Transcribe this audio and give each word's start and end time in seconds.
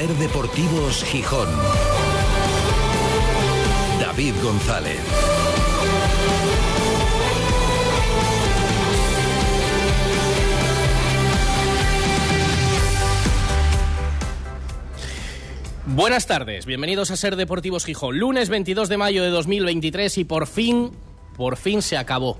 Ser 0.00 0.16
Deportivos 0.16 1.04
Gijón. 1.04 1.48
David 4.00 4.32
González. 4.42 4.98
Buenas 15.84 16.26
tardes, 16.26 16.64
bienvenidos 16.64 17.10
a 17.10 17.16
Ser 17.18 17.36
Deportivos 17.36 17.84
Gijón. 17.84 18.18
Lunes 18.18 18.48
22 18.48 18.88
de 18.88 18.96
mayo 18.96 19.22
de 19.22 19.28
2023 19.28 20.16
y 20.16 20.24
por 20.24 20.46
fin, 20.46 20.92
por 21.36 21.58
fin 21.58 21.82
se 21.82 21.98
acabó. 21.98 22.38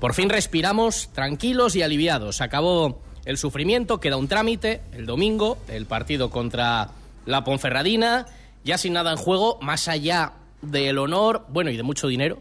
Por 0.00 0.12
fin 0.12 0.28
respiramos 0.28 1.12
tranquilos 1.12 1.76
y 1.76 1.82
aliviados. 1.82 2.40
Acabó 2.40 3.05
el 3.26 3.36
sufrimiento, 3.36 4.00
queda 4.00 4.16
un 4.16 4.28
trámite 4.28 4.80
el 4.92 5.04
domingo, 5.04 5.58
el 5.68 5.84
partido 5.84 6.30
contra 6.30 6.90
la 7.26 7.44
Ponferradina, 7.44 8.26
ya 8.64 8.78
sin 8.78 8.94
nada 8.94 9.10
en 9.10 9.18
juego, 9.18 9.58
más 9.60 9.88
allá 9.88 10.32
del 10.62 10.96
honor, 10.98 11.44
bueno, 11.48 11.70
y 11.70 11.76
de 11.76 11.82
mucho 11.82 12.06
dinero, 12.06 12.40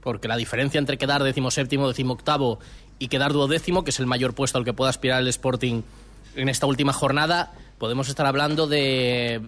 porque 0.00 0.28
la 0.28 0.36
diferencia 0.36 0.78
entre 0.78 0.98
quedar 0.98 1.22
decimoséptimo, 1.22 1.88
decimoctavo 1.88 2.60
y 2.98 3.08
quedar 3.08 3.32
duodécimo, 3.32 3.82
que 3.82 3.90
es 3.90 3.98
el 3.98 4.06
mayor 4.06 4.34
puesto 4.34 4.56
al 4.56 4.64
que 4.64 4.72
pueda 4.72 4.88
aspirar 4.88 5.20
el 5.20 5.28
Sporting 5.28 5.82
en 6.36 6.48
esta 6.48 6.66
última 6.66 6.92
jornada, 6.92 7.52
podemos 7.78 8.08
estar 8.08 8.26
hablando 8.26 8.68
de 8.68 9.40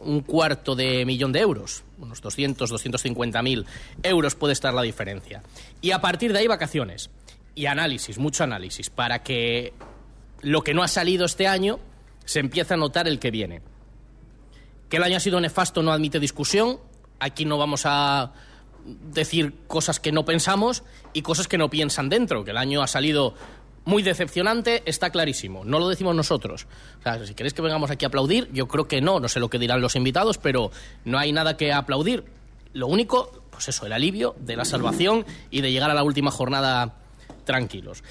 un 0.00 0.20
cuarto 0.20 0.74
de 0.74 1.04
millón 1.04 1.32
de 1.32 1.40
euros, 1.40 1.84
unos 1.98 2.20
200, 2.20 2.70
250 2.70 3.42
mil 3.42 3.66
euros 4.02 4.34
puede 4.34 4.52
estar 4.52 4.74
la 4.74 4.82
diferencia. 4.82 5.42
Y 5.80 5.92
a 5.92 6.00
partir 6.00 6.32
de 6.32 6.40
ahí 6.40 6.46
vacaciones 6.48 7.10
y 7.54 7.66
análisis, 7.66 8.18
mucho 8.18 8.44
análisis, 8.44 8.90
para 8.90 9.22
que 9.22 9.72
lo 10.42 10.62
que 10.62 10.74
no 10.74 10.82
ha 10.82 10.88
salido 10.88 11.24
este 11.24 11.46
año 11.46 11.78
se 12.24 12.40
empieza 12.40 12.74
a 12.74 12.76
notar 12.76 13.08
el 13.08 13.18
que 13.18 13.30
viene. 13.30 13.62
Que 14.88 14.98
el 14.98 15.02
año 15.02 15.16
ha 15.16 15.20
sido 15.20 15.40
nefasto 15.40 15.82
no 15.82 15.92
admite 15.92 16.20
discusión, 16.20 16.78
aquí 17.18 17.44
no 17.44 17.58
vamos 17.58 17.84
a 17.84 18.32
decir 18.84 19.54
cosas 19.66 20.00
que 20.00 20.12
no 20.12 20.24
pensamos 20.24 20.82
y 21.12 21.22
cosas 21.22 21.48
que 21.48 21.58
no 21.58 21.68
piensan 21.68 22.08
dentro, 22.08 22.44
que 22.44 22.52
el 22.52 22.56
año 22.56 22.82
ha 22.82 22.86
salido 22.86 23.34
muy 23.84 24.02
decepcionante, 24.02 24.82
está 24.84 25.10
clarísimo. 25.10 25.64
No 25.64 25.78
lo 25.78 25.88
decimos 25.88 26.14
nosotros. 26.14 26.66
O 27.00 27.02
sea, 27.02 27.24
si 27.24 27.34
queréis 27.34 27.54
que 27.54 27.62
vengamos 27.62 27.90
aquí 27.90 28.04
a 28.04 28.08
aplaudir, 28.08 28.50
yo 28.52 28.68
creo 28.68 28.86
que 28.86 29.00
no. 29.00 29.18
No 29.18 29.28
sé 29.28 29.40
lo 29.40 29.48
que 29.48 29.58
dirán 29.58 29.80
los 29.80 29.96
invitados, 29.96 30.36
pero 30.36 30.70
no 31.06 31.18
hay 31.18 31.32
nada 31.32 31.56
que 31.56 31.72
aplaudir. 31.72 32.24
Lo 32.74 32.86
único, 32.86 33.44
pues 33.50 33.68
eso, 33.68 33.86
el 33.86 33.92
alivio 33.94 34.36
de 34.40 34.56
la 34.56 34.66
salvación 34.66 35.24
y 35.50 35.62
de 35.62 35.72
llegar 35.72 35.90
a 35.90 35.94
la 35.94 36.02
última 36.02 36.30
jornada 36.30 36.96
tranquilos. 37.44 38.04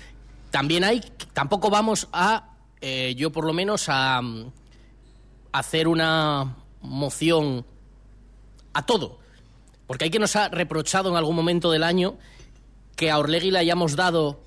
También 0.51 0.83
hay, 0.83 1.01
tampoco 1.33 1.69
vamos 1.69 2.07
a, 2.11 2.55
eh, 2.81 3.15
yo 3.17 3.31
por 3.31 3.45
lo 3.45 3.53
menos, 3.53 3.89
a, 3.89 4.17
a 4.17 4.21
hacer 5.51 5.87
una 5.87 6.55
moción 6.81 7.65
a 8.73 8.85
todo. 8.85 9.19
Porque 9.87 10.05
hay 10.05 10.09
que 10.09 10.19
nos 10.19 10.35
ha 10.35 10.49
reprochado 10.49 11.09
en 11.09 11.15
algún 11.15 11.35
momento 11.35 11.71
del 11.71 11.83
año 11.83 12.17
que 12.95 13.11
a 13.11 13.19
Orlegui 13.19 13.51
le 13.51 13.59
hayamos 13.59 13.95
dado 13.95 14.41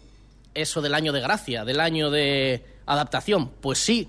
eso 0.55 0.83
del 0.83 0.95
año 0.95 1.13
de 1.13 1.21
gracia, 1.21 1.65
del 1.65 1.81
año 1.81 2.11
de 2.11 2.65
adaptación. 2.87 3.51
Pues 3.61 3.79
sí, 3.79 4.09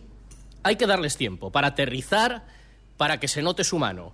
hay 0.63 0.75
que 0.75 0.87
darles 0.87 1.17
tiempo 1.17 1.51
para 1.51 1.67
aterrizar, 1.67 2.45
para 2.97 3.19
que 3.19 3.27
se 3.27 3.41
note 3.41 3.63
su 3.63 3.79
mano. 3.79 4.13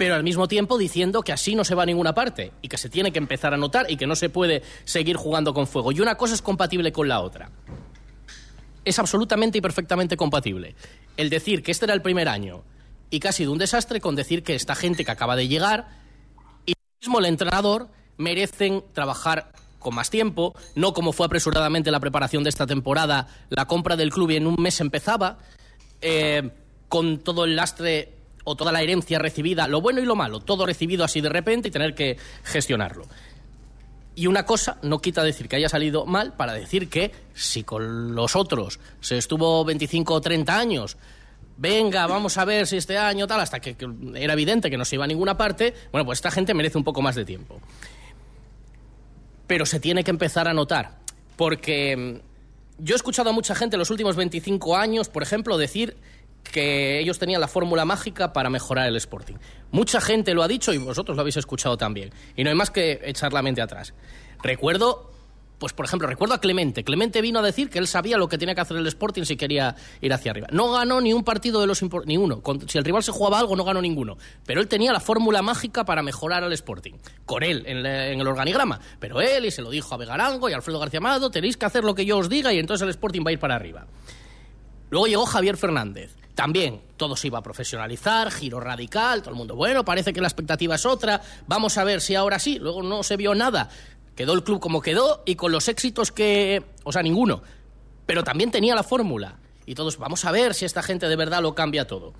Pero 0.00 0.14
al 0.14 0.24
mismo 0.24 0.48
tiempo 0.48 0.78
diciendo 0.78 1.20
que 1.20 1.30
así 1.30 1.54
no 1.54 1.62
se 1.62 1.74
va 1.74 1.82
a 1.82 1.86
ninguna 1.86 2.14
parte 2.14 2.52
y 2.62 2.68
que 2.68 2.78
se 2.78 2.88
tiene 2.88 3.12
que 3.12 3.18
empezar 3.18 3.52
a 3.52 3.58
notar 3.58 3.84
y 3.90 3.98
que 3.98 4.06
no 4.06 4.16
se 4.16 4.30
puede 4.30 4.62
seguir 4.86 5.16
jugando 5.16 5.52
con 5.52 5.66
fuego. 5.66 5.92
Y 5.92 6.00
una 6.00 6.14
cosa 6.14 6.32
es 6.32 6.40
compatible 6.40 6.90
con 6.90 7.06
la 7.06 7.20
otra. 7.20 7.50
Es 8.82 8.98
absolutamente 8.98 9.58
y 9.58 9.60
perfectamente 9.60 10.16
compatible. 10.16 10.74
El 11.18 11.28
decir 11.28 11.62
que 11.62 11.70
este 11.70 11.84
era 11.84 11.92
el 11.92 12.00
primer 12.00 12.30
año 12.30 12.64
y 13.10 13.20
que 13.20 13.28
ha 13.28 13.32
sido 13.32 13.52
un 13.52 13.58
desastre 13.58 14.00
con 14.00 14.16
decir 14.16 14.42
que 14.42 14.54
esta 14.54 14.74
gente 14.74 15.04
que 15.04 15.10
acaba 15.10 15.36
de 15.36 15.48
llegar 15.48 15.88
y 16.64 16.72
mismo 16.98 17.18
el 17.18 17.26
entrenador 17.26 17.90
merecen 18.16 18.82
trabajar 18.94 19.52
con 19.78 19.94
más 19.94 20.08
tiempo, 20.08 20.54
no 20.76 20.94
como 20.94 21.12
fue 21.12 21.26
apresuradamente 21.26 21.90
la 21.90 22.00
preparación 22.00 22.42
de 22.42 22.48
esta 22.48 22.66
temporada, 22.66 23.28
la 23.50 23.66
compra 23.66 23.96
del 23.96 24.12
club 24.12 24.30
y 24.30 24.36
en 24.36 24.46
un 24.46 24.56
mes 24.58 24.80
empezaba, 24.80 25.40
eh, 26.00 26.52
con 26.88 27.18
todo 27.18 27.44
el 27.44 27.54
lastre 27.54 28.19
o 28.44 28.56
toda 28.56 28.72
la 28.72 28.82
herencia 28.82 29.18
recibida, 29.18 29.68
lo 29.68 29.80
bueno 29.80 30.00
y 30.00 30.04
lo 30.04 30.16
malo, 30.16 30.40
todo 30.40 30.66
recibido 30.66 31.04
así 31.04 31.20
de 31.20 31.28
repente 31.28 31.68
y 31.68 31.70
tener 31.70 31.94
que 31.94 32.16
gestionarlo. 32.44 33.06
Y 34.14 34.26
una 34.26 34.44
cosa 34.44 34.78
no 34.82 35.00
quita 35.00 35.22
decir 35.22 35.48
que 35.48 35.56
haya 35.56 35.68
salido 35.68 36.04
mal 36.04 36.34
para 36.34 36.52
decir 36.52 36.88
que 36.88 37.12
si 37.32 37.62
con 37.62 38.14
los 38.14 38.36
otros 38.36 38.80
se 39.00 39.16
estuvo 39.18 39.64
25 39.64 40.14
o 40.14 40.20
30 40.20 40.58
años, 40.58 40.96
venga, 41.56 42.06
vamos 42.06 42.36
a 42.36 42.44
ver 42.44 42.66
si 42.66 42.76
este 42.76 42.98
año 42.98 43.26
tal, 43.26 43.40
hasta 43.40 43.60
que, 43.60 43.76
era 44.14 44.32
evidente 44.32 44.68
que 44.68 44.76
no 44.76 44.84
se 44.84 44.96
iba 44.96 45.04
a 45.04 45.08
ninguna 45.08 45.36
parte, 45.36 45.74
bueno, 45.92 46.04
pues 46.04 46.18
esta 46.18 46.30
gente 46.30 46.54
merece 46.54 46.76
un 46.76 46.84
poco 46.84 47.02
más 47.02 47.14
de 47.14 47.24
tiempo 47.24 47.60
pero 49.50 49.66
se 49.66 49.80
tiene 49.80 50.04
que 50.04 50.12
empezar 50.12 50.46
a 50.46 50.54
notar. 50.54 51.00
Porque 51.34 51.96
mm, 51.96 52.84
yo 52.84 52.94
he 52.94 52.96
escuchado 52.96 53.30
a 53.30 53.32
mucha 53.32 53.56
gente 53.56 53.74
en 53.74 53.80
los 53.80 53.90
últimos 53.90 54.14
25 54.14 54.76
años, 54.76 55.08
por 55.08 55.24
ejemplo, 55.24 55.58
decir 55.58 55.96
que 56.42 56.98
ellos 57.00 57.18
tenían 57.18 57.40
la 57.40 57.48
fórmula 57.48 57.84
mágica 57.84 58.32
para 58.32 58.50
mejorar 58.50 58.88
el 58.88 58.96
Sporting. 58.96 59.36
Mucha 59.70 60.00
gente 60.00 60.34
lo 60.34 60.42
ha 60.42 60.48
dicho 60.48 60.72
y 60.72 60.78
vosotros 60.78 61.16
lo 61.16 61.20
habéis 61.20 61.36
escuchado 61.36 61.76
también. 61.76 62.10
Y 62.36 62.44
no 62.44 62.50
hay 62.50 62.56
más 62.56 62.70
que 62.70 63.00
echar 63.04 63.32
la 63.32 63.42
mente 63.42 63.62
atrás. 63.62 63.94
Recuerdo 64.42 65.10
pues 65.60 65.74
por 65.74 65.84
ejemplo, 65.84 66.08
recuerdo 66.08 66.34
a 66.34 66.40
Clemente. 66.40 66.82
Clemente 66.84 67.20
vino 67.20 67.38
a 67.38 67.42
decir 67.42 67.68
que 67.68 67.78
él 67.78 67.86
sabía 67.86 68.16
lo 68.16 68.30
que 68.30 68.38
tenía 68.38 68.54
que 68.54 68.62
hacer 68.62 68.78
el 68.78 68.86
Sporting 68.86 69.24
si 69.24 69.36
quería 69.36 69.76
ir 70.00 70.10
hacia 70.10 70.30
arriba. 70.30 70.46
No 70.50 70.72
ganó 70.72 71.02
ni 71.02 71.12
un 71.12 71.22
partido 71.22 71.60
de 71.60 71.66
los 71.66 71.82
ni 72.06 72.16
uno. 72.16 72.42
Si 72.66 72.78
el 72.78 72.84
rival 72.84 73.02
se 73.02 73.12
jugaba 73.12 73.38
algo, 73.38 73.54
no 73.56 73.62
ganó 73.62 73.82
ninguno. 73.82 74.16
Pero 74.46 74.62
él 74.62 74.68
tenía 74.68 74.90
la 74.90 75.00
fórmula 75.00 75.42
mágica 75.42 75.84
para 75.84 76.02
mejorar 76.02 76.42
al 76.42 76.52
Sporting. 76.54 76.94
Con 77.26 77.42
él, 77.42 77.62
en, 77.66 77.84
el 77.84 78.26
organigrama. 78.26 78.80
Pero 78.98 79.20
él, 79.20 79.44
y 79.44 79.50
se 79.50 79.60
lo 79.60 79.68
dijo 79.68 79.94
a 79.94 79.98
Vegarango 79.98 80.48
y 80.48 80.54
Alfredo 80.54 80.78
García 80.78 80.96
Amado, 80.96 81.30
tenéis 81.30 81.58
que 81.58 81.66
hacer 81.66 81.84
lo 81.84 81.94
que 81.94 82.06
yo 82.06 82.16
os 82.16 82.30
diga 82.30 82.54
y 82.54 82.58
entonces 82.58 82.84
el 82.84 82.90
Sporting 82.90 83.20
va 83.20 83.28
a 83.28 83.32
ir 83.32 83.38
para 83.38 83.54
arriba. 83.54 83.86
Luego 84.88 85.08
llegó 85.08 85.26
Javier 85.26 85.58
Fernández. 85.58 86.16
También 86.40 86.80
todo 86.96 87.16
se 87.16 87.26
iba 87.26 87.36
a 87.36 87.42
profesionalizar, 87.42 88.30
giro 88.30 88.60
radical, 88.60 89.20
todo 89.20 89.32
el 89.32 89.36
mundo, 89.36 89.54
bueno, 89.54 89.84
parece 89.84 90.14
que 90.14 90.22
la 90.22 90.26
expectativa 90.26 90.74
es 90.74 90.86
otra, 90.86 91.20
vamos 91.46 91.76
a 91.76 91.84
ver 91.84 92.00
si 92.00 92.14
ahora 92.14 92.38
sí. 92.38 92.58
Luego 92.58 92.82
no 92.82 93.02
se 93.02 93.18
vio 93.18 93.34
nada. 93.34 93.68
Quedó 94.16 94.32
el 94.32 94.42
club 94.42 94.58
como 94.58 94.80
quedó 94.80 95.22
y 95.26 95.34
con 95.34 95.52
los 95.52 95.68
éxitos 95.68 96.12
que... 96.12 96.62
O 96.82 96.92
sea, 96.92 97.02
ninguno. 97.02 97.42
Pero 98.06 98.24
también 98.24 98.50
tenía 98.50 98.74
la 98.74 98.82
fórmula. 98.82 99.36
Y 99.66 99.74
todos, 99.74 99.98
vamos 99.98 100.24
a 100.24 100.32
ver 100.32 100.54
si 100.54 100.64
esta 100.64 100.82
gente 100.82 101.10
de 101.10 101.16
verdad 101.16 101.42
lo 101.42 101.54
cambia 101.54 101.86
todo. 101.86 102.14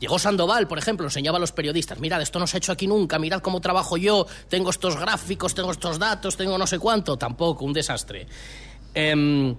Llegó 0.00 0.18
Sandoval, 0.18 0.66
por 0.66 0.78
ejemplo, 0.78 1.06
enseñaba 1.06 1.36
a 1.36 1.40
los 1.40 1.52
periodistas, 1.52 2.00
mirad, 2.00 2.20
esto 2.22 2.40
no 2.40 2.48
se 2.48 2.56
ha 2.56 2.58
hecho 2.58 2.72
aquí 2.72 2.88
nunca, 2.88 3.20
mirad 3.20 3.40
cómo 3.40 3.60
trabajo 3.60 3.96
yo, 3.96 4.26
tengo 4.48 4.70
estos 4.70 4.98
gráficos, 4.98 5.54
tengo 5.54 5.70
estos 5.70 6.00
datos, 6.00 6.36
tengo 6.36 6.58
no 6.58 6.66
sé 6.66 6.80
cuánto, 6.80 7.16
tampoco, 7.16 7.64
un 7.64 7.72
desastre. 7.72 8.26
Em, 8.94 9.54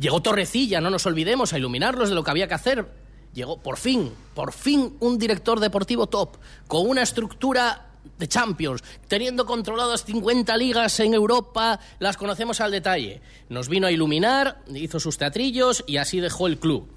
llegó 0.00 0.20
Torrecilla, 0.20 0.80
no 0.80 0.90
nos 0.90 1.06
olvidemos, 1.06 1.52
a 1.52 1.58
iluminarlos 1.58 2.08
de 2.08 2.16
lo 2.16 2.24
que 2.24 2.30
había 2.32 2.48
que 2.48 2.54
hacer. 2.54 3.01
Llegó, 3.34 3.58
por 3.58 3.78
fin, 3.78 4.12
por 4.34 4.52
fin, 4.52 4.96
un 5.00 5.18
director 5.18 5.58
deportivo 5.58 6.06
top, 6.06 6.36
con 6.68 6.88
una 6.88 7.02
estructura 7.02 7.88
de 8.18 8.28
Champions, 8.28 8.82
teniendo 9.08 9.46
controladas 9.46 10.04
50 10.04 10.56
ligas 10.56 11.00
en 11.00 11.14
Europa, 11.14 11.80
las 11.98 12.16
conocemos 12.16 12.60
al 12.60 12.70
detalle. 12.70 13.22
Nos 13.48 13.68
vino 13.68 13.86
a 13.86 13.92
iluminar, 13.92 14.62
hizo 14.74 15.00
sus 15.00 15.16
teatrillos 15.16 15.82
y 15.86 15.96
así 15.96 16.20
dejó 16.20 16.46
el 16.46 16.58
club. 16.58 16.88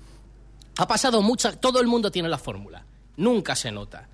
Ha 0.78 0.88
pasado 0.88 1.22
mucha, 1.22 1.54
todo 1.54 1.80
el 1.80 1.88
mundo 1.88 2.12
tiene 2.12 2.28
la 2.28 2.38
fórmula, 2.38 2.86
nunca 3.16 3.56
se 3.56 3.72
nota, 3.72 4.10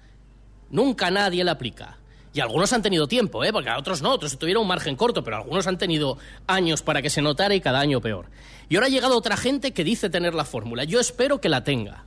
nunca 0.70 1.10
nadie 1.10 1.44
la 1.44 1.54
aplica. 1.54 1.98
Y 2.34 2.40
algunos 2.40 2.72
han 2.72 2.82
tenido 2.82 3.08
tiempo, 3.08 3.44
¿eh? 3.44 3.52
porque 3.52 3.70
a 3.70 3.78
otros 3.78 4.02
no, 4.02 4.12
otros 4.12 4.38
tuvieron 4.38 4.62
un 4.62 4.68
margen 4.70 4.96
corto, 4.96 5.24
pero 5.24 5.36
algunos 5.38 5.68
han 5.68 5.78
tenido 5.78 6.18
años 6.48 6.82
para 6.82 7.02
que 7.02 7.10
se 7.10 7.22
notara 7.22 7.56
y 7.56 7.62
cada 7.62 7.80
año 7.80 8.00
peor. 8.00 8.28
Y 8.70 8.76
ahora 8.76 8.88
ha 8.88 8.90
llegado 8.90 9.18
otra 9.18 9.36
gente 9.36 9.74
que 9.74 9.84
dice 9.84 10.10
tener 10.10 10.34
la 10.34 10.46
fórmula. 10.46 10.86
Yo 10.86 11.02
espero 11.02 11.42
que 11.42 11.50
la 11.50 11.66
tenga. 11.66 12.06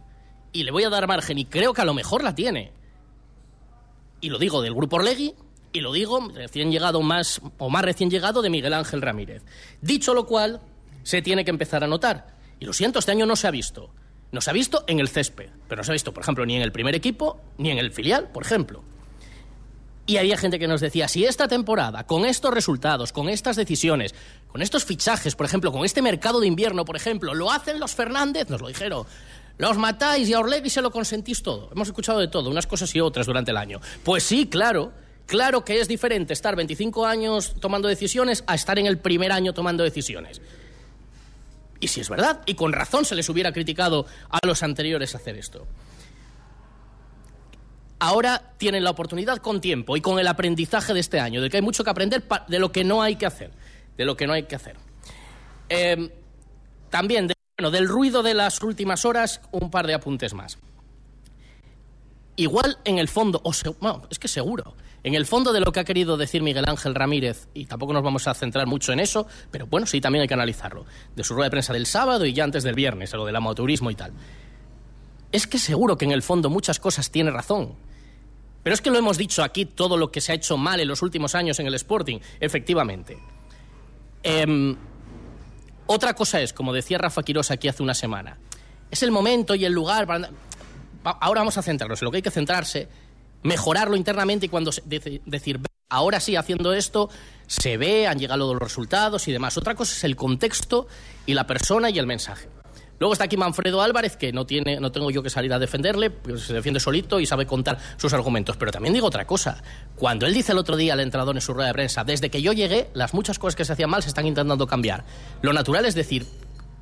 Y 0.55 0.63
le 0.63 0.71
voy 0.71 0.85
a 0.85 0.89
dar 0.89 1.07
margen 1.07 1.37
y 1.37 1.45
creo 1.45 1.75
que 1.75 1.83
a 1.83 1.85
lo 1.85 1.93
mejor 1.93 2.25
la 2.25 2.35
tiene 2.35 2.73
y 4.25 4.31
lo 4.31 4.39
digo 4.39 4.63
del 4.63 4.73
grupo 4.73 4.97
Orlegui, 4.97 5.35
y 5.71 5.81
lo 5.83 5.93
digo 5.93 6.31
recién 6.35 6.73
llegado 6.73 7.03
más 7.03 7.43
o 7.59 7.69
más 7.69 7.85
recién 7.85 8.09
llegado 8.09 8.41
de 8.41 8.49
Miguel 8.49 8.73
Ángel 8.73 9.03
Ramírez. 9.03 9.43
Dicho 9.83 10.15
lo 10.15 10.25
cual, 10.25 10.63
se 11.03 11.21
tiene 11.21 11.45
que 11.45 11.51
empezar 11.51 11.85
a 11.85 11.87
notar. 11.87 12.29
Y 12.59 12.65
lo 12.65 12.73
siento, 12.73 13.01
este 13.01 13.13
año 13.13 13.27
no 13.27 13.37
se 13.37 13.49
ha 13.49 13.51
visto. 13.51 13.91
No 14.33 14.41
se 14.41 14.49
ha 14.49 14.55
visto 14.55 14.83
en 14.87 14.99
el 14.99 15.09
césped, 15.09 15.51
pero 15.69 15.81
no 15.81 15.85
se 15.85 15.93
ha 15.93 15.93
visto, 15.93 16.15
por 16.15 16.23
ejemplo, 16.23 16.47
ni 16.47 16.57
en 16.57 16.63
el 16.63 16.73
primer 16.73 16.95
equipo, 16.95 17.39
ni 17.59 17.71
en 17.71 17.77
el 17.77 17.93
filial, 17.93 18.31
por 18.33 18.45
ejemplo. 18.45 18.83
Y 20.07 20.17
había 20.17 20.39
gente 20.39 20.59
que 20.59 20.69
nos 20.69 20.81
decía, 20.81 21.07
si 21.07 21.27
esta 21.27 21.47
temporada, 21.47 22.07
con 22.07 22.25
estos 22.25 22.55
resultados, 22.55 23.13
con 23.13 23.29
estas 23.29 23.57
decisiones, 23.57 24.15
con 24.49 24.63
estos 24.63 24.87
fichajes, 24.87 25.37
por 25.37 25.45
ejemplo, 25.45 25.71
con 25.71 25.85
este 25.85 26.01
mercado 26.01 26.41
de 26.41 26.47
invierno, 26.47 26.87
por 26.87 26.97
ejemplo, 26.97 27.35
lo 27.35 27.51
hacen 27.51 27.79
los 27.79 27.95
Fernández, 27.95 28.49
nos 28.49 28.63
lo 28.63 28.69
dijeron, 28.69 29.05
los 29.59 29.79
matáis 29.79 30.29
y 30.29 30.35
a 30.35 30.41
Orlegui 30.41 30.69
se 30.69 30.83
lo 30.83 30.91
consentís 30.91 31.43
todo. 31.43 31.71
Hemos 31.73 31.89
escuchado 31.89 32.19
de 32.19 32.29
todo, 32.29 32.51
unas 32.51 32.67
cosas 32.67 32.95
y 32.95 33.01
otras 33.01 33.27
durante 33.27 33.53
el 33.53 33.57
año. 33.57 33.81
Pues 34.03 34.25
sí, 34.25 34.49
claro, 34.49 34.93
claro 35.27 35.65
que 35.65 35.81
es 35.81 35.89
diferente 35.89 36.33
estar 36.33 36.57
25 36.57 37.07
años 37.07 37.55
tomando 37.61 37.89
decisiones 37.89 38.43
a 38.47 38.55
estar 38.55 38.79
en 38.79 38.87
el 38.87 38.99
primer 38.99 39.31
año 39.31 39.53
tomando 39.55 39.85
decisiones. 39.85 40.41
Y 41.79 41.89
si 41.89 42.01
es 42.01 42.09
verdad, 42.09 42.41
y 42.47 42.55
con 42.55 42.73
razón 42.73 43.05
se 43.05 43.15
les 43.15 43.29
hubiera 43.29 43.53
criticado 43.53 44.07
a 44.31 44.39
los 44.47 44.63
anteriores 44.63 45.15
hacer 45.15 45.37
esto. 45.37 45.67
ahora 48.01 48.53
tienen 48.59 48.85
la 48.85 48.91
oportunidad 48.91 49.39
con 49.39 49.61
tiempo 49.63 49.97
y 49.97 50.03
con 50.03 50.19
el 50.19 50.27
aprendizaje 50.27 50.93
de 50.93 51.01
este 51.01 51.21
año, 51.21 51.41
de 51.41 51.49
que 51.49 51.57
hay 51.57 51.63
mucho 51.63 51.85
que 51.85 51.91
aprender 51.91 52.23
de 52.49 52.59
lo 52.59 52.71
que 52.71 52.85
no 52.85 53.03
hay 53.03 53.17
que 53.17 53.25
hacer, 53.25 53.51
de 53.97 54.05
lo 54.05 54.15
que 54.17 54.27
no 54.27 54.35
hay 54.35 54.43
que 54.43 54.57
hacer. 54.57 54.77
Em, 55.69 56.11
también, 56.91 57.29
bueno, 57.57 57.71
del 57.71 57.89
ruido 57.89 58.23
de 58.23 58.35
las 58.35 58.61
últimas 58.63 59.05
horas, 59.05 59.41
un 59.53 59.71
par 59.71 59.87
de 59.87 59.95
apuntes 59.95 60.35
más. 60.35 60.59
Igual 62.37 62.79
en 62.85 62.99
el 62.99 63.07
fondo, 63.09 63.41
o 63.45 63.53
es 64.11 64.19
que 64.19 64.27
seguro, 64.27 64.75
en 65.05 65.15
el 65.15 65.25
fondo 65.25 65.53
de 65.53 65.61
lo 65.61 65.71
que 65.71 65.79
ha 65.79 65.85
querido 65.85 66.17
decir 66.17 66.43
Miguel 66.43 66.65
Ángel 66.69 66.97
Ramírez, 66.97 67.47
y 67.55 67.67
tampoco 67.67 67.93
nos 67.93 68.03
vamos 68.03 68.27
a 68.27 68.35
centrar 68.35 68.67
mucho 68.67 68.93
en 68.93 68.99
eso, 68.99 69.29
pero 69.53 69.67
bueno, 69.67 69.87
sí, 69.87 70.01
también 70.01 70.23
hay 70.23 70.29
que 70.29 70.35
analizarlo, 70.35 70.85
de 71.15 71.23
su 71.23 71.35
rueda 71.35 71.47
de 71.47 71.51
prensa 71.53 71.73
del 71.73 71.87
sábado 71.87 72.27
y 72.27 72.33
ya 72.33 72.43
antes 72.43 72.65
del 72.65 72.75
viernes, 72.75 73.13
lo 73.13 73.25
del 73.25 73.37
amateurismo 73.37 73.91
y 73.93 73.95
tal. 73.95 74.13
Es 75.31 75.47
que 75.47 75.59
seguro 75.59 75.97
que 75.97 76.07
en 76.07 76.13
el 76.13 76.23
fondo 76.23 76.51
muchas 76.51 76.81
cosas 76.81 77.11
tiene 77.11 77.31
razón. 77.31 77.75
Pero 78.65 78.75
es 78.75 78.81
que 78.81 78.91
lo 78.91 78.99
hemos 78.99 79.17
dicho 79.17 79.45
aquí, 79.45 79.65
todo 79.65 79.97
lo 79.97 80.11
que 80.11 80.21
se 80.21 80.33
ha 80.33 80.35
hecho 80.35 80.57
mal 80.57 80.81
en 80.81 80.89
los 80.89 81.03
últimos 81.03 81.37
años 81.37 81.61
en 81.61 81.67
el 81.67 81.75
Sporting, 81.75 82.19
efectivamente. 82.41 83.19
Em, 84.23 84.77
otra 85.87 86.15
cosa 86.15 86.41
es, 86.41 86.53
como 86.53 86.73
decía 86.73 86.99
Rafa 86.99 87.23
Quiroz 87.23 87.51
aquí 87.51 87.69
hace 87.69 87.83
una 87.83 87.95
semana, 87.95 88.39
es 88.91 89.03
el 89.03 89.11
momento 89.11 89.55
y 89.55 89.65
el 89.65 89.73
lugar 89.73 90.07
para 90.07 90.31
ahora 91.05 91.41
vamos 91.41 91.59
a 91.59 91.63
centrarnos 91.63 92.01
en 92.01 92.07
lo 92.07 92.11
que 92.11 92.17
hay 92.17 92.23
que 92.23 92.31
centrarse, 92.31 92.89
mejorarlo 93.43 93.97
internamente 93.97 94.47
y 94.47 94.49
cuando 94.49 94.71
decir, 95.27 95.61
ahora 95.89 96.21
sí, 96.21 96.37
haciendo 96.37 96.73
esto, 96.73 97.11
se 97.47 97.77
ve, 97.77 98.07
han 98.07 98.19
llegado 98.19 98.53
los 98.53 98.63
resultados 98.63 99.29
y 99.29 99.33
demás. 99.33 99.57
Otra 99.57 99.75
cosa 99.75 99.93
es 99.93 100.05
el 100.05 100.17
contexto 100.17 100.87
y 101.27 101.35
la 101.35 101.47
persona 101.47 101.91
y 101.91 101.99
el 101.99 102.07
mensaje. 102.07 102.49
Luego 102.99 103.13
está 103.13 103.25
aquí 103.25 103.37
Manfredo 103.37 103.83
Álvarez, 103.83 104.17
que 104.17 104.33
no, 104.33 104.47
tiene, 104.47 104.79
no 104.81 104.93
tengo 104.93 105.11
yo 105.11 105.23
que 105.23 105.31
salir 105.31 105.53
a 105.53 105.59
defenderle, 105.59 106.11
pues 106.11 106.43
se 106.43 106.53
defiende 106.53 106.81
solito 106.81 107.21
y 107.21 107.27
sabe 107.27 107.47
contar 107.47 107.79
sus 107.97 108.13
argumentos. 108.13 108.57
Pero 108.57 108.71
también 108.71 108.95
digo 108.95 109.07
otra 109.07 109.27
cosa. 109.27 109.63
Cuando 109.97 110.27
él 110.27 110.35
dice 110.35 110.53
el 110.53 110.59
otro 110.59 110.77
día 110.77 110.93
al 110.93 111.01
entrenador 111.01 111.35
en 111.35 111.41
su 111.41 111.53
rueda 111.55 111.69
de 111.69 111.75
prensa, 111.75 112.05
desde 112.05 112.31
que 112.31 112.41
yo 112.41 112.53
llegué, 112.53 112.91
las 112.95 113.15
muchas 113.15 113.39
cosas 113.39 113.57
que 113.57 113.65
se 113.65 113.73
hacían 113.73 113.91
mal 113.91 114.03
se 114.03 114.09
están 114.09 114.27
intentando 114.27 114.67
cambiar. 114.67 115.05
Lo 115.43 115.53
natural 115.53 115.87
es 115.87 115.95
decir, 115.95 116.27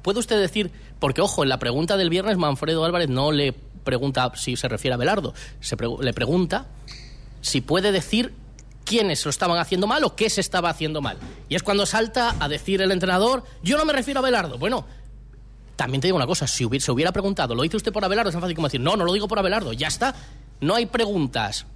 ¿puede 0.03 0.19
usted 0.19 0.41
decir, 0.41 0.71
porque 0.99 1.21
ojo, 1.21 1.43
en 1.43 1.49
la 1.49 1.59
pregunta 1.59 1.97
del 1.97 2.11
viernes 2.11 2.37
Manfredo 2.37 2.85
Álvarez 2.85 3.09
no 3.09 3.33
le 3.33 3.53
pregunta 3.53 4.33
si 4.35 4.57
se 4.57 4.69
refiere 4.69 4.95
a 4.95 4.99
Belardo, 4.99 5.35
se 5.61 5.77
le 6.01 6.13
pregunta 6.13 6.67
si 7.41 7.61
puede 7.61 7.91
decir 7.91 8.35
quiénes 8.85 9.25
lo 9.25 9.31
estaban 9.31 9.59
haciendo 9.59 9.87
mal 9.87 10.05
o 10.05 10.15
qué 10.17 10.31
se 10.31 10.41
estaba 10.41 10.71
haciendo 10.71 11.01
mal. 11.01 11.19
Y 11.49 11.55
es 11.55 11.63
cuando 11.63 11.87
salta 11.87 12.35
a 12.39 12.49
decir 12.49 12.83
el 12.83 12.93
entrenador, 12.93 13.45
yo 13.63 13.77
no 13.79 13.85
me 13.85 13.93
refiero 13.93 14.21
a 14.21 14.23
Belardo. 14.23 14.59
Bueno, 14.59 14.87
también 15.77 16.01
te 16.01 16.09
digo 16.09 16.17
una 16.17 16.27
cosa, 16.27 16.47
si 16.47 16.65
hubiera, 16.65 16.85
se 16.85 16.93
hubiera 16.93 17.13
preguntado, 17.13 17.55
¿lo 17.55 17.63
dice 17.63 17.77
usted 17.77 17.93
por 17.93 18.05
Abelardo? 18.05 18.31
Es 18.31 18.35
tan 18.35 18.41
fácil 18.41 18.57
como 18.57 18.69
decir, 18.69 18.81
no, 18.81 18.97
no 18.97 19.05
lo 19.05 19.13
digo 19.13 19.29
por 19.29 19.39
Abelardo, 19.39 19.73
ya 19.73 19.89
está. 19.89 20.15
No 20.61 20.75
hay 20.75 20.87
preguntas. 20.87 21.67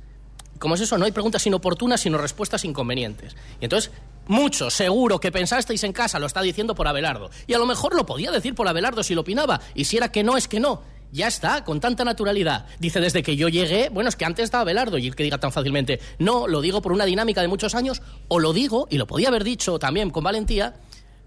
¿Cómo 0.58 0.74
es 0.74 0.80
eso? 0.80 0.96
No 0.96 1.04
hay 1.04 1.12
preguntas 1.12 1.46
inoportunas, 1.46 2.00
sino 2.00 2.18
respuestas 2.18 2.64
inconvenientes. 2.64 3.36
Y 3.60 3.64
entonces, 3.64 3.92
mucho, 4.26 4.70
seguro 4.70 5.20
que 5.20 5.30
pensasteis 5.30 5.84
en 5.84 5.92
casa, 5.92 6.18
lo 6.18 6.26
está 6.26 6.40
diciendo 6.40 6.74
por 6.74 6.88
Abelardo. 6.88 7.30
Y 7.46 7.54
a 7.54 7.58
lo 7.58 7.66
mejor 7.66 7.94
lo 7.94 8.06
podía 8.06 8.30
decir 8.30 8.54
por 8.54 8.66
Abelardo 8.66 9.02
si 9.02 9.14
lo 9.14 9.20
opinaba. 9.20 9.60
Y 9.74 9.84
si 9.84 9.96
era 9.96 10.10
que 10.10 10.24
no, 10.24 10.36
es 10.36 10.48
que 10.48 10.60
no. 10.60 10.82
Ya 11.12 11.28
está, 11.28 11.64
con 11.64 11.80
tanta 11.80 12.04
naturalidad. 12.04 12.66
Dice, 12.78 13.00
desde 13.00 13.22
que 13.22 13.36
yo 13.36 13.48
llegué, 13.48 13.88
bueno, 13.90 14.08
es 14.08 14.16
que 14.16 14.24
antes 14.24 14.44
estaba 14.44 14.64
Belardo 14.64 14.98
y 14.98 15.06
el 15.06 15.14
que 15.14 15.22
diga 15.22 15.38
tan 15.38 15.52
fácilmente, 15.52 16.00
no, 16.18 16.48
lo 16.48 16.60
digo 16.60 16.82
por 16.82 16.92
una 16.92 17.04
dinámica 17.04 17.40
de 17.40 17.48
muchos 17.48 17.74
años, 17.74 18.02
o 18.28 18.40
lo 18.40 18.52
digo, 18.52 18.88
y 18.90 18.98
lo 18.98 19.06
podía 19.06 19.28
haber 19.28 19.44
dicho 19.44 19.78
también 19.78 20.10
con 20.10 20.24
valentía, 20.24 20.74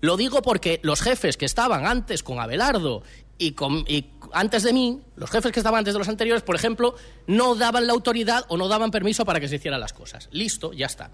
lo 0.01 0.17
digo 0.17 0.41
porque 0.41 0.79
los 0.83 1.01
jefes 1.01 1.37
que 1.37 1.45
estaban 1.45 1.85
antes 1.85 2.23
con 2.23 2.39
Abelardo 2.39 3.03
y, 3.37 3.51
con, 3.53 3.85
antes 4.33 4.63
de 4.63 4.73
mí, 4.73 5.01
los 5.15 5.29
jefes 5.29 5.51
que 5.51 5.59
estaban 5.59 5.79
antes 5.79 5.93
de 5.93 5.99
los 5.99 6.09
anteriores, 6.09 6.43
por 6.43 6.55
ejemplo, 6.55 6.95
no 7.27 7.55
daban 7.55 7.87
la 7.87 7.93
autoridad 7.93 8.45
o 8.49 8.57
no 8.57 8.67
daban 8.67 8.91
permiso 8.91 9.25
para 9.25 9.39
que 9.39 9.47
se 9.47 9.55
hicieran 9.55 9.79
las 9.79 9.93
cosas. 9.93 10.29
Listo, 10.31 10.73
ya 10.73 10.85
está. 10.85 11.11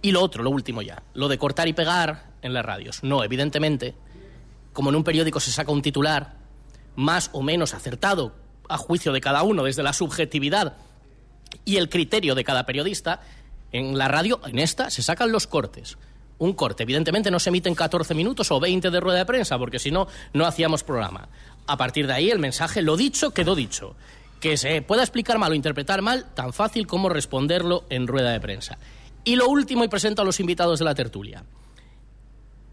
Y 0.00 0.12
lo 0.12 0.22
otro, 0.22 0.42
lo 0.42 0.50
último 0.50 0.82
ya, 0.82 1.02
lo 1.14 1.28
de 1.28 1.38
cortar 1.38 1.66
y 1.68 1.72
pegar 1.72 2.30
en 2.42 2.54
las 2.54 2.64
radios. 2.64 3.02
No, 3.02 3.24
evidentemente, 3.24 3.94
como 4.72 4.90
en 4.90 4.96
un 4.96 5.04
periódico 5.04 5.40
se 5.40 5.50
saca 5.50 5.72
un 5.72 5.82
titular, 5.82 6.36
más 6.94 7.30
o 7.32 7.42
menos 7.42 7.74
acertado 7.74 8.34
a 8.68 8.76
juicio 8.76 9.12
de 9.12 9.20
cada 9.20 9.42
uno 9.42 9.64
desde 9.64 9.82
la 9.82 9.92
subjetividad 9.92 10.76
y 11.64 11.76
el 11.76 11.88
criterio 11.88 12.34
de 12.34 12.44
cada 12.44 12.66
periodista, 12.66 13.22
en 13.72 13.98
la 13.98 14.08
radio, 14.08 14.40
en 14.46 14.58
esta, 14.58 14.90
se 14.90 15.02
sacan 15.02 15.32
los 15.32 15.46
cortes. 15.46 15.98
Un 16.38 16.52
corte, 16.52 16.84
evidentemente 16.84 17.30
no 17.30 17.40
se 17.40 17.50
emite 17.50 17.68
en 17.68 17.74
14 17.74 18.14
minutos 18.14 18.50
o 18.52 18.60
20 18.60 18.90
de 18.90 19.00
rueda 19.00 19.18
de 19.18 19.26
prensa, 19.26 19.58
porque 19.58 19.78
si 19.78 19.90
no, 19.90 20.06
no 20.32 20.46
hacíamos 20.46 20.84
programa. 20.84 21.28
A 21.66 21.76
partir 21.76 22.06
de 22.06 22.12
ahí, 22.12 22.30
el 22.30 22.38
mensaje, 22.38 22.80
lo 22.80 22.96
dicho, 22.96 23.32
quedó 23.32 23.54
dicho. 23.54 23.96
Que 24.40 24.56
se 24.56 24.82
pueda 24.82 25.02
explicar 25.02 25.38
mal 25.38 25.50
o 25.50 25.54
interpretar 25.56 26.00
mal, 26.00 26.26
tan 26.34 26.52
fácil 26.52 26.86
como 26.86 27.08
responderlo 27.08 27.84
en 27.90 28.06
rueda 28.06 28.30
de 28.30 28.40
prensa. 28.40 28.78
Y 29.24 29.34
lo 29.34 29.48
último, 29.48 29.82
y 29.82 29.88
presento 29.88 30.22
a 30.22 30.24
los 30.24 30.38
invitados 30.38 30.78
de 30.78 30.84
la 30.84 30.94
tertulia. 30.94 31.44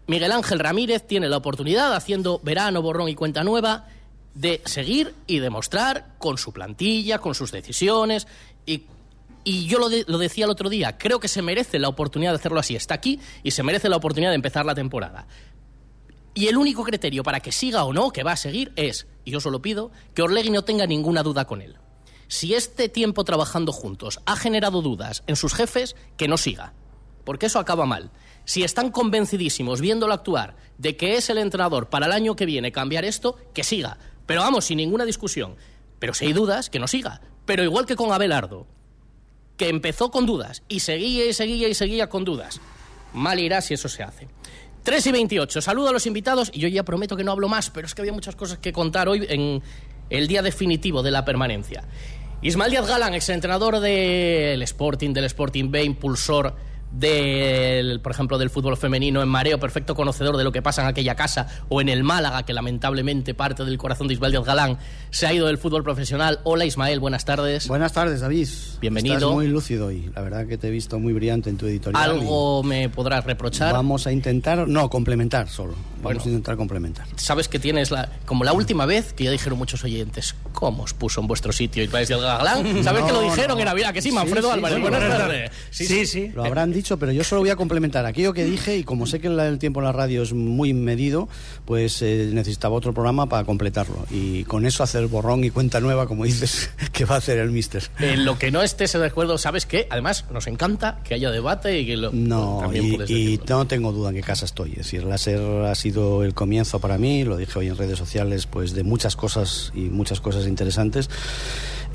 Miguel 0.06 0.30
Ángel 0.30 0.60
Ramírez 0.60 1.04
tiene 1.04 1.28
la 1.28 1.38
oportunidad, 1.38 1.92
haciendo 1.92 2.40
verano, 2.44 2.82
borrón 2.82 3.08
y 3.08 3.16
cuenta 3.16 3.42
nueva, 3.42 3.86
de 4.34 4.62
seguir 4.64 5.14
y 5.26 5.40
demostrar 5.40 6.14
con 6.18 6.38
su 6.38 6.52
plantilla, 6.52 7.18
con 7.18 7.34
sus 7.34 7.50
decisiones 7.50 8.28
y 8.64 8.84
y 9.48 9.66
yo 9.66 9.78
lo, 9.78 10.18
decía 10.18 10.44
el 10.44 10.50
otro 10.50 10.68
día, 10.68 10.98
creo 10.98 11.20
que 11.20 11.28
se 11.28 11.40
merece 11.40 11.78
la 11.78 11.86
oportunidad 11.86 12.32
de 12.32 12.38
hacerlo 12.38 12.58
así. 12.58 12.74
Está 12.74 12.94
aquí 12.94 13.20
y 13.44 13.52
se 13.52 13.62
merece 13.62 13.88
la 13.88 13.94
oportunidad 13.96 14.30
de 14.30 14.34
empezar 14.34 14.66
la 14.66 14.74
temporada. 14.74 15.28
Y 16.34 16.48
el 16.48 16.56
único 16.56 16.82
criterio 16.82 17.22
para 17.22 17.38
que 17.38 17.52
siga 17.52 17.84
o 17.84 17.92
no, 17.92 18.10
que 18.10 18.24
va 18.24 18.32
a 18.32 18.36
seguir, 18.36 18.72
es, 18.74 19.06
y 19.24 19.30
yo 19.30 19.38
solo 19.38 19.62
pido, 19.62 19.92
que 20.14 20.22
Orlegui 20.22 20.50
no 20.50 20.64
tenga 20.64 20.88
ninguna 20.88 21.22
duda 21.22 21.44
con 21.44 21.62
él. 21.62 21.76
Si 22.26 22.54
este 22.54 22.88
tiempo 22.88 23.22
trabajando 23.22 23.70
juntos 23.70 24.18
ha 24.26 24.34
generado 24.34 24.82
dudas 24.82 25.22
en 25.28 25.36
sus 25.36 25.54
jefes, 25.54 25.94
que 26.16 26.26
no 26.26 26.38
siga. 26.38 26.72
Porque 27.22 27.46
eso 27.46 27.60
acaba 27.60 27.86
mal. 27.86 28.10
Si 28.46 28.64
están 28.64 28.90
convencidísimos, 28.90 29.80
viéndolo 29.80 30.12
actuar, 30.12 30.56
de 30.76 30.96
que 30.96 31.14
es 31.14 31.30
el 31.30 31.38
entrenador 31.38 31.88
para 31.88 32.06
el 32.06 32.12
año 32.12 32.34
que 32.34 32.46
viene 32.46 32.72
cambiar 32.72 33.04
esto, 33.04 33.36
que 33.54 33.62
siga. 33.62 33.98
Pero 34.26 34.40
vamos, 34.40 34.64
sin 34.64 34.78
ninguna 34.78 35.04
discusión. 35.04 35.54
Pero 36.00 36.14
si 36.14 36.26
hay 36.26 36.32
dudas, 36.32 36.68
que 36.68 36.80
no 36.80 36.88
siga. 36.88 37.20
Pero 37.44 37.62
igual 37.62 37.86
que 37.86 37.94
con 37.94 38.10
Abelardo, 38.10 38.66
que 39.56 39.68
empezó 39.68 40.10
con 40.10 40.26
dudas 40.26 40.62
y 40.68 40.80
seguía 40.80 41.26
y 41.26 41.32
seguía 41.32 41.68
y 41.68 41.74
seguía 41.74 42.08
con 42.08 42.24
dudas. 42.24 42.60
Mal 43.12 43.38
irá 43.38 43.60
si 43.60 43.74
eso 43.74 43.88
se 43.88 44.02
hace. 44.02 44.28
3 44.82 45.06
y 45.06 45.12
28. 45.12 45.60
Saludo 45.60 45.88
a 45.88 45.92
los 45.92 46.06
invitados 46.06 46.50
y 46.54 46.60
yo 46.60 46.68
ya 46.68 46.84
prometo 46.84 47.16
que 47.16 47.24
no 47.24 47.32
hablo 47.32 47.48
más, 47.48 47.70
pero 47.70 47.86
es 47.86 47.94
que 47.94 48.02
había 48.02 48.12
muchas 48.12 48.36
cosas 48.36 48.58
que 48.58 48.72
contar 48.72 49.08
hoy 49.08 49.26
en 49.28 49.62
el 50.10 50.28
día 50.28 50.42
definitivo 50.42 51.02
de 51.02 51.10
la 51.10 51.24
permanencia. 51.24 51.84
Ismael 52.42 52.70
Díaz 52.70 52.86
Galán, 52.86 53.14
exentrenador 53.14 53.80
del 53.80 54.62
Sporting, 54.62 55.12
del 55.12 55.24
Sporting 55.24 55.70
B, 55.70 55.82
impulsor 55.82 56.54
del, 56.98 58.00
por 58.00 58.12
ejemplo, 58.12 58.38
del 58.38 58.50
fútbol 58.50 58.76
femenino 58.76 59.22
en 59.22 59.28
Mareo, 59.28 59.58
perfecto 59.60 59.94
conocedor 59.94 60.36
de 60.36 60.44
lo 60.44 60.52
que 60.52 60.62
pasa 60.62 60.82
en 60.82 60.88
aquella 60.88 61.14
casa, 61.14 61.46
o 61.68 61.80
en 61.80 61.88
el 61.88 62.04
Málaga, 62.04 62.44
que 62.44 62.52
lamentablemente 62.52 63.34
parte 63.34 63.64
del 63.64 63.78
corazón 63.78 64.08
de 64.08 64.14
Ismael 64.14 64.32
Díaz 64.32 64.44
Galán 64.44 64.78
se 65.10 65.26
ha 65.26 65.32
ido 65.32 65.46
del 65.46 65.58
fútbol 65.58 65.82
profesional. 65.82 66.40
Hola 66.44 66.64
Ismael, 66.64 67.00
buenas 67.00 67.24
tardes. 67.24 67.68
Buenas 67.68 67.92
tardes, 67.92 68.20
David. 68.20 68.48
Bienvenido. 68.80 69.16
Estás 69.16 69.30
muy 69.30 69.48
lúcido 69.48 69.90
y 69.90 70.10
la 70.14 70.22
verdad 70.22 70.46
que 70.46 70.58
te 70.58 70.68
he 70.68 70.70
visto 70.70 70.98
muy 70.98 71.12
brillante 71.12 71.50
en 71.50 71.56
tu 71.56 71.66
editorial. 71.66 72.02
¿Algo 72.02 72.62
me 72.62 72.88
podrás 72.88 73.24
reprochar? 73.24 73.72
Vamos 73.72 74.06
a 74.06 74.12
intentar, 74.12 74.66
no, 74.68 74.88
complementar 74.88 75.48
solo. 75.48 75.74
Vamos 76.02 76.24
a 76.24 76.28
intentar 76.28 76.56
complementar. 76.56 77.06
Sabes 77.16 77.48
que 77.48 77.58
tienes 77.58 77.90
la, 77.90 78.08
como 78.26 78.44
la 78.44 78.52
última 78.52 78.86
vez 78.86 79.12
que 79.12 79.24
ya 79.24 79.30
dijeron 79.30 79.58
muchos 79.58 79.82
oyentes, 79.82 80.34
¿cómo 80.52 80.84
os 80.84 80.94
puso 80.94 81.20
en 81.20 81.26
vuestro 81.26 81.52
sitio 81.52 81.82
Ismael 81.82 82.06
Díaz 82.06 82.20
Galán? 82.20 82.84
¿Sabes 82.84 83.04
que 83.04 83.12
lo 83.12 83.22
dijeron 83.22 83.58
en 83.58 83.64
Navidad? 83.64 83.92
Que 83.92 84.02
sí, 84.02 84.12
Manfredo 84.12 84.52
Álvarez. 84.52 84.80
buenas 84.80 85.00
tardes. 85.00 85.50
Sí, 85.70 86.06
sí. 86.06 86.28
Lo 86.34 86.44
habrán 86.44 86.72
dicho, 86.72 86.85
pero 86.96 87.10
yo 87.10 87.24
solo 87.24 87.40
voy 87.40 87.50
a 87.50 87.56
complementar 87.56 88.06
aquello 88.06 88.32
que 88.32 88.44
dije 88.44 88.76
y 88.76 88.84
como 88.84 89.06
sé 89.06 89.18
que 89.18 89.26
el 89.26 89.58
tiempo 89.58 89.80
en 89.80 89.86
la 89.86 89.92
radio 89.92 90.22
es 90.22 90.32
muy 90.32 90.72
medido, 90.72 91.28
pues 91.64 92.00
eh, 92.02 92.30
necesitaba 92.32 92.76
otro 92.76 92.94
programa 92.94 93.28
para 93.28 93.44
completarlo. 93.44 94.06
Y 94.10 94.44
con 94.44 94.64
eso 94.64 94.84
hacer 94.84 95.06
borrón 95.08 95.42
y 95.42 95.50
cuenta 95.50 95.80
nueva, 95.80 96.06
como 96.06 96.24
dices, 96.24 96.70
que 96.92 97.04
va 97.04 97.16
a 97.16 97.18
hacer 97.18 97.38
el 97.38 97.50
mister. 97.50 97.82
En 97.98 98.24
lo 98.24 98.38
que 98.38 98.50
no 98.50 98.62
esté 98.62 98.84
ese 98.84 98.98
recuerdo, 98.98 99.38
¿sabes 99.38 99.66
qué? 99.66 99.88
Además, 99.90 100.26
nos 100.30 100.46
encanta 100.46 101.00
que 101.02 101.14
haya 101.14 101.30
debate 101.30 101.80
y 101.80 101.86
que 101.86 101.96
lo... 101.96 102.12
No, 102.12 102.70
y, 102.72 103.40
no 103.48 103.66
tengo 103.66 103.90
duda 103.90 104.10
en 104.10 104.16
qué 104.16 104.22
casa 104.22 104.44
estoy. 104.44 104.70
Es 104.70 104.78
decir, 104.78 105.04
láser 105.04 105.40
ha 105.40 105.74
sido 105.74 106.22
el 106.22 106.34
comienzo 106.34 106.78
para 106.78 106.98
mí, 106.98 107.24
lo 107.24 107.36
dije 107.36 107.58
hoy 107.58 107.68
en 107.68 107.76
redes 107.76 107.98
sociales, 107.98 108.46
pues 108.46 108.72
de 108.74 108.84
muchas 108.84 109.16
cosas 109.16 109.72
y 109.74 109.88
muchas 109.88 110.20
cosas 110.20 110.46
interesantes. 110.46 111.08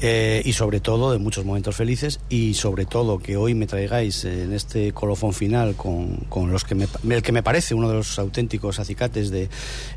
Eh, 0.04 0.42
y 0.46 0.54
sobre 0.54 0.80
todo 0.80 1.12
de 1.12 1.20
muchos 1.20 1.46
momentos 1.46 1.76
felices 1.76 2.20
y 2.28 2.56
sobre 2.56 2.86
todo 2.86 3.20
que 3.20 3.38
hoy 3.38 3.54
me 3.54 3.68
traigáis 3.68 4.26
en 4.26 4.52
este 4.52 4.94
colofón 4.94 5.32
final 5.32 5.76
con, 5.76 6.16
con 6.28 6.52
los 6.52 6.64
que 6.64 6.74
me, 6.74 6.88
el 7.08 7.22
que 7.22 7.32
me 7.32 7.44
parece 7.44 7.76
uno 7.76 7.88
de 7.88 7.94
los 7.94 8.18
auténticos 8.18 8.80
acicates 8.80 9.30
de, 9.30 9.48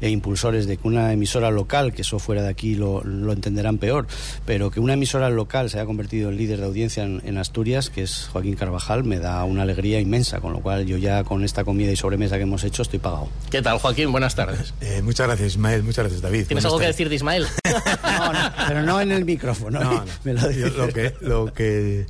e 0.02 0.10
impulsores 0.10 0.66
de 0.66 0.76
que 0.76 0.86
una 0.86 1.10
emisora 1.14 1.50
local, 1.50 1.94
que 1.94 2.02
eso 2.02 2.18
fuera 2.18 2.42
de 2.42 2.50
aquí 2.50 2.74
lo, 2.74 3.02
lo 3.02 3.32
entenderán 3.32 3.78
peor, 3.78 4.06
pero 4.44 4.70
que 4.70 4.78
una 4.78 4.92
emisora 4.92 5.30
local 5.30 5.70
se 5.70 5.78
haya 5.78 5.86
convertido 5.86 6.28
en 6.28 6.36
líder 6.36 6.60
de 6.60 6.66
audiencia 6.66 7.04
en, 7.04 7.38
Asturias, 7.38 7.88
que 7.88 8.02
es 8.02 8.28
Joaquín 8.30 8.56
Carvajal, 8.56 9.04
me 9.04 9.18
da 9.18 9.42
una 9.44 9.62
alegría 9.62 10.00
inmensa, 10.00 10.40
con 10.40 10.52
lo 10.52 10.60
cual 10.60 10.84
yo 10.86 10.98
ya 10.98 11.24
con 11.24 11.44
esta 11.44 11.64
comida 11.64 11.90
y 11.90 11.96
sobremesa 11.96 12.36
que 12.36 12.42
hemos 12.42 12.62
hecho 12.62 12.82
estoy 12.82 12.98
pagado. 12.98 13.28
¿Qué 13.50 13.62
tal, 13.62 13.78
Joaquín? 13.78 14.12
Buenas 14.12 14.34
tardes. 14.34 14.74
Eh, 14.80 15.00
muchas 15.02 15.26
gracias, 15.26 15.52
Ismael. 15.52 15.82
Muchas 15.82 16.04
gracias, 16.04 16.20
David. 16.20 16.46
¿Tienes 16.46 16.64
algo 16.64 16.78
que 16.78 16.86
decir 16.86 17.08
de 17.08 17.16
Ismael? 17.16 17.46
no, 18.02 18.32
no, 18.32 18.52
pero 18.68 18.82
no 18.82 19.00
en 19.00 19.10
el 19.10 19.24
micrófono. 19.24 19.80
No, 19.80 19.93
me 20.24 20.34
lo 20.34 20.50
yo 20.50 20.68
lo 20.68 20.88
que, 20.88 21.14
lo 21.20 21.52
que 21.52 22.06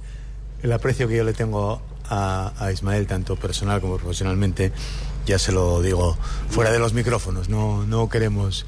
el 0.63 0.73
aprecio 0.73 1.09
que 1.09 1.17
yo 1.17 1.25
le 1.25 1.33
tengo 1.33 1.83
a, 2.09 2.53
a 2.59 2.73
Ismael, 2.73 3.07
tanto 3.07 3.37
personal 3.37 3.81
como 3.81 3.97
profesionalmente, 3.97 4.73
ya 5.27 5.39
se 5.39 5.53
lo 5.53 5.83
digo 5.83 6.17
fuera 6.49 6.71
de 6.71 6.79
los 6.79 6.93
micrófonos. 6.93 7.49
No, 7.49 7.85
no 7.85 8.09
queremos 8.09 8.67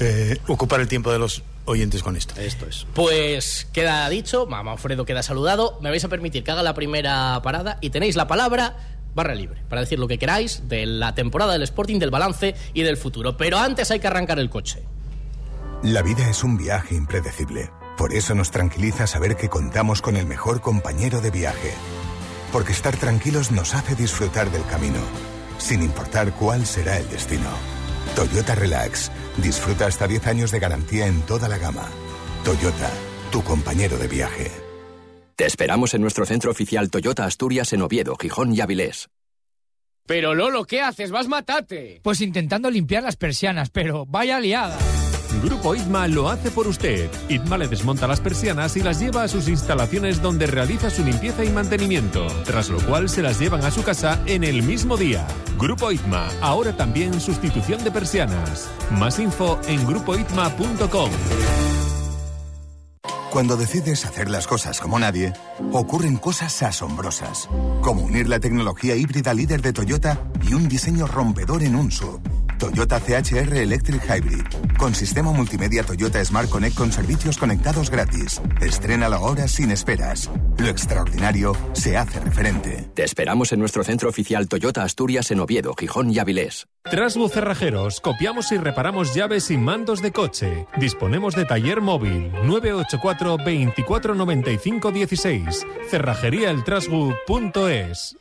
eh, 0.00 0.38
ocupar 0.46 0.80
el 0.80 0.88
tiempo 0.88 1.12
de 1.12 1.18
los 1.18 1.42
oyentes 1.64 2.02
con 2.02 2.16
esto. 2.16 2.34
Esto 2.40 2.66
es. 2.66 2.86
Pues 2.94 3.66
queda 3.72 4.08
dicho, 4.08 4.46
Mamá 4.46 4.72
Alfredo 4.72 5.04
queda 5.04 5.22
saludado. 5.22 5.78
Me 5.82 5.90
vais 5.90 6.04
a 6.04 6.08
permitir 6.08 6.44
que 6.44 6.50
haga 6.50 6.62
la 6.62 6.74
primera 6.74 7.40
parada 7.42 7.78
y 7.80 7.90
tenéis 7.90 8.16
la 8.16 8.26
palabra 8.26 8.76
barra 9.14 9.34
libre 9.34 9.62
para 9.68 9.80
decir 9.80 9.98
lo 9.98 10.06
que 10.06 10.18
queráis 10.18 10.68
de 10.68 10.86
la 10.86 11.14
temporada 11.14 11.52
del 11.52 11.62
Sporting, 11.62 11.98
del 11.98 12.10
balance 12.10 12.54
y 12.72 12.82
del 12.82 12.96
futuro. 12.96 13.36
Pero 13.36 13.58
antes 13.58 13.90
hay 13.90 14.00
que 14.00 14.06
arrancar 14.06 14.38
el 14.38 14.50
coche. 14.50 14.82
La 15.82 16.02
vida 16.02 16.28
es 16.28 16.42
un 16.42 16.56
viaje 16.56 16.94
impredecible. 16.94 17.70
Por 17.98 18.14
eso 18.14 18.32
nos 18.36 18.52
tranquiliza 18.52 19.08
saber 19.08 19.34
que 19.36 19.48
contamos 19.48 20.00
con 20.00 20.16
el 20.16 20.24
mejor 20.24 20.60
compañero 20.60 21.20
de 21.20 21.32
viaje. 21.32 21.72
Porque 22.52 22.70
estar 22.70 22.96
tranquilos 22.96 23.50
nos 23.50 23.74
hace 23.74 23.96
disfrutar 23.96 24.52
del 24.52 24.64
camino, 24.66 25.00
sin 25.58 25.82
importar 25.82 26.32
cuál 26.32 26.64
será 26.64 26.96
el 26.98 27.08
destino. 27.10 27.50
Toyota 28.14 28.54
Relax. 28.54 29.10
Disfruta 29.36 29.86
hasta 29.86 30.06
10 30.06 30.28
años 30.28 30.50
de 30.52 30.60
garantía 30.60 31.08
en 31.08 31.22
toda 31.22 31.48
la 31.48 31.58
gama. 31.58 31.88
Toyota, 32.44 32.88
tu 33.32 33.42
compañero 33.42 33.98
de 33.98 34.06
viaje. 34.06 34.52
Te 35.34 35.46
esperamos 35.46 35.92
en 35.92 36.00
nuestro 36.00 36.24
centro 36.24 36.52
oficial 36.52 36.90
Toyota 36.90 37.24
Asturias 37.24 37.72
en 37.72 37.82
Oviedo, 37.82 38.14
Gijón 38.16 38.54
y 38.54 38.60
Avilés. 38.60 39.08
Pero 40.06 40.34
Lolo, 40.34 40.64
¿qué 40.64 40.82
haces? 40.82 41.10
Vas 41.10 41.26
matate. 41.26 42.00
Pues 42.04 42.20
intentando 42.20 42.70
limpiar 42.70 43.02
las 43.02 43.16
persianas, 43.16 43.70
pero 43.70 44.06
vaya 44.06 44.38
liada. 44.38 44.78
Grupo 45.42 45.74
ITMA 45.74 46.08
lo 46.08 46.28
hace 46.28 46.50
por 46.50 46.66
usted. 46.66 47.10
ITMA 47.28 47.58
le 47.58 47.68
desmonta 47.68 48.06
las 48.06 48.20
persianas 48.20 48.76
y 48.76 48.82
las 48.82 48.98
lleva 49.00 49.22
a 49.22 49.28
sus 49.28 49.48
instalaciones 49.48 50.20
donde 50.22 50.46
realiza 50.46 50.90
su 50.90 51.04
limpieza 51.04 51.44
y 51.44 51.50
mantenimiento, 51.50 52.26
tras 52.44 52.68
lo 52.68 52.80
cual 52.80 53.08
se 53.08 53.22
las 53.22 53.38
llevan 53.38 53.64
a 53.64 53.70
su 53.70 53.82
casa 53.82 54.20
en 54.26 54.44
el 54.44 54.62
mismo 54.62 54.96
día. 54.96 55.26
Grupo 55.58 55.92
ITMA, 55.92 56.28
ahora 56.40 56.76
también 56.76 57.20
sustitución 57.20 57.84
de 57.84 57.90
persianas. 57.90 58.70
Más 58.90 59.18
info 59.18 59.60
en 59.68 59.86
grupoitma.com. 59.86 61.10
Cuando 63.30 63.58
decides 63.58 64.06
hacer 64.06 64.30
las 64.30 64.46
cosas 64.46 64.80
como 64.80 64.98
nadie, 64.98 65.34
ocurren 65.72 66.16
cosas 66.16 66.62
asombrosas, 66.62 67.48
como 67.82 68.02
unir 68.02 68.26
la 68.26 68.40
tecnología 68.40 68.96
híbrida 68.96 69.34
líder 69.34 69.60
de 69.60 69.74
Toyota 69.74 70.18
y 70.42 70.54
un 70.54 70.66
diseño 70.66 71.06
rompedor 71.06 71.62
en 71.62 71.76
un 71.76 71.90
sub. 71.92 72.20
Toyota 72.58 73.00
CHR 73.00 73.56
Electric 73.56 74.02
Hybrid, 74.04 74.44
con 74.76 74.94
sistema 74.94 75.32
multimedia 75.32 75.84
Toyota 75.84 76.22
Smart 76.24 76.50
Connect 76.50 76.76
con 76.76 76.92
servicios 76.92 77.38
conectados 77.38 77.90
gratis. 77.90 78.42
Estrena 78.60 79.08
la 79.08 79.20
hora 79.20 79.48
sin 79.48 79.70
esperas. 79.70 80.30
Lo 80.58 80.68
extraordinario 80.68 81.56
se 81.72 81.96
hace 81.96 82.20
referente. 82.20 82.90
Te 82.94 83.04
esperamos 83.04 83.52
en 83.52 83.60
nuestro 83.60 83.84
centro 83.84 84.08
oficial 84.08 84.48
Toyota 84.48 84.82
Asturias 84.82 85.30
en 85.30 85.38
Oviedo, 85.40 85.74
Gijón 85.78 86.10
y 86.10 86.18
Avilés. 86.18 86.66
Trasbu 86.90 87.28
Cerrajeros, 87.28 88.00
copiamos 88.00 88.50
y 88.52 88.58
reparamos 88.58 89.14
llaves 89.14 89.50
y 89.50 89.56
mandos 89.56 90.02
de 90.02 90.12
coche. 90.12 90.66
Disponemos 90.78 91.36
de 91.36 91.44
taller 91.44 91.80
móvil 91.80 92.32
984 92.44 93.38
24 93.44 94.14
95 94.14 94.90
16. 94.90 95.66
Cerrajeríaeltrasbu.es. 95.90 98.16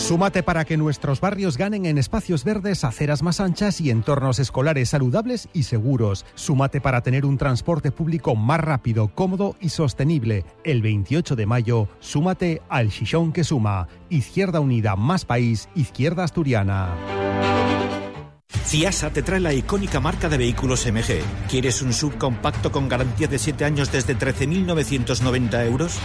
Súmate 0.00 0.42
para 0.42 0.64
que 0.64 0.78
nuestros 0.78 1.20
barrios 1.20 1.58
ganen 1.58 1.84
en 1.84 1.98
espacios 1.98 2.42
verdes, 2.42 2.84
aceras 2.84 3.22
más 3.22 3.38
anchas 3.38 3.80
y 3.82 3.90
entornos 3.90 4.38
escolares 4.38 4.88
saludables 4.88 5.48
y 5.52 5.64
seguros. 5.64 6.24
Súmate 6.34 6.80
para 6.80 7.02
tener 7.02 7.26
un 7.26 7.36
transporte 7.36 7.92
público 7.92 8.34
más 8.34 8.60
rápido, 8.60 9.08
cómodo 9.14 9.56
y 9.60 9.68
sostenible. 9.68 10.46
El 10.64 10.80
28 10.80 11.36
de 11.36 11.46
mayo, 11.46 11.86
súmate 12.00 12.62
al 12.70 12.90
Chichón 12.90 13.30
que 13.32 13.44
suma. 13.44 13.88
Izquierda 14.08 14.58
Unida, 14.58 14.96
más 14.96 15.26
país, 15.26 15.68
Izquierda 15.76 16.24
Asturiana. 16.24 16.96
Ciasa 18.64 19.10
te 19.10 19.22
trae 19.22 19.38
la 19.38 19.52
icónica 19.52 20.00
marca 20.00 20.28
de 20.28 20.38
vehículos 20.38 20.86
MG. 20.86 21.20
¿Quieres 21.48 21.82
un 21.82 21.92
subcompacto 21.92 22.72
con 22.72 22.88
garantía 22.88 23.28
de 23.28 23.38
7 23.38 23.64
años 23.64 23.92
desde 23.92 24.16
13.990 24.16 25.66
euros? 25.66 26.00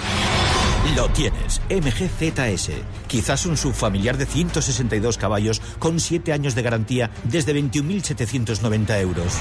Lo 0.94 1.10
tienes, 1.10 1.62
MG 1.70 2.10
ZS. 2.10 2.70
Quizás 3.08 3.46
un 3.48 3.58
subfamiliar 3.58 4.18
de 4.18 4.28
162 4.28 5.18
caballos 5.18 5.60
con 5.80 6.00
7 6.00 6.32
años 6.32 6.54
de 6.54 6.62
garantía 6.62 7.10
desde 7.24 7.56
21.790 7.56 9.02
euros. 9.02 9.34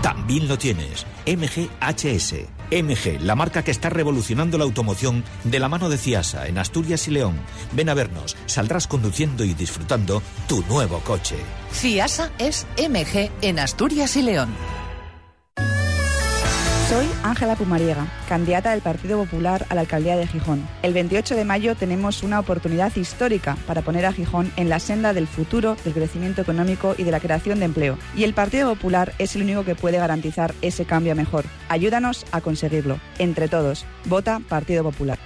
También 0.00 0.48
lo 0.48 0.56
tienes, 0.56 1.06
MG 1.26 1.68
HS. 1.80 2.46
MG, 2.70 3.20
la 3.20 3.34
marca 3.34 3.62
que 3.62 3.70
está 3.70 3.90
revolucionando 3.90 4.56
la 4.56 4.64
automoción 4.64 5.22
de 5.44 5.58
la 5.58 5.68
mano 5.68 5.90
de 5.90 5.98
Ciasa 5.98 6.46
en 6.46 6.56
Asturias 6.56 7.08
y 7.08 7.10
León. 7.10 7.36
Ven 7.72 7.90
a 7.90 7.94
vernos, 7.94 8.34
saldrás 8.46 8.86
conduciendo 8.86 9.44
y 9.44 9.52
disfrutando 9.52 10.22
tu 10.48 10.62
nuevo 10.62 11.00
coche. 11.00 11.36
Ciasa 11.72 12.30
es 12.38 12.66
MG 12.78 13.30
en 13.42 13.58
Asturias 13.58 14.16
y 14.16 14.22
León. 14.22 14.83
Soy 16.94 17.08
Ángela 17.24 17.56
Pumariega, 17.56 18.06
candidata 18.28 18.70
del 18.70 18.80
Partido 18.80 19.18
Popular 19.18 19.66
a 19.68 19.74
la 19.74 19.80
alcaldía 19.80 20.16
de 20.16 20.28
Gijón. 20.28 20.64
El 20.84 20.94
28 20.94 21.34
de 21.34 21.44
mayo 21.44 21.74
tenemos 21.74 22.22
una 22.22 22.38
oportunidad 22.38 22.94
histórica 22.94 23.56
para 23.66 23.82
poner 23.82 24.06
a 24.06 24.12
Gijón 24.12 24.52
en 24.54 24.68
la 24.68 24.78
senda 24.78 25.12
del 25.12 25.26
futuro, 25.26 25.76
del 25.82 25.92
crecimiento 25.92 26.40
económico 26.40 26.94
y 26.96 27.02
de 27.02 27.10
la 27.10 27.18
creación 27.18 27.58
de 27.58 27.64
empleo. 27.64 27.98
Y 28.14 28.22
el 28.22 28.32
Partido 28.32 28.72
Popular 28.72 29.12
es 29.18 29.34
el 29.34 29.42
único 29.42 29.64
que 29.64 29.74
puede 29.74 29.98
garantizar 29.98 30.54
ese 30.62 30.84
cambio 30.84 31.16
mejor. 31.16 31.46
Ayúdanos 31.68 32.26
a 32.30 32.40
conseguirlo. 32.40 33.00
Entre 33.18 33.48
todos, 33.48 33.86
vota 34.04 34.40
Partido 34.48 34.84
Popular. 34.84 35.18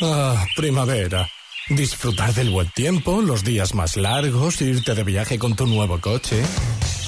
Ah, 0.00 0.46
primavera. 0.56 1.28
Disfrutar 1.68 2.32
del 2.32 2.48
buen 2.48 2.70
tiempo, 2.70 3.20
los 3.20 3.44
días 3.44 3.74
más 3.74 3.98
largos, 3.98 4.62
irte 4.62 4.94
de 4.94 5.04
viaje 5.04 5.38
con 5.38 5.56
tu 5.56 5.66
nuevo 5.66 6.00
coche. 6.00 6.42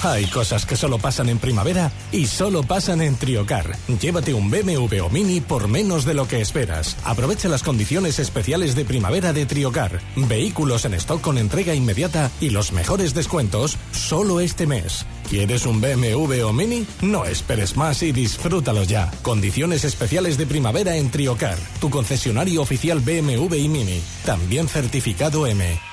Hay 0.02 0.24
cosas 0.26 0.64
que 0.64 0.76
solo 0.76 0.98
pasan 0.98 1.28
en 1.28 1.38
primavera 1.38 1.92
y 2.10 2.26
solo 2.26 2.62
pasan 2.62 3.02
en 3.02 3.16
Triocar. 3.16 3.76
Llévate 4.00 4.32
un 4.32 4.50
BMW 4.50 5.04
o 5.04 5.10
Mini 5.10 5.42
por 5.42 5.68
menos 5.68 6.06
de 6.06 6.14
lo 6.14 6.26
que 6.26 6.40
esperas. 6.40 6.96
Aprovecha 7.04 7.50
las 7.50 7.62
condiciones 7.62 8.18
especiales 8.18 8.74
de 8.74 8.86
primavera 8.86 9.34
de 9.34 9.44
Triocar. 9.44 10.00
Vehículos 10.16 10.86
en 10.86 10.94
stock 10.94 11.20
con 11.20 11.36
entrega 11.36 11.74
inmediata 11.74 12.30
y 12.40 12.48
los 12.48 12.72
mejores 12.72 13.12
descuentos 13.12 13.76
solo 13.92 14.40
este 14.40 14.66
mes. 14.66 15.04
¿Quieres 15.28 15.66
un 15.66 15.82
BMW 15.82 16.46
o 16.46 16.52
Mini? 16.54 16.86
No 17.02 17.26
esperes 17.26 17.76
más 17.76 18.02
y 18.02 18.12
disfrútalo 18.12 18.84
ya. 18.84 19.10
Condiciones 19.20 19.84
especiales 19.84 20.38
de 20.38 20.46
primavera 20.46 20.96
en 20.96 21.10
Triocar, 21.10 21.58
tu 21.78 21.90
concesionario 21.90 22.62
oficial 22.62 23.00
BMW 23.00 23.54
y 23.54 23.68
Mini. 23.68 24.00
También 24.24 24.66
certificado 24.66 25.46
M. 25.46 25.89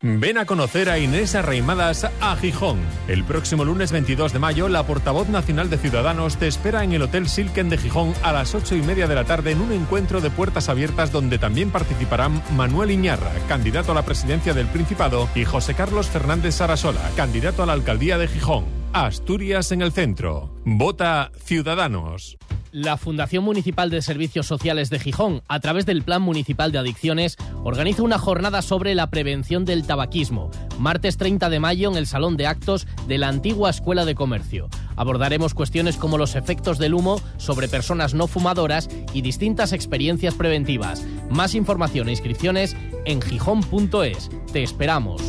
Ven 0.00 0.38
a 0.38 0.46
conocer 0.46 0.90
a 0.90 1.00
Inés 1.00 1.34
Arreimadas 1.34 2.08
a 2.20 2.36
Gijón. 2.36 2.78
El 3.08 3.24
próximo 3.24 3.64
lunes 3.64 3.90
22 3.90 4.32
de 4.32 4.38
mayo, 4.38 4.68
la 4.68 4.86
portavoz 4.86 5.28
nacional 5.28 5.70
de 5.70 5.76
Ciudadanos 5.76 6.36
te 6.36 6.46
espera 6.46 6.84
en 6.84 6.92
el 6.92 7.02
Hotel 7.02 7.28
Silken 7.28 7.68
de 7.68 7.78
Gijón 7.78 8.14
a 8.22 8.32
las 8.32 8.54
8 8.54 8.76
y 8.76 8.82
media 8.82 9.08
de 9.08 9.16
la 9.16 9.24
tarde 9.24 9.50
en 9.50 9.60
un 9.60 9.72
encuentro 9.72 10.20
de 10.20 10.30
puertas 10.30 10.68
abiertas 10.68 11.10
donde 11.10 11.38
también 11.38 11.72
participarán 11.72 12.40
Manuel 12.56 12.92
Iñarra, 12.92 13.32
candidato 13.48 13.90
a 13.90 13.96
la 13.96 14.04
presidencia 14.04 14.54
del 14.54 14.68
Principado, 14.68 15.28
y 15.34 15.44
José 15.44 15.74
Carlos 15.74 16.06
Fernández 16.06 16.54
Sarasola, 16.54 17.00
candidato 17.16 17.64
a 17.64 17.66
la 17.66 17.72
alcaldía 17.72 18.18
de 18.18 18.28
Gijón. 18.28 18.66
Asturias 18.92 19.72
en 19.72 19.82
el 19.82 19.90
centro. 19.90 20.54
Vota 20.64 21.32
Ciudadanos. 21.44 22.38
La 22.72 22.96
Fundación 22.96 23.44
Municipal 23.44 23.90
de 23.90 24.02
Servicios 24.02 24.46
Sociales 24.46 24.90
de 24.90 24.98
Gijón, 24.98 25.42
a 25.48 25.60
través 25.60 25.86
del 25.86 26.02
Plan 26.02 26.22
Municipal 26.22 26.72
de 26.72 26.78
Adicciones, 26.78 27.36
organiza 27.64 28.02
una 28.02 28.18
jornada 28.18 28.62
sobre 28.62 28.94
la 28.94 29.08
prevención 29.08 29.64
del 29.64 29.86
tabaquismo, 29.86 30.50
martes 30.78 31.16
30 31.16 31.48
de 31.48 31.60
mayo 31.60 31.90
en 31.90 31.96
el 31.96 32.06
Salón 32.06 32.36
de 32.36 32.46
Actos 32.46 32.86
de 33.06 33.18
la 33.18 33.28
antigua 33.28 33.70
Escuela 33.70 34.04
de 34.04 34.14
Comercio. 34.14 34.68
Abordaremos 34.96 35.54
cuestiones 35.54 35.96
como 35.96 36.18
los 36.18 36.34
efectos 36.34 36.78
del 36.78 36.94
humo 36.94 37.20
sobre 37.36 37.68
personas 37.68 38.14
no 38.14 38.26
fumadoras 38.26 38.88
y 39.12 39.22
distintas 39.22 39.72
experiencias 39.72 40.34
preventivas. 40.34 41.04
Más 41.30 41.54
información 41.54 42.08
e 42.08 42.12
inscripciones 42.12 42.76
en 43.04 43.22
gijón.es. 43.22 44.30
Te 44.52 44.62
esperamos. 44.62 45.22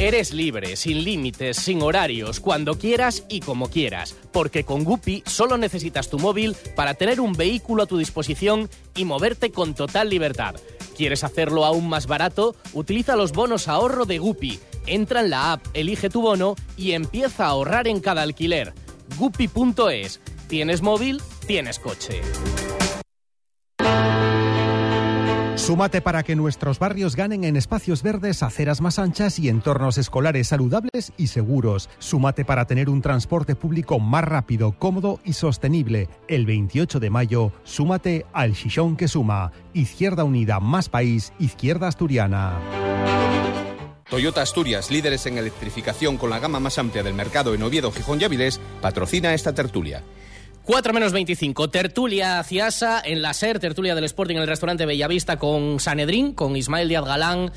Eres 0.00 0.32
libre, 0.32 0.74
sin 0.74 1.04
límites, 1.04 1.56
sin 1.56 1.80
horarios, 1.80 2.40
cuando 2.40 2.76
quieras 2.76 3.24
y 3.28 3.38
como 3.40 3.68
quieras, 3.68 4.16
porque 4.32 4.64
con 4.64 4.82
Guppy 4.82 5.22
solo 5.24 5.56
necesitas 5.56 6.10
tu 6.10 6.18
móvil 6.18 6.56
para 6.74 6.94
tener 6.94 7.20
un 7.20 7.32
vehículo 7.32 7.84
a 7.84 7.86
tu 7.86 7.96
disposición 7.96 8.68
y 8.96 9.04
moverte 9.04 9.52
con 9.52 9.74
total 9.74 10.10
libertad. 10.10 10.56
¿Quieres 10.96 11.22
hacerlo 11.22 11.64
aún 11.64 11.88
más 11.88 12.08
barato? 12.08 12.56
Utiliza 12.72 13.14
los 13.14 13.32
bonos 13.32 13.68
ahorro 13.68 14.04
de 14.04 14.18
Guppy. 14.18 14.58
Entra 14.86 15.20
en 15.20 15.30
la 15.30 15.52
app, 15.52 15.64
elige 15.74 16.10
tu 16.10 16.22
bono 16.22 16.56
y 16.76 16.92
empieza 16.92 17.44
a 17.44 17.50
ahorrar 17.50 17.86
en 17.86 18.00
cada 18.00 18.22
alquiler. 18.22 18.74
Guppy.es. 19.16 20.20
¿Tienes 20.48 20.82
móvil? 20.82 21.22
Tienes 21.46 21.78
coche. 21.78 22.20
Súmate 25.64 26.02
para 26.02 26.22
que 26.22 26.36
nuestros 26.36 26.78
barrios 26.78 27.16
ganen 27.16 27.42
en 27.42 27.56
espacios 27.56 28.02
verdes, 28.02 28.42
aceras 28.42 28.82
más 28.82 28.98
anchas 28.98 29.38
y 29.38 29.48
entornos 29.48 29.96
escolares 29.96 30.48
saludables 30.48 31.14
y 31.16 31.28
seguros. 31.28 31.88
Súmate 31.98 32.44
para 32.44 32.66
tener 32.66 32.90
un 32.90 33.00
transporte 33.00 33.56
público 33.56 33.98
más 33.98 34.24
rápido, 34.24 34.72
cómodo 34.72 35.20
y 35.24 35.32
sostenible. 35.32 36.10
El 36.28 36.44
28 36.44 37.00
de 37.00 37.08
mayo, 37.08 37.50
súmate 37.62 38.26
al 38.34 38.52
Chichón 38.52 38.94
que 38.94 39.08
suma. 39.08 39.52
Izquierda 39.72 40.24
Unida, 40.24 40.60
más 40.60 40.90
país, 40.90 41.32
Izquierda 41.38 41.88
Asturiana. 41.88 42.58
Toyota 44.10 44.42
Asturias, 44.42 44.90
líderes 44.90 45.24
en 45.24 45.38
electrificación 45.38 46.18
con 46.18 46.28
la 46.28 46.40
gama 46.40 46.60
más 46.60 46.76
amplia 46.78 47.02
del 47.02 47.14
mercado 47.14 47.54
en 47.54 47.62
Oviedo, 47.62 47.90
Gijón 47.90 48.20
y 48.20 48.24
Avilés, 48.24 48.60
patrocina 48.82 49.32
esta 49.32 49.54
tertulia. 49.54 50.02
4 50.64 50.94
menos 50.94 51.12
25, 51.12 51.68
tertulia 51.68 52.42
Ciasa 52.42 53.02
en 53.04 53.20
la 53.20 53.34
SER, 53.34 53.58
tertulia 53.58 53.94
del 53.94 54.04
Sporting 54.04 54.36
en 54.36 54.42
el 54.42 54.48
restaurante 54.48 54.86
Bellavista 54.86 55.38
con 55.38 55.78
Sanedrín, 55.78 56.32
con 56.32 56.56
Ismael 56.56 56.88
Díaz 56.88 57.04
Galán, 57.04 57.52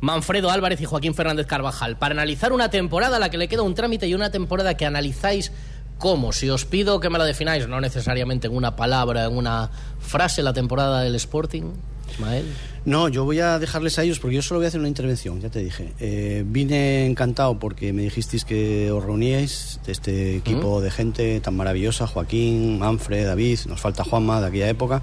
Manfredo 0.00 0.50
Álvarez 0.50 0.80
y 0.80 0.84
Joaquín 0.84 1.14
Fernández 1.14 1.46
Carvajal, 1.46 1.98
para 1.98 2.14
analizar 2.14 2.52
una 2.52 2.68
temporada 2.68 3.18
a 3.18 3.20
la 3.20 3.30
que 3.30 3.38
le 3.38 3.46
queda 3.46 3.62
un 3.62 3.76
trámite 3.76 4.08
y 4.08 4.14
una 4.14 4.32
temporada 4.32 4.76
que 4.76 4.86
analizáis 4.86 5.52
cómo. 5.98 6.32
Si 6.32 6.50
os 6.50 6.64
pido 6.64 6.98
que 6.98 7.10
me 7.10 7.18
la 7.18 7.26
defináis, 7.26 7.68
no 7.68 7.80
necesariamente 7.80 8.48
en 8.48 8.56
una 8.56 8.74
palabra, 8.74 9.26
en 9.26 9.36
una 9.36 9.70
frase, 10.00 10.42
la 10.42 10.52
temporada 10.52 11.02
del 11.02 11.14
Sporting. 11.14 11.74
Ismael. 12.10 12.44
No, 12.88 13.10
yo 13.10 13.24
voy 13.24 13.38
a 13.38 13.58
dejarles 13.58 13.98
a 13.98 14.02
ellos 14.02 14.18
porque 14.18 14.36
yo 14.36 14.40
solo 14.40 14.60
voy 14.60 14.64
a 14.64 14.68
hacer 14.68 14.80
una 14.80 14.88
intervención, 14.88 15.42
ya 15.42 15.50
te 15.50 15.58
dije. 15.58 15.92
Eh, 16.00 16.42
vine 16.46 17.04
encantado 17.04 17.58
porque 17.58 17.92
me 17.92 18.00
dijisteis 18.00 18.46
que 18.46 18.90
os 18.90 19.04
reuníais 19.04 19.78
de 19.84 19.92
este 19.92 20.36
equipo 20.36 20.80
de 20.80 20.90
gente 20.90 21.38
tan 21.40 21.54
maravillosa, 21.54 22.06
Joaquín, 22.06 22.78
Manfred, 22.78 23.26
David, 23.26 23.58
nos 23.66 23.78
falta 23.78 24.04
Juanma 24.04 24.40
de 24.40 24.46
aquella 24.46 24.70
época. 24.70 25.02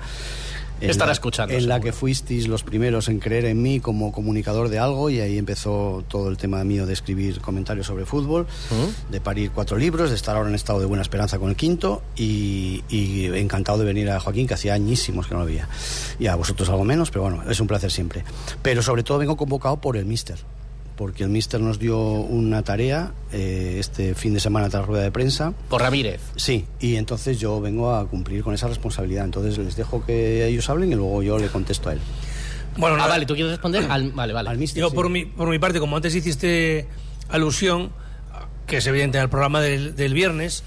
Estará 0.81 1.07
la- 1.07 1.13
escuchando, 1.13 1.53
En 1.53 1.67
la 1.67 1.75
seguro. 1.75 1.91
que 1.91 1.97
fuisteis 1.97 2.47
los 2.47 2.63
primeros 2.63 3.07
en 3.07 3.19
creer 3.19 3.45
en 3.45 3.61
mí 3.61 3.79
como 3.79 4.11
comunicador 4.11 4.69
de 4.69 4.77
algo 4.79 5.09
y 5.09 5.19
ahí 5.21 5.37
empezó 5.37 6.03
todo 6.07 6.29
el 6.29 6.37
tema 6.37 6.63
mío 6.63 6.85
de 6.85 6.93
escribir 6.93 7.39
comentarios 7.39 7.87
sobre 7.87 8.05
fútbol, 8.05 8.45
de 9.09 9.21
parir 9.21 9.51
cuatro 9.51 9.77
libros, 9.77 10.09
de 10.09 10.15
estar 10.15 10.35
ahora 10.35 10.49
en 10.49 10.55
estado 10.55 10.79
de 10.79 10.85
buena 10.85 11.01
esperanza 11.01 11.39
con 11.39 11.49
el 11.49 11.55
quinto 11.55 12.01
y, 12.15 12.83
y 12.89 13.25
encantado 13.35 13.77
de 13.79 13.85
venir 13.85 14.09
a 14.09 14.19
Joaquín, 14.19 14.47
que 14.47 14.53
hacía 14.55 14.73
añísimos 14.73 15.27
que 15.27 15.33
no 15.33 15.39
lo 15.41 15.45
veía. 15.45 15.67
Y 16.19 16.27
a 16.27 16.35
vosotros 16.35 16.67
algo 16.69 16.83
menos, 16.83 17.09
pero 17.09 17.23
bueno, 17.23 17.43
es 17.49 17.59
un 17.59 17.67
placer 17.67 17.91
siempre. 17.91 18.23
Pero 18.61 18.81
sobre 18.81 19.03
todo 19.03 19.17
vengo 19.17 19.37
convocado 19.37 19.77
por 19.77 19.95
el 19.97 20.05
Mister, 20.05 20.37
porque 20.95 21.23
el 21.23 21.29
Mister 21.29 21.59
nos 21.59 21.79
dio 21.79 21.99
una 21.99 22.63
tarea 22.63 23.13
eh, 23.31 23.77
este 23.79 24.15
fin 24.15 24.33
de 24.33 24.39
semana 24.39 24.69
tras 24.69 24.85
rueda 24.85 25.03
de 25.03 25.11
prensa. 25.11 25.53
Por 25.69 25.81
Ramírez. 25.81 26.21
Sí, 26.35 26.65
y 26.79 26.95
entonces 26.95 27.39
yo 27.39 27.59
vengo 27.59 27.93
a 27.93 28.07
cumplir 28.07 28.43
con 28.43 28.53
esa 28.53 28.67
responsabilidad. 28.67 29.25
Entonces 29.25 29.57
les 29.57 29.75
dejo 29.75 30.05
que 30.05 30.47
ellos 30.47 30.69
hablen 30.69 30.91
y 30.91 30.95
luego 30.95 31.21
yo 31.23 31.37
le 31.37 31.47
contesto 31.47 31.89
a 31.89 31.93
él. 31.93 31.99
Bueno, 32.77 32.95
ah, 32.95 32.99
nada. 32.99 33.09
vale, 33.11 33.25
¿tú 33.25 33.35
quieres 33.35 33.51
responder? 33.51 33.85
Al, 33.89 34.11
vale, 34.11 34.33
vale. 34.33 34.49
Al 34.49 34.57
Mister, 34.57 34.81
Yo, 34.81 34.89
sí. 34.89 34.95
por, 34.95 35.09
mi, 35.09 35.25
por 35.25 35.49
mi 35.49 35.59
parte, 35.59 35.79
como 35.79 35.95
antes 35.95 36.13
hiciste 36.15 36.87
alusión, 37.29 37.91
que 38.67 38.77
es 38.77 38.87
evidente 38.87 39.19
al 39.19 39.29
programa 39.29 39.61
del, 39.61 39.95
del 39.95 40.13
viernes, 40.13 40.63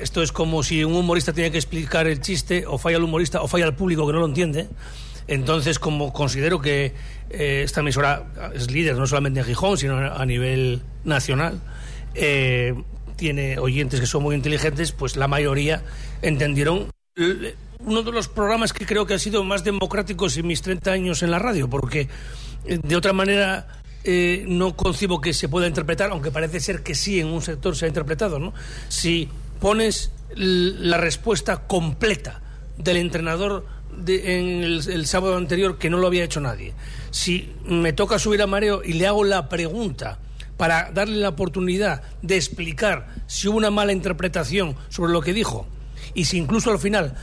esto 0.00 0.22
es 0.22 0.32
como 0.32 0.62
si 0.62 0.84
un 0.84 0.94
humorista 0.94 1.32
tenía 1.32 1.50
que 1.50 1.58
explicar 1.58 2.06
el 2.06 2.20
chiste, 2.20 2.64
o 2.66 2.78
falla 2.78 2.96
el 2.96 3.02
humorista, 3.02 3.42
o 3.42 3.48
falla 3.48 3.66
el 3.66 3.74
público 3.74 4.06
que 4.06 4.12
no 4.12 4.20
lo 4.20 4.26
entiende. 4.26 4.68
Entonces, 5.28 5.78
como 5.78 6.12
considero 6.12 6.60
que 6.60 6.94
eh, 7.30 7.62
esta 7.64 7.80
emisora 7.80 8.24
es 8.54 8.70
líder 8.70 8.96
no 8.96 9.06
solamente 9.06 9.40
en 9.40 9.46
Gijón, 9.46 9.78
sino 9.78 9.96
a 9.98 10.26
nivel 10.26 10.82
nacional, 11.04 11.60
eh, 12.14 12.74
tiene 13.16 13.58
oyentes 13.58 14.00
que 14.00 14.06
son 14.06 14.22
muy 14.22 14.34
inteligentes, 14.34 14.92
pues 14.92 15.16
la 15.16 15.28
mayoría 15.28 15.82
entendieron 16.22 16.88
uno 17.84 18.02
de 18.02 18.12
los 18.12 18.28
programas 18.28 18.72
que 18.72 18.86
creo 18.86 19.06
que 19.06 19.14
ha 19.14 19.18
sido 19.18 19.44
más 19.44 19.64
democráticos 19.64 20.36
en 20.36 20.46
mis 20.46 20.62
30 20.62 20.92
años 20.92 21.22
en 21.22 21.30
la 21.30 21.38
radio, 21.38 21.68
porque 21.68 22.08
eh, 22.64 22.78
de 22.82 22.96
otra 22.96 23.12
manera 23.12 23.66
eh, 24.04 24.44
no 24.46 24.76
concibo 24.76 25.20
que 25.20 25.32
se 25.32 25.48
pueda 25.48 25.66
interpretar, 25.66 26.10
aunque 26.10 26.30
parece 26.30 26.60
ser 26.60 26.82
que 26.82 26.94
sí 26.94 27.20
en 27.20 27.28
un 27.28 27.42
sector 27.42 27.76
se 27.76 27.84
ha 27.84 27.88
interpretado, 27.88 28.38
¿no? 28.38 28.52
Si 28.88 29.28
pones 29.60 30.12
la 30.34 30.96
respuesta 30.96 31.66
completa 31.66 32.40
del 32.78 32.96
entrenador 32.96 33.66
en 34.06 34.62
el, 34.62 34.88
el 34.88 35.06
sábado 35.06 35.36
anterior 35.36 35.78
que 35.78 35.90
no 35.90 35.98
lo 35.98 36.06
había 36.06 36.24
hecho 36.24 36.40
nadie, 36.40 36.72
si 37.10 37.52
me 37.64 37.92
toca 37.92 38.18
subir 38.18 38.42
a 38.42 38.46
mareo 38.46 38.82
y 38.84 38.94
le 38.94 39.06
hago 39.06 39.24
la 39.24 39.48
pregunta 39.48 40.18
para 40.56 40.90
darle 40.92 41.16
la 41.16 41.30
oportunidad 41.30 42.02
de 42.22 42.36
explicar 42.36 43.08
si 43.26 43.48
hubo 43.48 43.56
una 43.56 43.70
mala 43.70 43.92
interpretación 43.92 44.76
sobre 44.88 45.12
lo 45.12 45.20
que 45.20 45.32
dijo 45.32 45.66
y 46.14 46.24
si 46.26 46.38
incluso 46.38 46.70
al 46.70 46.78
final 46.78 47.14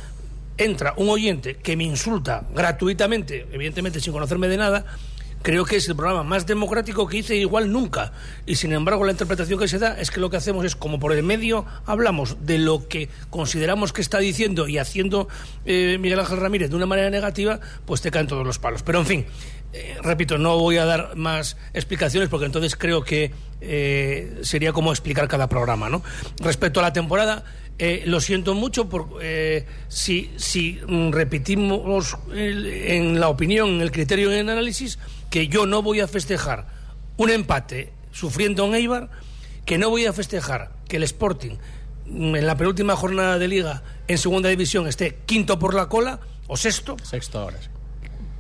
entra 0.58 0.94
un 0.98 1.10
oyente 1.10 1.56
que 1.56 1.78
me 1.78 1.86
insulta 1.86 2.44
gratuitamente, 2.54 3.48
evidentemente 3.52 4.02
sin 4.02 4.12
conocerme 4.12 4.48
de 4.50 4.58
nada, 4.58 4.86
creo 5.42 5.66
que 5.66 5.78
es 5.78 5.88
el 5.88 5.96
programa 5.96 6.24
más 6.24 6.46
democrático 6.46 7.08
que 7.08 7.18
hice 7.18 7.36
igual 7.36 7.72
nunca. 7.72 8.12
Y 8.46 8.56
sin 8.56 8.74
embargo 8.74 9.06
la 9.06 9.12
interpretación 9.12 9.60
que 9.60 9.68
se 9.68 9.80
da 9.80 10.00
es 10.00 10.12
que 10.12 10.20
lo 10.20 10.30
que 10.30 10.38
hacemos 10.38 10.66
es 10.66 10.76
como 10.76 11.00
por 11.00 11.14
el 11.14 11.24
medio 11.24 11.66
hablamos 11.86 12.38
de 12.46 12.58
lo 12.58 12.88
que 12.88 13.10
consideramos 13.30 13.94
que 13.94 14.02
está 14.02 14.20
diciendo 14.20 14.68
y 14.68 14.78
haciendo 14.78 15.28
eh, 15.66 15.98
Miguel 16.00 16.20
Ángel 16.20 16.40
Ramírez 16.40 16.70
de 16.70 16.76
una 16.76 16.86
manera 16.86 17.10
negativa, 17.10 17.60
pues 17.86 18.02
te 18.02 18.12
caen 18.12 18.28
todos 18.28 18.46
los 18.46 18.60
palos. 18.60 18.84
Pero 18.84 19.00
en 19.00 19.06
fin, 19.06 19.26
eh, 19.72 19.98
repito, 20.02 20.40
no 20.40 20.58
voy 20.58 20.78
a 20.78 20.86
dar 20.86 21.16
más 21.16 21.56
explicaciones 21.74 22.30
porque 22.30 22.48
entonces 22.48 22.76
creo 22.76 23.04
que 23.04 23.32
eh, 23.62 24.40
sería 24.42 24.74
como 24.74 24.92
explicar 24.92 25.28
cada 25.28 25.48
programa. 25.48 25.90
¿no? 25.90 26.02
Respecto 26.40 26.80
a 26.80 26.84
la 26.84 26.94
temporada, 26.94 27.44
eh, 27.78 28.02
lo 28.06 28.20
siento 28.20 28.56
mucho 28.56 28.90
por 28.90 29.20
si, 29.88 30.32
si 30.38 30.80
repetimos 31.12 32.18
en 32.34 33.20
la 33.20 33.30
opinión, 33.30 33.70
en 33.70 33.82
el 33.82 33.92
criterio 33.92 34.32
en 34.32 34.40
el 34.40 34.50
análisis, 34.50 34.98
que 35.30 35.48
yo 35.48 35.66
no 35.66 35.82
voy 35.82 36.00
a 36.00 36.08
festejar 36.08 36.68
un 37.18 37.30
empate 37.30 37.94
sufriendo 38.12 38.66
en 38.66 38.76
Eibar, 38.76 39.10
que 39.66 39.78
no 39.78 39.90
voy 39.90 40.06
a 40.06 40.14
festejar 40.14 40.72
que 40.88 40.98
el 40.98 41.04
Sporting 41.04 41.58
mm, 42.06 42.36
en 42.36 42.48
la 42.48 42.58
penúltima 42.58 42.96
jornada 42.96 43.38
de 43.38 43.48
liga 43.48 43.84
en 44.08 44.18
segunda 44.18 44.50
división 44.50 44.88
esté 44.88 45.20
quinto 45.26 45.60
por 45.60 45.74
la 45.74 45.88
cola 45.88 46.20
o 46.48 46.58
sexto 46.58 46.98
Sexto 47.04 47.40
ahora. 47.40 47.62
sí. 47.62 47.70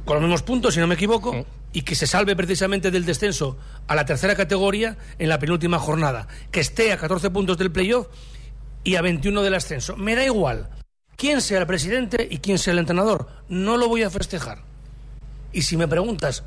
con 0.05 0.15
los 0.15 0.23
mismos 0.23 0.43
puntos, 0.43 0.73
si 0.73 0.79
no 0.79 0.87
me 0.87 0.95
equivoco, 0.95 1.45
y 1.71 1.83
que 1.83 1.93
se 1.93 2.07
salve 2.07 2.35
precisamente 2.35 2.89
del 2.89 3.05
descenso 3.05 3.57
a 3.87 3.95
la 3.95 4.05
tercera 4.05 4.35
categoría 4.35 4.97
en 5.19 5.29
la 5.29 5.37
penúltima 5.37 5.77
jornada, 5.77 6.27
que 6.51 6.61
esté 6.61 6.91
a 6.91 6.97
14 6.97 7.29
puntos 7.29 7.57
del 7.57 7.71
playoff 7.71 8.07
y 8.83 8.95
a 8.95 9.01
21 9.01 9.43
del 9.43 9.53
ascenso. 9.53 9.95
Me 9.95 10.15
da 10.15 10.25
igual 10.25 10.69
quién 11.15 11.41
sea 11.41 11.59
el 11.59 11.67
presidente 11.67 12.27
y 12.29 12.39
quién 12.39 12.57
sea 12.57 12.73
el 12.73 12.79
entrenador, 12.79 13.27
no 13.49 13.77
lo 13.77 13.87
voy 13.87 14.03
a 14.03 14.09
festejar. 14.09 14.63
Y 15.51 15.63
si 15.63 15.77
me 15.77 15.87
preguntas, 15.87 16.43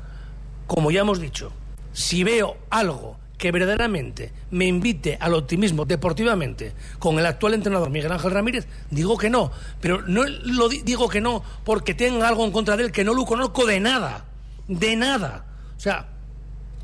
como 0.67 0.91
ya 0.91 1.01
hemos 1.01 1.19
dicho, 1.19 1.51
si 1.91 2.23
veo 2.23 2.57
algo 2.69 3.17
que 3.37 3.51
verdaderamente 3.51 4.31
me 4.51 4.65
invite 4.65 5.17
al 5.19 5.33
optimismo 5.33 5.83
deportivamente 5.85 6.73
con 6.99 7.19
el 7.19 7.25
actual 7.25 7.55
entrenador 7.55 7.89
Miguel 7.89 8.11
Ángel 8.11 8.31
Ramírez, 8.31 8.67
digo 8.89 9.17
que 9.17 9.29
no. 9.29 9.51
Pero 9.81 10.01
no 10.07 10.23
lo 10.25 10.69
di- 10.69 10.81
digo 10.81 11.09
que 11.09 11.19
no 11.19 11.43
porque 11.65 11.93
tenga 11.93 12.27
algo 12.27 12.45
en 12.45 12.51
contra 12.51 12.77
de 12.77 12.83
él 12.85 12.91
que 12.91 13.03
no 13.03 13.13
lo 13.13 13.25
conozco 13.25 13.65
de 13.65 13.79
nada. 13.81 14.25
De 14.67 14.95
nada. 14.95 15.45
O 15.75 15.79
sea, 15.79 16.07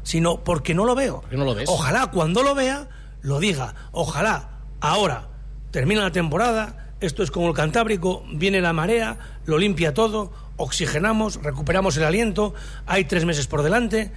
sino 0.03 0.43
porque 0.43 0.73
no 0.73 0.83
lo 0.85 0.95
veo. 0.95 1.23
no 1.31 1.45
lo 1.45 1.55
ves? 1.55 1.69
Ojalá 1.69 2.07
cuando 2.07 2.43
lo 2.43 2.55
vea 2.55 2.89
lo 3.21 3.39
diga. 3.39 3.75
Ojalá 3.91 4.49
ahora 4.81 5.27
termina 5.71 6.01
la 6.01 6.11
temporada, 6.11 6.93
esto 6.99 7.23
es 7.23 7.31
como 7.31 7.47
el 7.47 7.53
Cantábrico, 7.53 8.25
viene 8.33 8.59
la 8.59 8.73
marea, 8.73 9.17
lo 9.45 9.57
limpia 9.57 9.93
todo, 9.93 10.33
oxigenamos, 10.59 11.41
recuperamos 11.41 11.97
el 11.97 12.03
aliento, 12.03 12.53
hay 12.85 13.05
tres 13.05 13.25
meses 13.25 13.47
por 13.47 13.63
delante, 13.63 14.11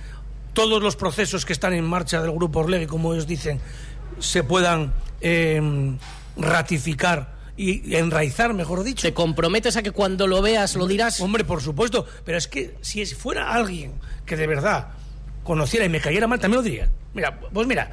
todos 0.53 0.83
los 0.83 0.97
procesos 0.97 1.47
que 1.47 1.53
están 1.53 1.73
en 1.73 1.85
marcha 1.85 2.21
del 2.21 2.33
Grupo 2.33 2.61
Orlegui, 2.61 2.87
como 2.87 3.15
ellos 3.15 3.27
dicen, 3.27 3.61
se 4.19 4.43
puedan 4.43 4.93
eh, 5.21 5.97
ratificar 6.37 7.37
y 7.57 7.95
enraizar, 7.95 8.53
mejor 8.55 8.83
dicho. 8.83 9.07
¿Te 9.07 9.15
comprometes 9.15 9.77
a 9.77 9.83
que 9.83 9.93
cuando 9.93 10.27
lo 10.27 10.43
veas 10.43 10.75
lo 10.75 10.87
dirás? 10.87 11.21
Hombre, 11.21 11.45
por 11.45 11.63
supuesto. 11.63 12.07
Pero 12.25 12.39
es 12.39 12.49
que 12.49 12.77
si 12.81 13.05
fuera 13.07 13.53
alguien 13.53 13.93
que 14.27 14.37
de 14.37 14.47
verdad 14.47 14.89
conociera 15.45 15.85
y 15.85 15.89
me 15.89 16.01
cayera 16.01 16.27
mal, 16.27 16.41
también 16.41 16.59
lo 16.59 16.63
diría. 16.63 16.91
Mira, 17.15 17.39
pues 17.41 17.67
mira, 17.67 17.91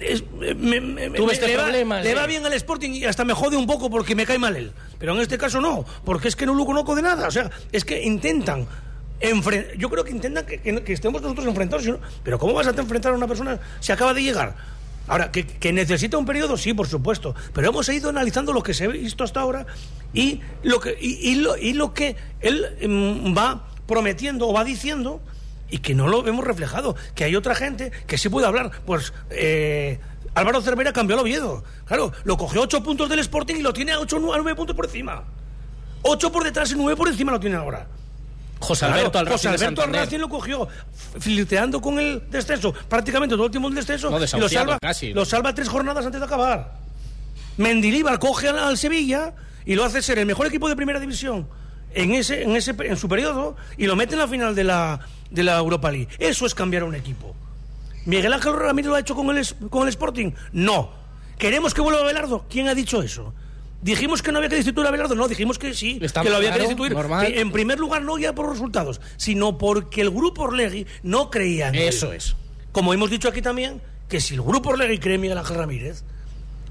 es- 0.00 0.22
me, 0.32 0.80
me- 0.80 1.10
Tuve 1.10 1.26
me- 1.26 1.32
este 1.32 1.48
le, 1.48 1.56
va, 1.56 2.00
le 2.02 2.14
va 2.14 2.26
bien 2.26 2.44
al 2.46 2.52
Sporting 2.52 2.90
y 2.92 3.04
hasta 3.04 3.24
me 3.24 3.34
jode 3.34 3.56
un 3.56 3.66
poco 3.66 3.90
porque 3.90 4.14
me 4.14 4.24
cae 4.26 4.38
mal 4.38 4.54
él. 4.56 4.72
Pero 4.98 5.14
en 5.14 5.20
este 5.20 5.38
caso 5.38 5.60
no, 5.60 5.84
porque 6.04 6.28
es 6.28 6.36
que 6.36 6.46
no 6.46 6.54
lo 6.54 6.64
conozco 6.64 6.94
de 6.94 7.02
nada. 7.02 7.26
O 7.26 7.30
sea, 7.30 7.50
es 7.72 7.84
que 7.84 8.02
intentan. 8.02 8.66
enfren- 9.20 9.76
Yo 9.76 9.90
creo 9.90 10.04
que 10.04 10.12
intentan 10.12 10.46
que, 10.46 10.58
que- 10.60 10.84
que 10.84 10.92
estemos 10.92 11.20
nosotros 11.20 11.46
enfrentados. 11.46 11.84
no- 11.86 11.98
Pero 12.22 12.38
¿cómo 12.38 12.52
vas 12.54 12.68
a 12.68 12.70
enfrentar 12.70 13.12
a 13.12 13.16
una 13.16 13.26
persona 13.26 13.58
si 13.80 13.90
acaba 13.90 14.14
de 14.14 14.22
llegar? 14.22 14.54
Ahora, 15.08 15.32
¿que, 15.32 15.44
que 15.46 15.72
necesita 15.72 16.18
un 16.18 16.26
periodo? 16.26 16.56
Sí, 16.56 16.74
por 16.74 16.86
supuesto. 16.86 17.34
Pero 17.54 17.70
hemos 17.70 17.88
ido 17.88 18.10
analizando 18.10 18.52
lo 18.52 18.62
que 18.62 18.74
se 18.74 18.84
ha 18.84 18.88
visto 18.88 19.24
hasta 19.24 19.40
ahora 19.40 19.66
y 20.12 20.40
lo 20.62 20.78
que, 20.80 20.96
y, 21.00 21.30
y 21.30 21.34
lo, 21.36 21.56
y 21.56 21.72
lo 21.72 21.92
que 21.94 22.14
él 22.40 22.64
mm, 22.86 23.36
va 23.36 23.66
prometiendo 23.86 24.46
o 24.46 24.52
va 24.52 24.62
diciendo 24.64 25.20
y 25.70 25.78
que 25.78 25.94
no 25.94 26.08
lo 26.08 26.22
vemos 26.22 26.44
reflejado. 26.44 26.96
Que 27.14 27.24
hay 27.24 27.36
otra 27.36 27.54
gente 27.54 27.90
que 28.06 28.18
sí 28.18 28.28
puede 28.28 28.46
hablar. 28.46 28.70
Pues 28.86 29.12
eh, 29.30 29.98
Álvaro 30.34 30.60
Cervera 30.62 30.92
cambió 30.92 31.16
al 31.16 31.22
Oviedo. 31.22 31.64
Claro, 31.84 32.12
lo 32.24 32.36
cogió 32.36 32.62
ocho 32.62 32.82
puntos 32.82 33.08
del 33.08 33.18
Sporting 33.20 33.56
y 33.56 33.62
lo 33.62 33.72
tiene 33.72 33.92
a 33.92 34.00
ocho, 34.00 34.18
nueve 34.18 34.54
puntos 34.54 34.74
por 34.76 34.86
encima. 34.86 35.24
Ocho 36.02 36.30
por 36.30 36.44
detrás 36.44 36.70
y 36.72 36.74
nueve 36.76 36.96
por 36.96 37.08
encima 37.08 37.32
lo 37.32 37.40
tiene 37.40 37.56
ahora. 37.56 37.86
José 38.60 38.86
Claro, 38.86 38.94
Alberto 39.00 39.18
al 39.20 39.26
Racing 39.26 39.48
José 39.50 39.64
Alberto 39.64 39.82
al. 39.82 39.92
Racing 39.94 40.18
lo 40.18 40.28
cogió 40.28 40.68
flirteando 41.20 41.80
con 41.80 41.98
el 42.00 42.24
descenso, 42.28 42.72
prácticamente 42.88 43.36
todo 43.36 43.44
el 43.46 43.50
tiempo 43.52 43.68
del 43.68 43.76
descenso, 43.76 44.10
No, 44.10 44.16
y 44.18 44.40
lo 44.40 44.48
salva, 44.48 44.78
casi. 44.80 45.12
lo 45.12 45.24
salva 45.24 45.54
tres 45.54 45.68
jornadas 45.68 46.04
antes 46.04 46.20
de 46.20 46.26
acabar. 46.26 46.74
Mendilíbar 47.56 48.18
coge 48.18 48.48
al, 48.48 48.58
al 48.58 48.76
Sevilla 48.78 49.34
y 49.64 49.74
lo 49.74 49.84
hace 49.84 50.02
ser 50.02 50.18
el 50.18 50.26
mejor 50.26 50.46
equipo 50.46 50.68
de 50.68 50.74
primera 50.76 50.98
división 51.00 51.48
en 52.02 52.12
ese, 52.14 52.42
en 52.42 52.56
ese 52.56 52.74
en 52.80 52.96
su 52.96 53.08
periodo 53.08 53.56
y 53.76 53.86
lo 53.86 53.96
mete 53.96 54.14
en 54.14 54.20
la 54.20 54.28
final 54.28 54.54
de 54.54 54.64
la, 54.64 55.00
de 55.30 55.42
la 55.42 55.58
Europa 55.58 55.90
League. 55.90 56.08
Eso 56.18 56.46
es 56.46 56.54
cambiar 56.54 56.82
a 56.82 56.86
un 56.86 56.94
equipo. 56.94 57.34
¿Miguel 58.06 58.32
Ángel 58.32 58.54
Ramírez 58.54 58.88
lo 58.88 58.94
ha 58.94 59.00
hecho 59.00 59.14
con 59.14 59.36
el, 59.36 59.46
con 59.68 59.82
el 59.82 59.88
Sporting? 59.88 60.32
No. 60.52 60.90
¿Queremos 61.38 61.74
que 61.74 61.80
vuelva 61.80 62.02
Belardo? 62.04 62.46
¿Quién 62.48 62.68
ha 62.68 62.74
dicho 62.74 63.02
eso? 63.02 63.34
¿Dijimos 63.82 64.22
que 64.22 64.32
no 64.32 64.38
había 64.38 64.48
que 64.48 64.56
destituir 64.56 64.86
a 64.86 64.90
Belardo? 64.90 65.14
No, 65.14 65.28
dijimos 65.28 65.58
que 65.58 65.72
sí, 65.74 65.98
Está 66.02 66.22
que 66.22 66.30
lo 66.30 66.36
había 66.36 66.48
claro, 66.48 66.62
que 66.62 66.68
destituir. 66.68 66.92
normal. 66.92 67.32
En 67.32 67.52
primer 67.52 67.78
lugar, 67.78 68.02
no 68.02 68.18
ya 68.18 68.34
por 68.34 68.48
resultados, 68.48 69.00
sino 69.16 69.56
porque 69.58 70.00
el 70.00 70.10
grupo 70.10 70.42
Orlegui 70.42 70.86
no 71.02 71.30
creía 71.30 71.68
en 71.68 71.76
él. 71.76 71.82
Eso 71.88 72.12
es. 72.12 72.34
Como 72.72 72.92
hemos 72.92 73.10
dicho 73.10 73.28
aquí 73.28 73.40
también, 73.42 73.80
que 74.08 74.20
si 74.20 74.34
el 74.34 74.42
grupo 74.42 74.70
Orlegui 74.70 74.98
cree 74.98 75.14
en 75.14 75.20
Miguel 75.20 75.38
Ángel 75.38 75.56
Ramírez, 75.56 76.02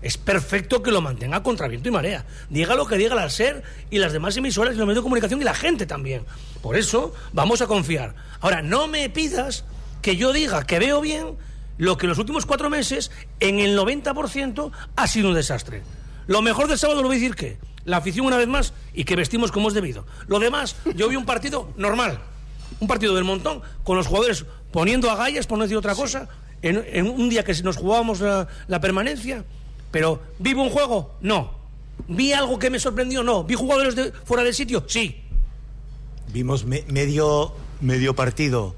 es 0.07 0.17
perfecto 0.17 0.81
que 0.81 0.91
lo 0.91 1.01
mantenga 1.01 1.43
contra 1.43 1.67
viento 1.67 1.89
y 1.89 1.91
marea. 1.91 2.25
Diga 2.49 2.75
lo 2.75 2.85
que 2.87 2.97
diga 2.97 3.13
la 3.15 3.29
SER 3.29 3.63
y 3.89 3.99
las 3.99 4.13
demás 4.13 4.37
emisoras 4.37 4.73
y 4.73 4.77
los 4.77 4.87
medios 4.87 5.03
de 5.03 5.03
comunicación 5.03 5.41
y 5.41 5.43
la 5.43 5.53
gente 5.53 5.85
también. 5.85 6.23
Por 6.61 6.77
eso 6.77 7.13
vamos 7.33 7.61
a 7.61 7.67
confiar. 7.67 8.15
Ahora, 8.39 8.61
no 8.61 8.87
me 8.87 9.09
pidas 9.09 9.65
que 10.01 10.15
yo 10.15 10.33
diga 10.33 10.65
que 10.65 10.79
veo 10.79 11.01
bien 11.01 11.35
lo 11.77 11.97
que 11.97 12.05
en 12.05 12.09
los 12.09 12.17
últimos 12.19 12.45
cuatro 12.45 12.69
meses, 12.69 13.11
en 13.39 13.59
el 13.59 13.77
90%, 13.77 14.71
ha 14.95 15.07
sido 15.07 15.29
un 15.29 15.35
desastre. 15.35 15.83
Lo 16.25 16.41
mejor 16.41 16.67
del 16.67 16.79
sábado 16.79 17.01
lo 17.01 17.07
voy 17.07 17.17
a 17.17 17.19
decir 17.19 17.35
que 17.35 17.57
la 17.85 17.97
afición 17.97 18.25
una 18.25 18.37
vez 18.37 18.47
más 18.47 18.73
y 18.93 19.03
que 19.03 19.15
vestimos 19.15 19.51
como 19.51 19.67
es 19.67 19.73
debido. 19.73 20.05
Lo 20.27 20.39
demás, 20.39 20.75
yo 20.95 21.07
vi 21.09 21.15
un 21.15 21.25
partido 21.25 21.71
normal. 21.77 22.19
Un 22.79 22.87
partido 22.87 23.15
del 23.15 23.23
montón, 23.23 23.61
con 23.83 23.97
los 23.97 24.07
jugadores 24.07 24.45
poniendo 24.71 25.09
agallas, 25.09 25.47
por 25.47 25.57
no 25.57 25.63
decir 25.63 25.77
otra 25.77 25.95
cosa, 25.95 26.27
en, 26.61 26.83
en 26.91 27.09
un 27.09 27.29
día 27.29 27.43
que 27.43 27.53
nos 27.63 27.77
jugábamos 27.77 28.19
la, 28.19 28.47
la 28.67 28.79
permanencia. 28.81 29.45
Pero, 29.91 30.21
¿vi 30.39 30.53
un 30.53 30.69
juego? 30.69 31.15
No. 31.21 31.51
¿Vi 32.07 32.31
algo 32.33 32.59
que 32.59 32.69
me 32.69 32.79
sorprendió? 32.79 33.23
No. 33.23 33.43
¿Vi 33.43 33.55
jugadores 33.55 33.95
de, 33.95 34.11
fuera 34.11 34.43
del 34.43 34.53
sitio? 34.53 34.83
Sí. 34.87 35.21
Vimos 36.31 36.65
me- 36.65 36.83
medio, 36.87 37.53
medio 37.81 38.15
partido 38.15 38.75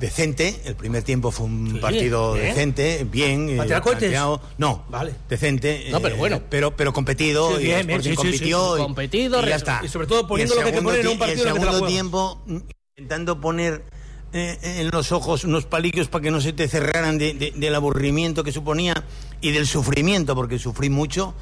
decente. 0.00 0.60
El 0.64 0.74
primer 0.74 1.02
tiempo 1.02 1.30
fue 1.30 1.46
un 1.46 1.72
Sí, 1.74 1.78
partido 1.78 2.34
bien. 2.34 2.46
decente, 2.48 3.06
bien. 3.10 3.50
eh, 3.50 3.56
¿Patear 3.56 3.82
cohetes? 3.82 4.00
planteado. 4.10 4.40
No, 4.56 4.84
Vale. 4.88 5.14
decente. 5.28 5.88
No, 5.90 6.00
pero 6.00 6.14
eh, 6.14 6.18
bueno. 6.18 6.40
Pero, 6.48 6.74
pero 6.76 6.92
competido. 6.92 7.56
Sí, 7.56 7.62
y 7.62 7.66
bien, 7.66 7.80
el 7.80 7.86
bien, 7.86 8.00
Sporting 8.00 8.10
sí, 8.10 8.16
sí, 8.16 8.38
sí. 8.38 8.50
compitió. 8.50 8.78
y- 8.78 8.80
Competido, 8.82 9.42
y, 9.44 9.48
ya 9.48 9.56
está. 9.56 9.80
y 9.84 9.88
sobre 9.88 10.06
todo 10.06 10.26
poniendo 10.26 10.54
Y 10.54 10.58
lo 10.58 10.64
que 10.64 10.82
poner 10.82 11.00
en 11.00 11.06
un 11.08 11.12
ti- 11.14 11.18
partido 11.18 11.42
El 11.42 11.48
en 11.48 11.48
el 11.48 11.54
que 11.54 11.60
te 11.60 11.66
la 11.66 11.72
segundo 11.72 11.78
juegas. 11.78 11.92
tiempo, 11.92 12.42
mm, 12.46 12.56
intentando 12.96 13.40
poner 13.40 13.84
eh, 14.32 14.58
en 14.62 14.90
los 14.90 15.12
ojos 15.12 15.44
unos 15.44 15.64
palillos 15.66 16.08
para 16.08 16.22
que 16.22 16.30
no 16.30 16.40
se 16.40 16.52
te 16.52 16.68
cerraran 16.68 17.18
de- 17.18 17.34
de- 17.34 17.52
del 17.56 17.74
aburrimiento 17.74 18.44
que 18.44 18.52
suponía 18.52 19.04
y 19.40 19.50
del 19.52 19.66
sufrimiento, 19.66 20.34
porque 20.34 20.58
sufrí 20.58 20.90
mucho. 20.90 21.34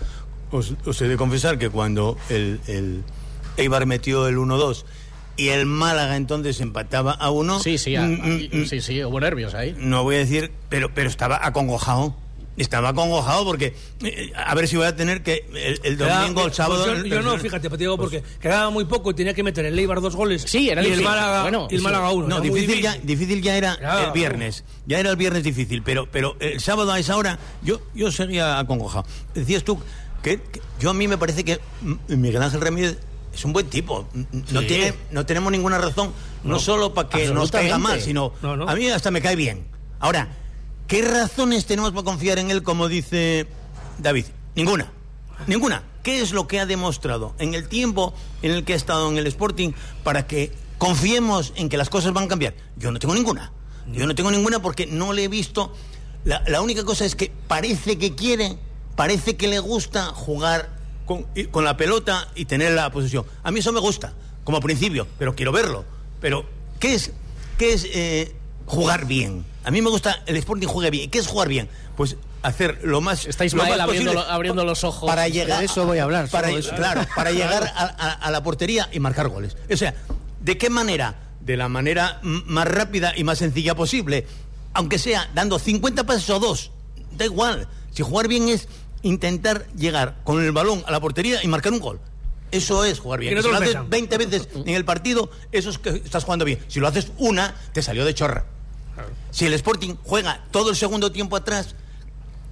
Os, 0.52 0.74
os 0.84 1.00
he 1.02 1.08
de 1.08 1.16
confesar 1.16 1.58
que 1.58 1.68
cuando 1.70 2.16
el, 2.28 2.60
el 2.68 3.02
Eibar 3.56 3.86
metió 3.86 4.28
el 4.28 4.36
1-2 4.36 4.84
y 5.36 5.48
el 5.48 5.66
Málaga 5.66 6.16
entonces 6.16 6.60
empataba 6.60 7.12
a 7.12 7.30
uno. 7.30 7.58
Sí, 7.60 7.76
sí, 7.78 7.96
a- 7.96 8.02
mm, 8.02 8.48
mm, 8.52 8.64
sí, 8.66 8.80
sí, 8.80 9.02
hubo 9.04 9.18
nervios 9.20 9.54
ahí. 9.54 9.74
no 9.78 10.02
voy 10.04 10.14
a 10.16 10.18
decir, 10.18 10.52
pero, 10.68 10.94
pero 10.94 11.08
estaba 11.10 11.40
acongojado. 11.44 12.14
Estaba 12.56 12.88
acongojado 12.90 13.44
porque 13.44 13.74
eh, 14.02 14.32
a 14.34 14.54
ver 14.54 14.66
si 14.66 14.76
voy 14.76 14.86
a 14.86 14.96
tener 14.96 15.22
que 15.22 15.44
el, 15.84 15.98
domingo, 15.98 16.46
el 16.46 16.52
sábado. 16.54 16.84
pues 16.86 16.98
yo, 17.04 17.06
yo 17.06 17.22
no, 17.22 17.36
fíjate, 17.38 17.68
te 17.68 17.76
digo 17.76 17.96
porque 17.98 18.22
quedaba 18.40 18.70
muy 18.70 18.86
poco 18.86 19.10
y 19.10 19.14
tenía 19.14 19.34
que 19.34 19.42
meter 19.42 19.66
el 19.66 19.76
Leibar 19.76 20.00
dos 20.00 20.16
goles. 20.16 20.42
Sí, 20.46 20.70
era 20.70 20.80
y 20.82 20.86
el 20.86 20.90
difícil. 20.92 21.08
Málaga, 21.10 21.42
Bueno, 21.42 21.68
y 21.70 21.74
el. 21.76 21.82
Málaga 21.82 22.10
uno. 22.12 22.28
No, 22.28 22.38
muy 22.38 22.48
difícil 22.50 22.82
ya, 22.82 22.94
difícil 23.02 23.42
ya 23.42 23.56
era 23.56 23.76
Claro. 23.76 24.06
el 24.06 24.12
viernes. 24.12 24.64
Ya 24.86 24.98
era 24.98 25.10
el 25.10 25.16
viernes 25.16 25.44
difícil, 25.44 25.82
pero, 25.82 26.08
pero 26.10 26.36
el 26.40 26.60
sábado 26.60 26.92
a 26.92 26.98
esa 26.98 27.16
hora 27.16 27.38
yo, 27.62 27.80
yo 27.94 28.10
seguía 28.10 28.58
acongojado. 28.58 29.04
Decías 29.34 29.62
tú 29.62 29.78
que, 30.22 30.40
que 30.40 30.60
yo 30.80 30.90
a 30.90 30.94
mí 30.94 31.06
me 31.08 31.18
parece 31.18 31.44
que 31.44 31.60
Miguel 32.08 32.42
Ángel 32.42 32.60
Ramírez 32.60 32.98
es 33.34 33.44
un 33.44 33.52
buen 33.52 33.66
tipo. 33.66 34.08
No, 34.50 34.60
Sí. 34.62 34.66
tiene, 34.66 34.94
no 35.10 35.26
tenemos 35.26 35.52
ninguna 35.52 35.76
razón, 35.76 36.12
no, 36.42 36.52
No, 36.54 36.58
solo 36.58 36.94
para 36.94 37.10
que 37.10 37.28
nos 37.28 37.50
caiga 37.50 37.76
mal, 37.76 38.00
sino 38.00 38.32
No, 38.40 38.56
no. 38.56 38.66
a 38.68 38.74
mí 38.74 38.88
hasta 38.88 39.10
me 39.10 39.20
cae 39.20 39.36
bien. 39.36 39.66
Ahora, 40.00 40.28
¿qué 40.86 41.02
razones 41.02 41.66
tenemos 41.66 41.90
para 41.90 42.04
confiar 42.04 42.38
en 42.38 42.50
él, 42.50 42.62
como 42.62 42.88
dice 42.88 43.46
David? 43.98 44.26
Ninguna. 44.54 44.92
Ninguna. 45.46 45.82
¿Qué 46.02 46.20
es 46.20 46.32
lo 46.32 46.46
que 46.46 46.60
ha 46.60 46.66
demostrado 46.66 47.34
en 47.38 47.54
el 47.54 47.68
tiempo 47.68 48.14
en 48.42 48.52
el 48.52 48.64
que 48.64 48.72
ha 48.72 48.76
estado 48.76 49.10
en 49.10 49.18
el 49.18 49.26
Sporting 49.26 49.72
para 50.04 50.26
que 50.26 50.52
confiemos 50.78 51.52
en 51.56 51.68
que 51.68 51.76
las 51.76 51.90
cosas 51.90 52.12
van 52.12 52.24
a 52.24 52.28
cambiar? 52.28 52.54
Yo 52.76 52.90
no 52.90 52.98
tengo 52.98 53.14
ninguna. 53.14 53.52
Yo 53.92 54.06
no 54.06 54.14
tengo 54.14 54.30
ninguna 54.30 54.60
porque 54.60 54.86
no 54.86 55.12
le 55.12 55.24
he 55.24 55.28
visto. 55.28 55.72
La, 56.24 56.60
única 56.60 56.84
cosa 56.84 57.04
es 57.04 57.14
que 57.14 57.30
parece 57.46 57.98
que 57.98 58.14
quiere, 58.14 58.58
parece 58.96 59.36
que 59.36 59.46
le 59.46 59.60
gusta 59.60 60.06
jugar 60.06 60.76
con, 61.04 61.26
la 61.64 61.76
pelota 61.76 62.28
y 62.34 62.46
tener 62.46 62.72
la 62.72 62.90
posesión. 62.90 63.24
A 63.44 63.52
mí 63.52 63.60
eso 63.60 63.72
me 63.72 63.78
gusta, 63.78 64.12
como 64.42 64.60
principio, 64.60 65.06
pero 65.18 65.36
quiero 65.36 65.52
verlo. 65.52 65.84
Pero, 66.20 66.44
¿qué 66.80 66.94
es, 66.94 67.12
qué 67.58 67.72
es 67.74 67.86
eh, 67.92 68.34
jugar 68.66 69.06
bien? 69.06 69.44
A 69.66 69.70
mí 69.70 69.82
me 69.82 69.90
gusta 69.90 70.22
el 70.26 70.36
Sporting 70.36 70.66
juega 70.68 70.88
bien. 70.90 71.10
¿Qué 71.10 71.18
es 71.18 71.26
jugar 71.26 71.48
bien? 71.48 71.68
Pues 71.96 72.16
hacer 72.42 72.78
lo 72.84 73.00
más. 73.00 73.26
Está 73.26 73.44
lo 73.44 73.50
más 73.56 73.66
abriendo, 73.66 73.86
posible 73.86 74.12
lo- 74.14 74.20
abriendo 74.20 74.64
los 74.64 74.84
ojos. 74.84 75.08
para 75.08 75.28
llegar 75.28 75.58
De 75.58 75.64
eso 75.66 75.84
voy 75.84 75.98
a 75.98 76.04
hablar, 76.04 76.28
para, 76.30 76.50
eso. 76.50 76.74
claro 76.76 77.02
para 77.14 77.32
llegar 77.32 77.64
a, 77.74 77.84
a- 77.84 78.12
a 78.12 78.30
la 78.30 78.42
portería 78.42 78.88
y 78.92 79.00
marcar 79.00 79.28
goles 79.28 79.56
o 79.70 79.76
sea 79.76 79.94
de 80.40 80.56
qué 80.56 80.70
manera 80.70 81.16
de 81.40 81.56
la 81.56 81.68
manera 81.68 82.20
más 82.22 82.68
rápida 82.68 83.12
y 83.16 83.24
más 83.24 83.38
sencilla 83.38 83.74
posible 83.74 84.26
aunque 84.74 84.98
sea 84.98 85.28
dando 85.34 85.58
50 85.58 86.04
pasos 86.04 86.30
o 86.30 86.38
dos 86.38 86.70
da 87.16 87.24
igual 87.24 87.66
si 87.92 88.02
jugar 88.04 88.28
bien 88.28 88.48
es 88.48 88.68
intentar 89.02 89.66
llegar 89.76 90.16
con 90.24 90.44
el 90.44 90.52
balón 90.52 90.84
a 90.86 90.90
la 90.92 91.00
portería 91.00 91.42
y 91.42 91.48
marcar 91.48 91.72
un 91.72 91.80
gol 91.80 92.00
eso 92.52 92.84
es 92.84 93.00
jugar 93.00 93.18
bien. 93.18 93.36
Si 93.42 93.48
lo 93.48 93.56
haces 93.56 93.68
pesan. 93.70 93.90
20 93.90 94.18
veces 94.18 94.48
en 94.54 94.68
el 94.76 94.84
partido, 94.84 95.28
eso 95.50 95.68
es 95.68 95.78
que 95.78 95.88
estás 95.90 96.22
jugando 96.22 96.44
bien. 96.44 96.60
Si 96.68 96.78
lo 96.78 96.86
haces 96.86 97.10
una, 97.18 97.56
te 97.72 97.82
salió 97.82 98.04
de 98.04 98.14
chorra. 98.14 98.44
Si 99.30 99.46
el 99.46 99.52
Sporting 99.54 99.94
juega 100.04 100.44
todo 100.50 100.70
el 100.70 100.76
segundo 100.76 101.12
tiempo 101.12 101.36
atrás, 101.36 101.74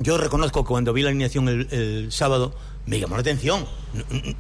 yo 0.01 0.19
reconozco 0.19 0.65
que 0.65 0.69
cuando 0.69 0.93
vi 0.93 1.03
la 1.03 1.09
alineación 1.11 1.49
el, 1.49 1.69
el 1.71 2.13
sábado, 2.13 2.55
me 2.87 2.99
llamó 3.01 3.15
la 3.17 3.21
atención, 3.21 3.67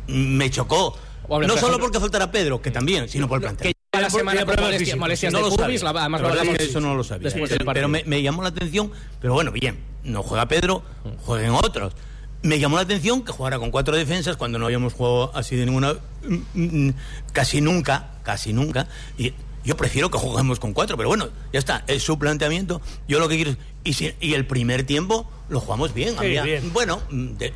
me 0.06 0.50
chocó. 0.50 0.96
Hombre, 1.28 1.48
no 1.48 1.54
por 1.54 1.60
solo 1.60 1.72
ejemplo- 1.74 1.84
porque 1.86 2.00
faltara 2.00 2.30
Pedro, 2.30 2.60
que 2.60 2.70
también, 2.70 3.08
sino 3.08 3.28
por 3.28 3.36
el 3.38 3.42
plantel. 3.42 3.72
Que 3.90 4.00
la 4.00 4.10
semana 4.10 4.44
molestias, 4.44 5.32
no 5.32 5.38
de 5.38 5.44
lo 5.44 5.50
pubis, 5.56 5.80
sabía. 5.80 5.92
la- 5.92 6.00
además 6.00 6.20
La 6.20 6.28
lo 6.28 6.34
verdad 6.34 6.44
es 6.44 6.48
hablamos 6.50 6.58
que 6.58 6.64
eso 6.70 6.80
no 6.80 6.94
lo 6.94 7.04
sabía. 7.04 7.24
después 7.24 7.48
del 7.48 7.58
pero 7.58 7.66
partido. 7.66 7.88
me, 7.88 8.04
me 8.04 8.22
llamó 8.22 8.42
la 8.42 8.48
atención, 8.48 8.90
pero 9.20 9.32
bueno, 9.34 9.52
bien, 9.52 9.78
no 10.02 10.22
juega 10.22 10.46
Pedro, 10.48 10.82
jueguen 11.24 11.52
otros. 11.52 11.94
Me 12.42 12.58
llamó 12.58 12.76
la 12.76 12.82
atención 12.82 13.24
que 13.24 13.32
jugara 13.32 13.58
con 13.58 13.70
cuatro 13.70 13.96
defensas 13.96 14.36
cuando 14.36 14.58
no 14.58 14.66
habíamos 14.66 14.92
jugado 14.92 15.30
así 15.34 15.56
de 15.56 15.64
ninguna. 15.64 15.94
mm, 16.28 16.88
mm, 16.88 16.94
casi 17.32 17.62
nunca, 17.62 18.10
casi 18.22 18.52
nunca. 18.52 18.86
Y 19.16 19.32
yo 19.64 19.76
prefiero 19.76 20.10
que 20.10 20.18
juguemos 20.18 20.58
con 20.60 20.72
cuatro, 20.72 20.96
pero 20.96 21.08
bueno, 21.08 21.28
ya 21.52 21.58
está, 21.58 21.84
es 21.86 22.02
su 22.02 22.18
planteamiento. 22.18 22.80
Yo 23.08 23.18
lo 23.18 23.28
que 23.28 23.36
quiero 23.36 23.50
es. 23.52 23.58
Y, 23.84 23.92
si- 23.94 24.14
y 24.20 24.34
el 24.34 24.46
primer 24.46 24.84
tiempo 24.84 25.30
lo 25.48 25.60
jugamos 25.60 25.92
bien. 25.94 26.14
Sí, 26.20 26.26
bien. 26.44 26.72
Bueno, 26.72 27.00
mm, 27.10 27.26
de- 27.38 27.52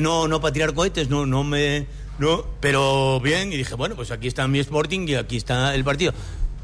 no, 0.00 0.28
no 0.28 0.40
para 0.40 0.52
tirar 0.52 0.74
cohetes, 0.74 1.08
no, 1.08 1.26
no 1.26 1.44
me. 1.44 1.86
No, 2.18 2.44
pero 2.60 3.20
bien, 3.20 3.52
y 3.52 3.56
dije, 3.56 3.74
bueno, 3.74 3.94
pues 3.94 4.10
aquí 4.10 4.26
está 4.26 4.46
mi 4.48 4.58
Sporting 4.58 5.06
y 5.08 5.14
aquí 5.14 5.36
está 5.36 5.74
el 5.74 5.84
partido. 5.84 6.12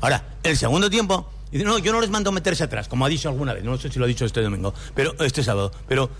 Ahora, 0.00 0.34
el 0.42 0.56
segundo 0.56 0.90
tiempo, 0.90 1.30
dice, 1.50 1.64
no, 1.64 1.78
yo 1.78 1.92
no 1.92 2.00
les 2.00 2.10
mando 2.10 2.32
meterse 2.32 2.64
atrás, 2.64 2.88
como 2.88 3.06
ha 3.06 3.08
dicho 3.08 3.28
alguna 3.28 3.52
vez, 3.54 3.62
no 3.64 3.78
sé 3.78 3.90
si 3.90 3.98
lo 4.00 4.04
ha 4.04 4.08
dicho 4.08 4.24
este 4.24 4.42
domingo, 4.42 4.74
pero 4.94 5.14
este 5.24 5.42
sábado, 5.44 5.70
pero 5.88 6.10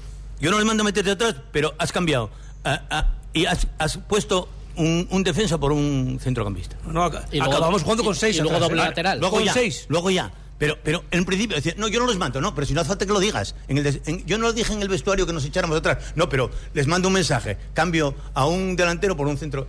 yo 0.41 0.51
no 0.53 0.57
les 0.59 0.65
mando 0.67 0.85
meterse 0.85 1.11
atrás, 1.11 1.35
pero 1.53 1.75
has 1.79 1.91
cambiado 1.93 2.31
ah, 2.65 2.83
ah, 2.91 3.13
y 3.33 3.45
has, 3.47 3.67
has 3.79 3.99
puesto 3.99 4.49
un, 4.77 5.07
un 5.11 5.23
defensa 5.23 5.59
por 5.59 5.73
un 5.73 6.19
centrocampista. 6.23 6.77
No, 6.87 7.05
acá- 7.05 7.25
Y 7.33 7.39
luego- 7.39 7.53
acabamos 7.55 7.83
jugando 7.83 8.05
con 8.05 8.15
seis. 8.15 8.37
y 8.37 8.41
luego 8.41 8.59
doble 8.59 8.77
lateral. 8.83 9.19
Luego 9.21 9.37
con 9.37 9.45
ya, 9.45 9.53
seis. 9.53 9.87
luego 9.89 10.11
ya. 10.11 10.33
Pero, 10.57 10.79
pero 10.85 11.03
en 11.11 11.25
principio, 11.25 11.57
decía, 11.57 11.75
no, 11.77 11.89
yo 11.89 11.99
no 12.01 12.07
los 12.07 12.17
mando, 12.17 12.41
no, 12.41 12.55
pero 12.55 12.67
si 12.67 12.75
no 12.75 12.81
hace 12.81 12.89
falta 12.89 13.05
que 13.07 13.13
lo 13.13 13.19
digas. 13.21 13.55
En 13.69 13.79
el 13.79 14.01
en- 14.07 14.25
yo 14.25 14.39
no 14.39 14.45
lo 14.47 14.53
dije 14.53 14.73
en 14.73 14.83
el 14.83 14.89
vestuario 14.89 15.27
que 15.27 15.33
nos 15.33 15.45
echáramos 15.45 15.77
atrás, 15.79 15.99
no, 16.15 16.29
pero 16.29 16.51
les 16.75 16.87
mando 16.87 17.09
un 17.09 17.15
mensaje, 17.15 17.59
cambio 17.75 18.15
a 18.35 18.47
un 18.47 18.77
delantero 18.77 19.17
por 19.17 19.27
un 19.27 19.37
centro. 19.37 19.67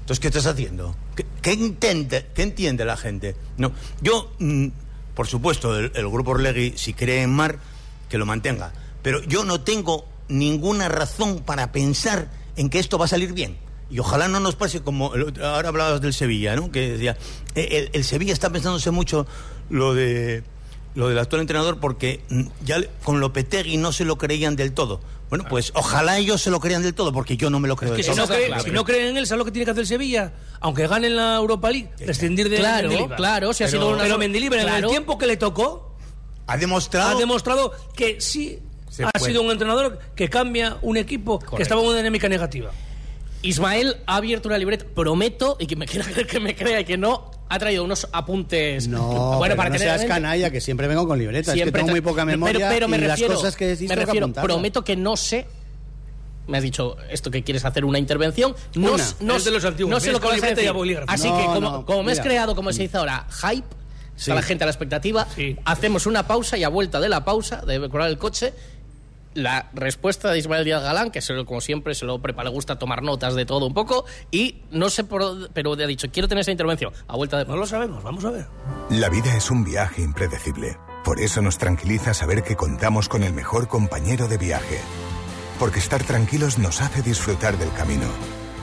Entonces, 0.00 0.20
¿qué 0.20 0.28
estás 0.28 0.46
haciendo? 0.46 0.96
¿Qué, 1.14 1.26
qué 1.42 1.52
intente- 1.52 2.26
qué 2.34 2.42
entiende 2.42 2.84
la 2.84 2.96
gente? 2.96 3.36
No, 3.58 3.72
yo, 4.00 4.32
mm, 4.38 4.68
por 5.14 5.26
supuesto, 5.26 5.76
el, 5.78 5.92
el 5.94 6.08
grupo 6.08 6.30
Orlegui, 6.32 6.74
si 6.76 6.94
cree 6.94 7.22
en 7.22 7.30
Mar, 7.30 7.58
que 8.08 8.16
lo 8.16 8.24
mantenga. 8.24 8.72
Pero 9.02 9.22
yo 9.24 9.44
no 9.44 9.60
tengo 9.60 10.06
ninguna 10.28 10.88
razón 10.88 11.40
para 11.40 11.72
pensar 11.72 12.28
en 12.56 12.70
que 12.70 12.78
esto 12.78 12.98
va 12.98 13.04
a 13.04 13.08
salir 13.08 13.32
bien. 13.32 13.56
Y 13.90 13.98
ojalá 14.00 14.26
no 14.28 14.40
nos 14.40 14.56
pase 14.56 14.80
como 14.82 15.14
el 15.14 15.40
ahora 15.42 15.68
hablabas 15.68 16.00
del 16.00 16.12
Sevilla, 16.12 16.56
¿no? 16.56 16.72
Que 16.72 16.92
decía, 16.92 17.16
eh, 17.54 17.68
el, 17.70 17.90
el 17.92 18.04
Sevilla 18.04 18.32
está 18.32 18.50
pensándose 18.50 18.90
mucho 18.90 19.26
lo 19.70 19.94
de 19.94 20.42
lo 20.94 21.08
del 21.08 21.18
actual 21.18 21.42
entrenador 21.42 21.78
porque 21.78 22.22
ya 22.64 22.78
con 23.04 23.20
Lopetegui 23.20 23.76
no 23.76 23.92
se 23.92 24.04
lo 24.04 24.16
creían 24.18 24.56
del 24.56 24.72
todo. 24.72 25.00
Bueno, 25.28 25.44
pues 25.48 25.72
ojalá 25.74 26.18
ellos 26.18 26.40
se 26.40 26.50
lo 26.50 26.60
crean 26.60 26.82
del 26.82 26.94
todo, 26.94 27.12
porque 27.12 27.36
yo 27.36 27.50
no 27.50 27.58
me 27.60 27.66
lo 27.68 27.74
creo 27.76 27.90
Que 27.90 27.96
del 27.96 28.04
si 28.04 28.10
todo. 28.12 28.22
no, 28.22 28.32
creen, 28.34 28.60
si 28.60 28.70
no 28.70 28.84
creen 28.84 29.08
en 29.08 29.16
él, 29.16 29.26
¿sabes 29.26 29.38
lo 29.40 29.44
que 29.44 29.50
tiene 29.50 29.64
que 29.64 29.72
hacer 29.72 29.80
el 29.82 29.86
Sevilla? 29.88 30.32
Aunque 30.60 30.86
gane 30.86 31.08
en 31.08 31.16
la 31.16 31.34
Europa 31.36 31.68
League, 31.70 31.90
prescindir 31.98 32.48
de 32.48 32.58
Claro, 32.58 32.88
Mendilibar. 32.88 33.16
claro, 33.16 33.52
si 33.52 33.64
ha 33.64 33.68
sido 33.68 33.88
una- 33.90 34.04
Pero 34.04 34.18
Mendilibar, 34.18 34.60
en 34.60 34.68
el 34.68 34.86
tiempo 34.86 35.18
que 35.18 35.26
le 35.26 35.36
tocó, 35.36 35.96
Ha 36.46 36.56
demostrado... 36.56 37.10
ha 37.16 37.18
demostrado 37.18 37.72
que 37.94 38.20
sí 38.20 38.60
Se 38.88 39.04
ha 39.04 39.10
puede. 39.10 39.32
sido 39.32 39.42
un 39.42 39.50
entrenador 39.50 39.98
que 40.14 40.30
cambia 40.30 40.78
un 40.82 40.96
equipo 40.96 41.40
que 41.40 41.62
estaba 41.62 41.80
en 41.82 41.88
una 41.88 41.96
dinámica 41.98 42.28
negativa. 42.28 42.70
Ismael 43.42 43.96
ha 44.06 44.16
abierto 44.16 44.48
una 44.48 44.58
libreta, 44.58 44.84
prometo, 44.94 45.56
y 45.60 45.66
que 45.66 45.76
me 45.76 45.86
que 45.86 46.40
me 46.40 46.54
crea 46.56 46.80
y 46.80 46.84
que 46.84 46.96
no, 46.96 47.30
ha 47.48 47.58
traído 47.58 47.84
unos 47.84 48.08
apuntes. 48.12 48.88
No, 48.88 49.06
bueno, 49.38 49.40
pero 49.42 49.56
para 49.56 49.68
no 49.70 49.74
tener 49.76 49.88
seas 49.88 49.98
mente. 50.00 50.08
canalla, 50.14 50.50
que 50.50 50.60
siempre 50.60 50.88
vengo 50.88 51.06
con 51.06 51.18
libreta. 51.18 51.54
es 51.54 51.62
que 51.62 51.70
tengo 51.72 51.88
muy 51.88 52.00
poca 52.00 52.24
Pero- 52.24 52.38
memoria 52.38 52.68
pero, 52.68 52.88
me 52.88 52.96
y 52.96 53.00
refiero, 53.00 53.34
las 53.34 53.38
cosas 53.40 53.56
que 53.56 53.66
decís 53.66 53.82
me 53.88 53.94
tengo 53.94 54.00
que 54.00 54.06
refiero, 54.06 54.24
apuntarlas. 54.26 54.52
prometo 54.52 54.84
que 54.84 54.96
no 54.96 55.16
sé. 55.16 55.46
Me 56.48 56.58
has 56.58 56.62
dicho 56.62 56.96
esto 57.10 57.30
que 57.30 57.42
quieres 57.42 57.64
hacer 57.64 57.84
una 57.84 57.98
intervención. 57.98 58.54
No, 58.76 58.92
Una. 58.94 59.04
no, 59.20 59.36
Es 59.36 59.44
de 59.44 59.50
los 59.50 59.64
antiguos, 59.64 59.90
no 59.90 59.98
sé 60.00 60.12
lo 60.12 60.20
que 60.20 60.28
vas 60.28 60.42
a 60.42 60.46
decir. 60.54 60.70
Así 61.08 61.28
No, 61.28 61.36
que, 61.38 61.44
como, 61.46 61.60
no, 61.60 61.86
como 61.86 62.02
me 62.04 62.12
has 62.12 62.20
creado, 62.20 62.54
como 62.54 62.72
se 62.72 62.82
dice 62.82 62.96
ahora, 62.98 63.26
hype, 63.42 63.66
Sí. 64.14 64.22
está 64.30 64.34
la 64.36 64.42
gente 64.42 64.64
a 64.64 64.66
la 64.66 64.70
expectativa, 64.70 65.26
hacemos 65.64 66.06
una 66.06 66.26
pausa 66.26 66.56
y 66.56 66.62
a 66.64 66.68
vuelta 66.68 67.00
de 67.00 67.08
la 67.08 67.24
pausa, 67.24 67.62
de 67.66 67.78
decorar 67.80 68.08
el 68.08 68.16
coche, 68.16 68.52
la 69.36 69.70
respuesta 69.74 70.30
de 70.32 70.38
Ismael 70.38 70.64
Díaz 70.64 70.82
Galán, 70.82 71.10
que 71.10 71.20
se 71.20 71.32
lo- 71.32 71.46
como 71.46 71.60
siempre 71.60 71.94
se 71.94 72.04
lo 72.04 72.20
prepara, 72.20 72.48
le 72.48 72.54
gusta 72.54 72.78
tomar 72.78 73.02
notas 73.02 73.34
de 73.34 73.46
todo 73.46 73.66
un 73.66 73.74
poco, 73.74 74.04
y 74.30 74.62
no 74.70 74.90
sé 74.90 75.04
por 75.04 75.50
pero 75.52 75.72
ha 75.74 75.76
dicho, 75.86 76.08
quiero 76.12 76.26
tener 76.28 76.42
esa 76.42 76.50
intervención, 76.50 76.92
a 77.06 77.16
vuelta 77.16 77.38
de 77.38 77.44
No 77.44 77.56
lo 77.56 77.66
sabemos, 77.66 78.02
vamos 78.02 78.24
a 78.24 78.30
ver. 78.30 78.46
La 78.90 79.08
vida 79.08 79.36
es 79.36 79.50
un 79.50 79.64
viaje 79.64 80.02
impredecible. 80.02 80.76
Por 81.04 81.20
eso 81.20 81.40
nos 81.42 81.58
tranquiliza 81.58 82.14
saber 82.14 82.42
que 82.42 82.56
contamos 82.56 83.08
con 83.08 83.22
el 83.22 83.32
mejor 83.32 83.68
compañero 83.68 84.26
de 84.26 84.38
viaje. 84.38 84.80
Porque 85.58 85.78
estar 85.78 86.02
tranquilos 86.02 86.58
nos 86.58 86.80
hace 86.82 87.00
disfrutar 87.02 87.56
del 87.58 87.72
camino, 87.72 88.08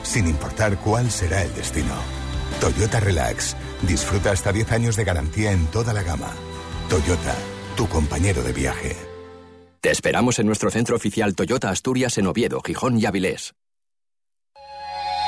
sin 0.02 0.26
importar 0.28 0.78
cuál 0.78 1.10
será 1.10 1.42
el 1.42 1.54
destino. 1.54 1.94
Toyota 2.60 3.00
Relax. 3.00 3.56
Disfruta 3.82 4.30
hasta 4.30 4.52
10 4.52 4.70
años 4.72 4.96
de 4.96 5.04
garantía 5.04 5.52
en 5.52 5.66
toda 5.68 5.92
la 5.92 6.02
gama. 6.02 6.32
Toyota, 6.88 7.34
tu 7.76 7.88
compañero 7.88 8.42
de 8.42 8.52
viaje. 8.52 9.13
Te 9.84 9.90
esperamos 9.90 10.38
en 10.38 10.46
nuestro 10.46 10.70
centro 10.70 10.96
oficial 10.96 11.34
Toyota 11.34 11.68
Asturias 11.68 12.16
en 12.16 12.26
Oviedo, 12.26 12.62
Gijón 12.62 12.98
y 12.98 13.04
Avilés. 13.04 13.52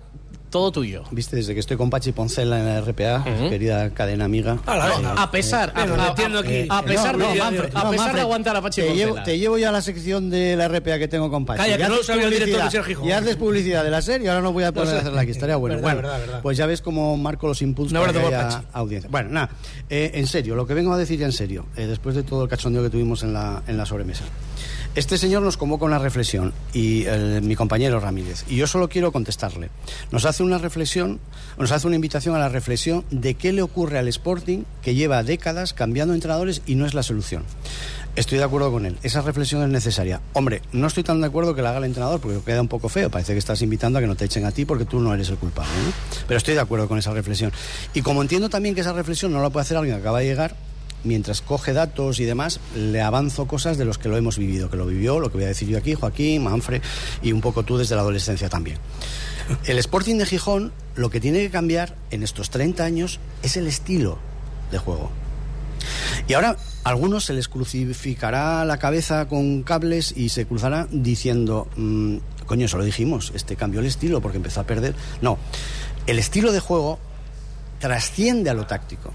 todo 0.50 0.72
tuyo. 0.72 1.04
Viste, 1.10 1.36
desde 1.36 1.54
que 1.56 1.60
estoy 1.60 1.78
con 1.78 1.90
Pachi 1.90 2.12
Poncela 2.12 2.60
en 2.60 2.66
la 2.68 2.82
RPA, 2.82 3.24
querida 3.50 3.90
cadena 3.90 4.26
amiga. 4.26 4.60
No, 4.66 4.72
a 5.20 5.32
pesar, 5.32 5.74
a, 5.76 5.86
Venga, 5.86 6.06
a- 6.06 6.08
entiendo 6.10 6.38
a- 6.38 6.42
aquí. 6.42 6.68
a 6.70 6.82
pesar, 6.84 7.18
No, 7.18 7.30
de, 7.30 7.36
no, 7.40 7.44
a 7.80 7.90
pesar 7.90 8.10
no, 8.10 8.14
de 8.16 8.22
aguantar 8.22 8.56
a 8.56 8.62
Pachi 8.62 8.82
te 8.82 8.88
Poncela. 8.88 9.06
llevo, 9.14 9.24
te 9.24 9.40
llevo 9.40 9.58
ya 9.58 9.70
a 9.70 9.72
la 9.72 9.82
sección 9.82 10.30
de 10.30 10.56
la 10.56 10.68
RPA 10.68 11.00
que 11.00 11.08
tengo 11.08 11.32
con 11.32 11.44
Pachi. 11.46 11.58
Calla, 11.64 11.78
que 11.78 11.84
no 11.84 11.90
lo 11.90 11.96
haces 11.96 12.06
sabía 12.06 12.24
el 12.26 12.30
director 12.30 12.48
de 12.50 12.60
publicidad- 12.62 12.72
Ser 12.72 12.84
Gijón. 12.86 13.08
Ya 13.08 13.18
haces 13.18 13.36
publicidad 13.36 13.84
de 13.84 13.90
la 13.90 14.02
serie, 14.04 14.30
ahora 14.30 14.42
no 14.42 14.54
voy 14.54 14.64
a 14.64 14.72
poder 14.72 14.90
sé. 14.90 14.98
hacerla 14.98 15.22
aquí. 15.22 15.32
Estaría 15.32 15.56
bueno. 15.56 15.76
Verdad, 15.78 15.88
bueno, 15.96 16.08
verdad, 16.08 16.20
verdad. 16.20 16.42
pues 16.44 16.56
ya 16.58 16.66
ves 16.68 16.82
cómo 16.82 17.18
marco 17.18 17.48
los 17.48 17.62
impulsos 17.64 17.98
para 18.00 18.14
que 18.14 18.20
haya 18.20 18.64
audiencia. 18.74 19.10
Bueno, 19.10 19.30
nada, 19.32 19.50
eh, 19.90 20.12
en 20.14 20.28
serio, 20.28 20.54
lo 20.56 20.68
que 20.68 20.76
vengo 20.76 20.94
a 20.94 20.98
decir 21.00 21.18
ya 21.18 21.26
en 21.26 21.32
serio, 21.32 21.66
eh, 21.76 21.88
después 21.88 22.14
de 22.16 22.22
todo 22.22 22.44
el 22.44 22.50
cachondeo 22.50 22.84
que 22.84 22.92
tuvimos 22.92 23.24
en 23.24 23.34
la, 23.34 23.64
en 23.68 23.76
la 23.76 23.88
sobremesa. 23.88 24.24
Este 24.96 25.18
señor 25.18 25.42
nos 25.42 25.58
convoca 25.58 25.86
una 25.86 25.98
reflexión, 25.98 26.54
y 26.72 27.06
eh, 27.08 27.42
mi 27.42 27.56
compañero 27.56 28.00
Ramírez, 28.00 28.46
y 28.48 28.58
yo 28.58 28.68
solo 28.68 28.90
quiero 28.90 29.12
contestarle. 29.12 29.72
Nos 30.12 30.26
hace 30.26 30.44
una 30.44 30.60
reflexión, 30.60 31.20
nos 31.58 31.72
hace 31.72 31.88
una 31.88 31.96
invitación 31.96 32.36
a 32.36 32.40
la 32.40 32.48
reflexión 32.48 33.04
de 33.10 33.34
qué 33.34 33.54
le 33.54 33.64
ocurre 33.64 33.98
al 33.98 34.08
Sporting 34.08 34.66
que 34.84 34.94
lleva 34.94 35.24
décadas 35.24 35.74
cambiando 35.74 36.14
entrenadores 36.14 36.62
y 36.68 36.76
no 36.76 36.86
es 36.86 36.94
la 36.94 37.02
solución. 37.02 37.44
Estoy 38.16 38.38
de 38.38 38.44
acuerdo 38.44 38.72
con 38.72 38.86
él, 38.86 39.00
esa 39.02 39.22
reflexión 39.22 39.64
es 39.64 39.70
necesaria. 39.70 40.22
Hombre, 40.34 40.62
no 40.74 40.86
estoy 40.86 41.02
tan 41.02 41.22
de 41.22 41.26
acuerdo 41.26 41.56
que 41.56 41.64
la 41.64 41.70
haga 41.70 41.80
el 41.80 41.86
entrenador 41.86 42.20
porque 42.20 42.40
queda 42.46 42.62
un 42.62 42.68
poco 42.68 42.88
feo, 42.88 43.10
parece 43.10 43.34
que 43.34 43.40
estás 43.40 43.64
invitando 43.64 43.98
a 43.98 44.02
que 44.04 44.08
no 44.08 44.16
te 44.16 44.26
echen 44.26 44.46
a 44.46 44.52
ti 44.52 44.64
porque 44.64 44.86
tú 44.86 45.00
no 45.00 45.12
eres 45.12 45.28
el 45.30 45.38
culpable. 45.38 45.72
¿no? 45.88 45.92
Pero 46.28 46.38
estoy 46.38 46.54
de 46.54 46.60
acuerdo 46.60 46.88
con 46.88 47.00
esa 47.00 47.12
reflexión. 47.12 47.52
Y 47.96 48.04
como 48.04 48.22
entiendo 48.22 48.48
también 48.48 48.76
que 48.76 48.82
esa 48.82 48.94
reflexión 48.94 49.34
no 49.34 49.42
la 49.42 49.50
puede 49.50 49.64
hacer 49.64 49.76
alguien 49.76 49.96
que 49.96 50.02
acaba 50.02 50.20
de 50.20 50.26
llegar, 50.26 50.56
mientras 51.04 51.42
coge 51.42 51.74
datos 51.74 52.20
y 52.20 52.26
demás, 52.26 52.60
le 52.76 53.02
avanzo 53.02 53.48
cosas 53.48 53.78
de 53.78 53.86
los 53.86 53.98
que 53.98 54.10
lo 54.10 54.18
hemos 54.18 54.38
vivido, 54.38 54.70
que 54.70 54.78
lo 54.78 54.86
vivió, 54.86 55.20
lo 55.20 55.30
que 55.30 55.38
voy 55.38 55.46
a 55.46 55.48
decir 55.48 55.68
yo 55.68 55.78
aquí, 55.78 55.94
Joaquín, 55.96 56.44
Manfred 56.44 56.82
y 57.22 57.32
un 57.32 57.42
poco 57.42 57.64
tú 57.64 57.78
desde 57.78 57.96
la 57.96 58.02
adolescencia 58.02 58.50
también. 58.50 58.78
El 59.66 59.78
Sporting 59.80 60.18
de 60.18 60.26
Gijón 60.26 60.72
lo 60.96 61.10
que 61.10 61.20
tiene 61.20 61.40
que 61.40 61.50
cambiar 61.50 61.96
en 62.12 62.24
estos 62.24 62.50
30 62.50 62.84
años 62.84 63.20
es 63.42 63.58
el 63.58 63.68
estilo 63.68 64.20
de 64.72 64.78
juego. 64.78 65.12
Y 66.28 66.34
ahora 66.34 66.58
a 66.84 66.90
algunos 66.90 67.26
se 67.26 67.34
les 67.34 67.48
crucificará 67.48 68.64
la 68.66 68.78
cabeza 68.78 69.28
con 69.28 69.64
cables 69.64 70.14
y 70.16 70.30
se 70.30 70.46
cruzará 70.46 70.88
diciendo, 70.92 71.68
mm, 71.76 72.18
coño, 72.46 72.66
eso 72.66 72.78
lo 72.78 72.84
dijimos, 72.84 73.32
este 73.36 73.56
cambió 73.56 73.80
el 73.80 73.88
estilo 73.88 74.22
porque 74.22 74.38
empezó 74.38 74.62
a 74.62 74.66
perder. 74.66 74.96
No, 75.22 75.38
el 76.08 76.20
estilo 76.20 76.52
de 76.52 76.60
juego 76.60 77.00
trasciende 77.80 78.50
a 78.50 78.54
lo 78.54 78.66
táctico. 78.66 79.12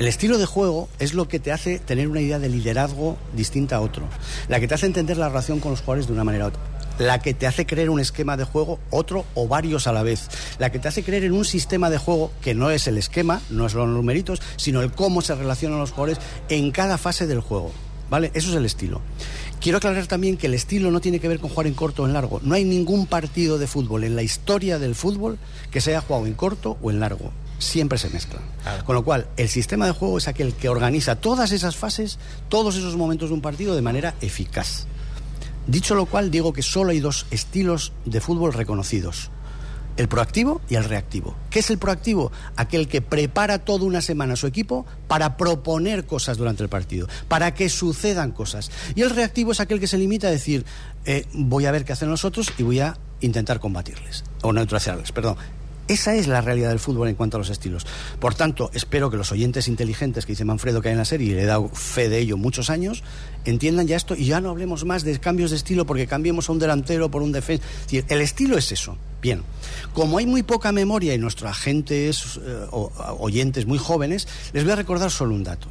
El 0.00 0.08
estilo 0.08 0.38
de 0.38 0.46
juego 0.46 0.88
es 0.98 1.12
lo 1.12 1.28
que 1.28 1.38
te 1.38 1.52
hace 1.52 1.78
tener 1.78 2.08
una 2.08 2.22
idea 2.22 2.38
de 2.38 2.48
liderazgo 2.48 3.18
distinta 3.36 3.76
a 3.76 3.80
otro, 3.82 4.08
la 4.48 4.58
que 4.58 4.66
te 4.66 4.72
hace 4.72 4.86
entender 4.86 5.18
la 5.18 5.28
relación 5.28 5.60
con 5.60 5.72
los 5.72 5.80
jugadores 5.80 6.06
de 6.06 6.14
una 6.14 6.24
manera 6.24 6.46
u 6.46 6.48
otra, 6.48 6.62
la 6.98 7.18
que 7.18 7.34
te 7.34 7.46
hace 7.46 7.66
creer 7.66 7.90
un 7.90 8.00
esquema 8.00 8.38
de 8.38 8.44
juego, 8.44 8.78
otro 8.88 9.26
o 9.34 9.46
varios 9.46 9.86
a 9.86 9.92
la 9.92 10.02
vez, 10.02 10.30
la 10.58 10.72
que 10.72 10.78
te 10.78 10.88
hace 10.88 11.02
creer 11.02 11.24
en 11.24 11.32
un 11.32 11.44
sistema 11.44 11.90
de 11.90 11.98
juego 11.98 12.32
que 12.40 12.54
no 12.54 12.70
es 12.70 12.86
el 12.86 12.96
esquema, 12.96 13.42
no 13.50 13.66
es 13.66 13.74
los 13.74 13.86
numeritos, 13.86 14.40
sino 14.56 14.80
el 14.80 14.90
cómo 14.90 15.20
se 15.20 15.34
relacionan 15.34 15.80
los 15.80 15.90
jugadores 15.90 16.18
en 16.48 16.70
cada 16.70 16.96
fase 16.96 17.26
del 17.26 17.40
juego. 17.40 17.70
¿Vale? 18.08 18.30
Eso 18.32 18.48
es 18.48 18.56
el 18.56 18.64
estilo. 18.64 19.02
Quiero 19.60 19.78
aclarar 19.78 20.06
también 20.06 20.38
que 20.38 20.46
el 20.46 20.54
estilo 20.54 20.90
no 20.90 21.00
tiene 21.00 21.20
que 21.20 21.28
ver 21.28 21.40
con 21.40 21.50
jugar 21.50 21.66
en 21.66 21.74
corto 21.74 22.04
o 22.04 22.06
en 22.06 22.14
largo. 22.14 22.40
No 22.42 22.54
hay 22.54 22.64
ningún 22.64 23.06
partido 23.06 23.58
de 23.58 23.66
fútbol 23.66 24.04
en 24.04 24.16
la 24.16 24.22
historia 24.22 24.78
del 24.78 24.94
fútbol 24.94 25.38
que 25.70 25.82
se 25.82 25.90
haya 25.90 26.00
jugado 26.00 26.26
en 26.26 26.34
corto 26.34 26.78
o 26.82 26.90
en 26.90 27.00
largo. 27.00 27.30
Siempre 27.60 27.98
se 27.98 28.10
mezclan. 28.10 28.42
Con 28.84 28.94
lo 28.96 29.04
cual, 29.04 29.28
el 29.36 29.48
sistema 29.48 29.86
de 29.86 29.92
juego 29.92 30.18
es 30.18 30.26
aquel 30.26 30.54
que 30.54 30.68
organiza 30.68 31.16
todas 31.16 31.52
esas 31.52 31.76
fases, 31.76 32.18
todos 32.48 32.74
esos 32.74 32.96
momentos 32.96 33.28
de 33.28 33.34
un 33.34 33.42
partido 33.42 33.76
de 33.76 33.82
manera 33.82 34.14
eficaz. 34.20 34.86
Dicho 35.66 35.94
lo 35.94 36.06
cual, 36.06 36.30
digo 36.30 36.52
que 36.52 36.62
solo 36.62 36.90
hay 36.90 37.00
dos 37.00 37.26
estilos 37.30 37.92
de 38.06 38.20
fútbol 38.20 38.54
reconocidos. 38.54 39.30
El 39.98 40.08
proactivo 40.08 40.62
y 40.70 40.76
el 40.76 40.84
reactivo. 40.84 41.36
¿Qué 41.50 41.58
es 41.58 41.68
el 41.68 41.76
proactivo? 41.76 42.32
Aquel 42.56 42.88
que 42.88 43.02
prepara 43.02 43.58
toda 43.58 43.84
una 43.84 44.00
semana 44.00 44.32
a 44.32 44.36
su 44.36 44.46
equipo 44.46 44.86
para 45.06 45.36
proponer 45.36 46.06
cosas 46.06 46.38
durante 46.38 46.62
el 46.62 46.70
partido, 46.70 47.06
para 47.28 47.52
que 47.52 47.68
sucedan 47.68 48.32
cosas. 48.32 48.70
Y 48.94 49.02
el 49.02 49.10
reactivo 49.10 49.52
es 49.52 49.60
aquel 49.60 49.78
que 49.78 49.86
se 49.86 49.98
limita 49.98 50.28
a 50.28 50.30
decir, 50.30 50.64
eh, 51.04 51.26
voy 51.34 51.66
a 51.66 51.70
ver 51.70 51.84
qué 51.84 51.92
hacen 51.92 52.08
los 52.08 52.24
otros 52.24 52.50
y 52.56 52.62
voy 52.62 52.80
a 52.80 52.96
intentar 53.20 53.60
combatirles, 53.60 54.24
o 54.40 54.52
neutralizarles, 54.54 55.12
perdón. 55.12 55.36
Esa 55.90 56.14
es 56.14 56.28
la 56.28 56.40
realidad 56.40 56.68
del 56.68 56.78
fútbol 56.78 57.08
en 57.08 57.16
cuanto 57.16 57.36
a 57.36 57.40
los 57.40 57.50
estilos. 57.50 57.84
Por 58.20 58.36
tanto, 58.36 58.70
espero 58.74 59.10
que 59.10 59.16
los 59.16 59.32
oyentes 59.32 59.66
inteligentes 59.66 60.24
que 60.24 60.34
dice 60.34 60.44
Manfredo 60.44 60.80
que 60.80 60.88
hay 60.88 60.92
en 60.92 60.98
la 60.98 61.04
serie, 61.04 61.32
y 61.32 61.34
le 61.34 61.42
he 61.42 61.46
dado 61.46 61.68
fe 61.68 62.08
de 62.08 62.18
ello 62.18 62.36
muchos 62.36 62.70
años, 62.70 63.02
entiendan 63.44 63.88
ya 63.88 63.96
esto 63.96 64.14
y 64.14 64.26
ya 64.26 64.40
no 64.40 64.50
hablemos 64.50 64.84
más 64.84 65.02
de 65.02 65.18
cambios 65.18 65.50
de 65.50 65.56
estilo 65.56 65.86
porque 65.86 66.06
cambiemos 66.06 66.48
a 66.48 66.52
un 66.52 66.60
delantero 66.60 67.10
por 67.10 67.22
un 67.22 67.32
defensa. 67.32 67.64
El 67.90 68.20
estilo 68.20 68.56
es 68.56 68.70
eso. 68.70 68.96
Bien, 69.20 69.42
como 69.92 70.18
hay 70.18 70.26
muy 70.26 70.44
poca 70.44 70.70
memoria 70.70 71.12
y 71.12 71.18
nuestros 71.18 71.50
agentes, 71.50 72.38
eh, 72.40 72.66
oyentes 72.70 73.66
muy 73.66 73.78
jóvenes, 73.78 74.28
les 74.52 74.62
voy 74.62 74.74
a 74.74 74.76
recordar 74.76 75.10
solo 75.10 75.34
un 75.34 75.42
dato. 75.42 75.66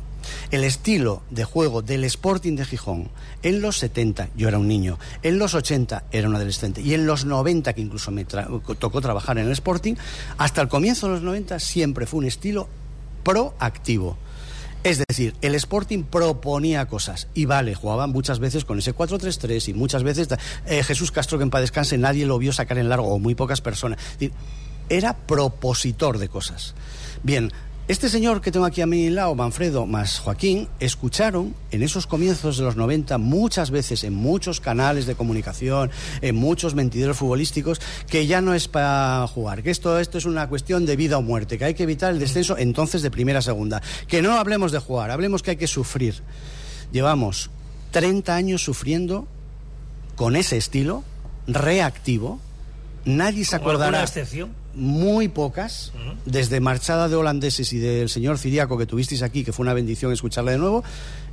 El 0.51 0.63
estilo 0.63 1.21
de 1.29 1.43
juego 1.43 1.81
del 1.81 2.03
Sporting 2.05 2.55
de 2.55 2.65
Gijón 2.65 3.09
en 3.43 3.61
los 3.61 3.77
70, 3.77 4.29
yo 4.35 4.47
era 4.47 4.57
un 4.57 4.67
niño, 4.67 4.99
en 5.23 5.39
los 5.39 5.53
80 5.53 6.05
era 6.11 6.27
un 6.27 6.35
adolescente 6.35 6.81
y 6.81 6.93
en 6.93 7.05
los 7.05 7.25
90, 7.25 7.73
que 7.73 7.81
incluso 7.81 8.11
me 8.11 8.25
tocó 8.25 9.01
trabajar 9.01 9.37
en 9.37 9.45
el 9.45 9.51
Sporting, 9.51 9.95
hasta 10.37 10.61
el 10.61 10.67
comienzo 10.67 11.07
de 11.07 11.13
los 11.13 11.21
90 11.21 11.59
siempre 11.59 12.05
fue 12.05 12.19
un 12.19 12.25
estilo 12.25 12.67
proactivo. 13.23 14.17
Es 14.83 15.03
decir, 15.05 15.35
el 15.41 15.55
Sporting 15.55 16.03
proponía 16.03 16.85
cosas 16.85 17.27
y 17.33 17.45
vale, 17.45 17.75
jugaban 17.75 18.11
muchas 18.11 18.39
veces 18.39 18.63
con 18.63 18.79
ese 18.79 18.95
4-3-3 18.95 19.69
y 19.69 19.73
muchas 19.73 20.03
veces 20.03 20.29
eh, 20.65 20.83
Jesús 20.83 21.11
Castro 21.11 21.37
que 21.37 21.43
en 21.43 21.49
paz 21.49 21.61
descanse 21.61 21.97
nadie 21.97 22.25
lo 22.25 22.37
vio 22.37 22.53
sacar 22.53 22.77
en 22.77 22.87
largo 22.87 23.13
o 23.13 23.19
muy 23.19 23.35
pocas 23.35 23.59
personas. 23.59 23.99
Era 24.87 25.17
propositor 25.17 26.17
de 26.17 26.29
cosas. 26.29 26.75
Bien, 27.23 27.51
este 27.89 28.07
señor 28.07 28.39
que 28.39 28.51
tengo 28.51 28.67
aquí 28.67 28.81
a 28.81 28.85
mi 28.85 29.09
lado, 29.09 29.33
Manfredo, 29.33 29.87
más 29.87 30.19
Joaquín, 30.19 30.67
escucharon 30.79 31.55
en 31.71 31.81
esos 31.81 32.05
comienzos 32.05 32.59
de 32.59 32.63
los 32.63 32.75
90 32.75 33.17
muchas 33.17 33.71
veces 33.71 34.03
en 34.03 34.13
muchos 34.13 34.61
canales 34.61 35.07
de 35.07 35.15
comunicación, 35.15 35.89
en 36.21 36.35
muchos 36.35 36.75
mentideros 36.75 37.17
futbolísticos, 37.17 37.81
que 38.07 38.27
ya 38.27 38.41
no 38.41 38.53
es 38.53 38.67
para 38.67 39.25
jugar, 39.25 39.63
que 39.63 39.71
esto, 39.71 39.97
esto 39.97 40.19
es 40.19 40.25
una 40.25 40.47
cuestión 40.47 40.85
de 40.85 40.95
vida 40.97 41.17
o 41.17 41.23
muerte, 41.23 41.57
que 41.57 41.65
hay 41.65 41.73
que 41.73 41.81
evitar 41.81 42.13
el 42.13 42.19
descenso 42.19 42.59
entonces 42.59 43.01
de 43.01 43.09
primera 43.09 43.39
a 43.39 43.41
segunda. 43.41 43.81
Que 44.07 44.21
no 44.21 44.33
hablemos 44.33 44.71
de 44.71 44.77
jugar, 44.77 45.09
hablemos 45.09 45.41
que 45.41 45.49
hay 45.49 45.57
que 45.57 45.65
sufrir. 45.65 46.21
Llevamos 46.91 47.49
30 47.89 48.35
años 48.35 48.63
sufriendo 48.63 49.27
con 50.15 50.35
ese 50.35 50.57
estilo 50.57 51.03
reactivo. 51.47 52.39
Nadie 53.05 53.45
se 53.45 53.55
acordará. 53.55 54.03
excepción? 54.03 54.51
muy 54.75 55.27
pocas, 55.27 55.91
desde 56.25 56.59
marchada 56.59 57.09
de 57.09 57.15
holandeses 57.15 57.73
y 57.73 57.79
del 57.79 58.07
señor 58.07 58.37
Ciriaco 58.37 58.77
que 58.77 58.85
tuvisteis 58.85 59.23
aquí, 59.23 59.43
que 59.43 59.51
fue 59.51 59.63
una 59.63 59.73
bendición 59.73 60.11
escucharle 60.11 60.53
de 60.53 60.57
nuevo, 60.57 60.83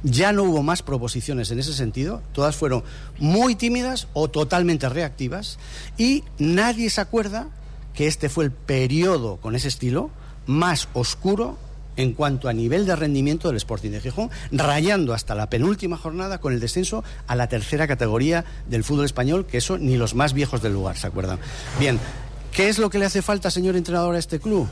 ya 0.03 0.33
no 0.33 0.45
hubo 0.45 0.63
más 0.63 0.83
proposiciones 0.83 1.51
en 1.51 1.61
ese 1.61 1.73
sentido, 1.73 2.23
todas 2.33 2.57
fueron 2.57 2.83
muy 3.19 3.55
tímidas 3.55 4.09
o 4.15 4.29
totalmente 4.29 4.89
reactivas, 4.89 5.59
y 5.97 6.25
nadie 6.39 6.91
se 6.91 7.01
acuerda 7.01 7.49
que 7.95 8.07
este 8.07 8.29
fue 8.29 8.45
el 8.45 8.51
periodo 8.51 9.37
con 9.37 9.55
ese 9.55 9.69
estilo 9.69 10.11
más 10.47 10.89
oscuro 10.93 11.59
en 11.97 12.13
cuanto 12.13 12.49
a 12.49 12.53
nivel 12.53 12.87
de 12.87 12.97
rendimiento 12.97 13.49
del 13.49 13.57
Sporting 13.57 13.91
de 13.91 14.01
Gijón, 14.01 14.31
rayando 14.53 15.15
hasta 15.15 15.35
la 15.35 15.51
penúltima 15.51 15.97
jornada 15.97 16.39
con 16.39 16.53
el 16.53 16.61
descenso 16.61 17.05
a 17.27 17.37
la 17.37 17.49
tercera 17.49 17.87
categoría 17.87 18.45
del 18.69 18.85
fútbol 18.85 19.05
español, 19.05 19.47
que 19.47 19.59
eso 19.59 19.79
ni 19.79 19.97
los 19.97 20.15
más 20.15 20.33
viejos 20.33 20.63
del 20.63 20.73
lugar 20.73 20.97
se 20.97 21.07
acuerdan. 21.07 21.39
Bien, 21.79 21.99
¿Qué 22.57 22.71
es 22.71 22.79
lo 22.79 22.89
que 22.89 22.99
le 22.99 23.05
hace 23.05 23.21
falta, 23.21 23.51
señor 23.51 23.77
entrenador, 23.77 24.15
a 24.15 24.19
este 24.19 24.41
club? 24.41 24.67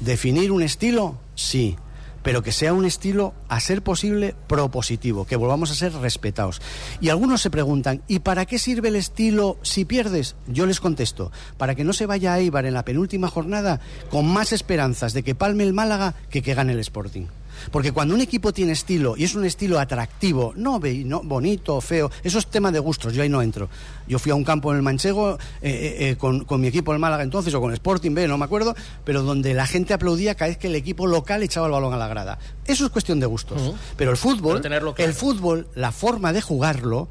¿Definir 0.00 0.50
un 0.50 0.62
estilo? 0.62 1.18
Sí, 1.34 1.76
pero 2.22 2.42
que 2.42 2.52
sea 2.52 2.72
un 2.72 2.84
estilo, 2.84 3.34
a 3.48 3.60
ser 3.60 3.82
posible, 3.82 4.34
propositivo, 4.46 5.26
que 5.26 5.36
volvamos 5.36 5.70
a 5.70 5.74
ser 5.74 5.92
respetados. 5.94 6.60
Y 7.00 7.08
algunos 7.08 7.42
se 7.42 7.50
preguntan, 7.50 8.02
¿y 8.08 8.20
para 8.20 8.46
qué 8.46 8.58
sirve 8.58 8.88
el 8.88 8.96
estilo 8.96 9.58
si 9.62 9.84
pierdes? 9.84 10.36
Yo 10.46 10.66
les 10.66 10.80
contesto, 10.80 11.32
para 11.56 11.74
que 11.74 11.84
no 11.84 11.92
se 11.92 12.06
vaya 12.06 12.34
a 12.34 12.38
Eibar 12.38 12.66
en 12.66 12.74
la 12.74 12.84
penúltima 12.84 13.28
jornada 13.28 13.80
con 14.10 14.26
más 14.26 14.52
esperanzas 14.52 15.12
de 15.12 15.22
que 15.22 15.34
palme 15.34 15.64
el 15.64 15.72
Málaga 15.72 16.14
que 16.30 16.42
que 16.42 16.54
gane 16.54 16.72
el 16.72 16.80
Sporting. 16.80 17.26
Porque 17.70 17.92
cuando 17.92 18.14
un 18.14 18.20
equipo 18.20 18.52
tiene 18.52 18.72
estilo 18.72 19.14
y 19.16 19.24
es 19.24 19.34
un 19.34 19.44
estilo 19.44 19.78
atractivo, 19.78 20.52
no, 20.56 20.80
no 20.80 21.22
bonito, 21.22 21.80
feo, 21.80 22.10
eso 22.22 22.38
es 22.38 22.46
tema 22.46 22.72
de 22.72 22.78
gustos, 22.78 23.12
yo 23.14 23.22
ahí 23.22 23.28
no 23.28 23.42
entro. 23.42 23.68
Yo 24.06 24.18
fui 24.18 24.32
a 24.32 24.34
un 24.34 24.44
campo 24.44 24.70
en 24.70 24.78
el 24.78 24.82
Manchego 24.82 25.34
eh, 25.34 25.38
eh, 25.62 26.08
eh, 26.10 26.16
con, 26.16 26.60
mi 26.60 26.66
equipo 26.66 26.92
el 26.92 26.98
Málaga 26.98 27.22
entonces, 27.22 27.54
o 27.54 27.60
con 27.60 27.72
Sporting 27.72 28.14
B, 28.14 28.28
no 28.28 28.38
me 28.38 28.44
acuerdo, 28.44 28.74
pero 29.04 29.22
donde 29.22 29.54
la 29.54 29.66
gente 29.66 29.94
aplaudía 29.94 30.34
cada 30.34 30.48
vez 30.48 30.58
que 30.58 30.66
el 30.66 30.74
equipo 30.74 31.06
local 31.06 31.42
echaba 31.42 31.66
el 31.66 31.72
balón 31.72 31.94
a 31.94 31.96
la 31.96 32.08
grada. 32.08 32.38
Eso 32.66 32.84
es 32.84 32.90
cuestión 32.90 33.20
de 33.20 33.26
gustos. 33.26 33.74
Pero 33.96 34.10
el 34.10 34.16
fútbol, 34.16 34.62
el 34.98 35.14
fútbol, 35.14 35.68
la 35.74 35.92
forma 35.92 36.32
de 36.32 36.40
jugarlo, 36.40 37.08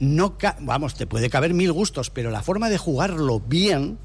no 0.00 0.36
vamos, 0.60 0.94
te 0.94 1.06
puede 1.06 1.30
caber 1.30 1.54
mil 1.54 1.72
gustos, 1.72 2.10
pero 2.10 2.30
la 2.30 2.42
forma 2.42 2.68
de 2.68 2.78
jugarlo 2.78 3.40
bien 3.40 3.98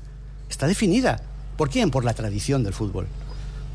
está 0.49 0.67
definida. 0.67 1.21
¿Por 1.57 1.69
quién? 1.69 1.91
Por 1.91 2.05
la 2.05 2.13
tradición 2.13 2.63
del 2.63 2.73
fútbol. 2.73 3.07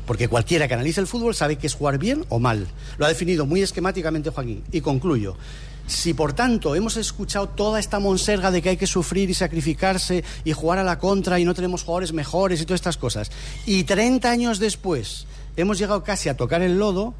Porque 0.05 0.27
cualquiera 0.27 0.67
que 0.67 0.73
analice 0.73 1.01
el 1.01 1.07
fútbol 1.07 1.35
sabe 1.35 1.57
que 1.57 1.67
es 1.67 1.73
jugar 1.73 1.97
bien 1.97 2.25
o 2.29 2.39
mal. 2.39 2.67
Lo 2.97 3.05
ha 3.05 3.09
definido 3.09 3.45
muy 3.45 3.61
esquemáticamente 3.61 4.29
Joaquín. 4.29 4.63
Y 4.71 4.81
concluyo. 4.81 5.35
Si 5.87 6.15
por 6.15 6.33
tanto 6.33 6.75
hemos 6.75 6.97
escuchado 6.97 7.49
toda 7.49 7.79
esta 7.79 7.99
monserga 7.99 8.49
de 8.49 8.61
que 8.61 8.69
hay 8.69 8.77
que 8.77 8.87
sufrir 8.87 9.29
y 9.29 9.35
sacrificarse 9.35 10.23
y 10.43 10.51
jugar 10.51 10.79
a 10.79 10.83
la 10.83 10.97
contra 10.97 11.39
y 11.39 11.45
no 11.45 11.53
tenemos 11.53 11.83
jugadores 11.83 12.11
mejores 12.11 12.59
y 12.59 12.65
todas 12.65 12.79
estas 12.79 12.97
cosas, 12.97 13.31
y 13.67 13.83
30 13.83 14.29
años 14.29 14.59
después 14.59 15.27
hemos 15.55 15.77
llegado 15.77 16.03
casi 16.03 16.27
a 16.27 16.37
tocar 16.37 16.63
el 16.63 16.79
lodo, 16.79 17.13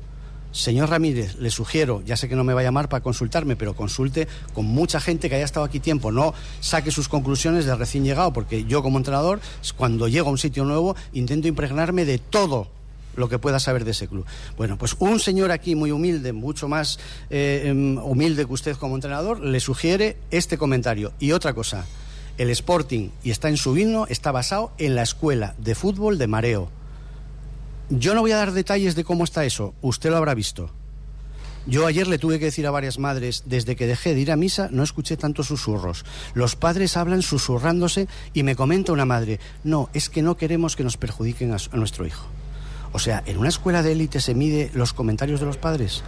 señor 0.52 0.90
Ramírez, 0.90 1.36
le 1.36 1.52
sugiero, 1.52 2.02
ya 2.06 2.18
sé 2.18 2.28
que 2.28 2.36
no 2.36 2.44
me 2.44 2.54
va 2.54 2.62
a 2.62 2.64
llamar 2.64 2.90
para 2.90 3.04
consultarme, 3.04 3.56
pero 3.56 3.76
consulte 3.76 4.28
con 4.54 4.66
mucha 4.66 5.00
gente 5.00 5.30
que 5.30 5.36
haya 5.36 5.46
estado 5.46 5.66
aquí 5.66 5.80
tiempo, 5.80 6.12
no 6.12 6.34
saque 6.60 6.90
sus 6.90 7.08
conclusiones 7.08 7.66
de 7.66 7.76
recién 7.76 8.04
llegado, 8.04 8.34
porque 8.34 8.66
yo 8.66 8.82
como 8.82 8.98
entrenador, 8.98 9.42
cuando 9.78 10.08
llego 10.08 10.30
a 10.30 10.32
un 10.32 10.38
sitio 10.40 10.66
nuevo, 10.66 10.96
intento 11.14 11.48
impregnarme 11.48 12.04
de 12.06 12.18
todo 12.18 12.75
lo 13.16 13.30
que 13.30 13.40
pueda 13.40 13.60
saber 13.60 13.86
de 13.86 13.92
ese 13.92 14.08
club. 14.08 14.26
Bueno, 14.58 14.78
pues 14.78 14.96
un 15.00 15.20
señor 15.20 15.52
aquí 15.52 15.76
muy 15.76 15.92
humilde, 15.92 16.34
mucho 16.34 16.68
más 16.68 17.00
eh, 17.30 17.64
em, 17.66 17.98
humilde 17.98 18.46
que 18.46 18.54
usted 18.54 18.76
como 18.78 18.96
entrenador, 18.96 19.40
le 19.40 19.60
sugiere 19.60 20.18
este 20.32 20.58
comentario. 20.58 21.14
Y 21.20 21.32
otra 21.32 21.54
cosa, 21.54 21.86
el 22.38 22.50
Sporting, 22.50 23.10
y 23.24 23.32
está 23.32 23.50
en 23.50 23.58
su 23.58 23.78
himno, 23.78 24.08
está 24.08 24.32
basado 24.32 24.72
en 24.78 24.96
la 24.96 25.04
escuela 25.04 25.56
de 25.58 25.76
fútbol 25.76 26.18
de 26.18 26.28
Mareo. 26.28 26.70
Yo 27.90 28.16
no 28.16 28.22
voy 28.22 28.32
a 28.32 28.38
dar 28.38 28.52
detalles 28.52 28.96
de 28.96 29.04
cómo 29.04 29.24
está 29.24 29.46
eso, 29.46 29.74
usted 29.82 30.10
lo 30.10 30.18
habrá 30.18 30.34
visto. 30.34 30.72
Yo 31.68 31.88
ayer 31.88 32.08
le 32.08 32.20
tuve 32.20 32.38
que 32.38 32.46
decir 32.46 32.68
a 32.68 32.72
varias 32.72 33.00
madres, 33.00 33.44
desde 33.48 33.76
que 33.76 33.88
dejé 33.88 34.14
de 34.14 34.22
ir 34.22 34.32
a 34.32 34.36
misa 34.36 34.70
no 34.72 34.84
escuché 34.84 35.18
tantos 35.18 35.48
susurros. 35.48 36.06
Los 36.36 36.56
padres 36.56 36.96
hablan 36.96 37.24
susurrándose 37.24 38.08
y 38.34 38.44
me 38.44 38.56
comenta 38.56 38.92
una 38.92 39.06
madre, 39.06 39.40
no, 39.64 39.90
es 39.94 40.10
que 40.10 40.22
no 40.22 40.38
queremos 40.38 40.76
que 40.76 40.84
nos 40.84 40.98
perjudiquen 40.98 41.54
a 41.54 41.76
nuestro 41.76 42.06
hijo. 42.06 42.28
O 42.96 43.00
sea, 43.00 43.22
en 43.26 43.38
una 43.38 43.50
escuela 43.50 43.84
de 43.84 43.92
élite 43.92 44.22
se 44.22 44.34
mide 44.34 44.72
los 44.74 44.94
comentarios 44.94 45.42
de 45.42 45.46
los 45.46 45.58
padres 45.58 46.02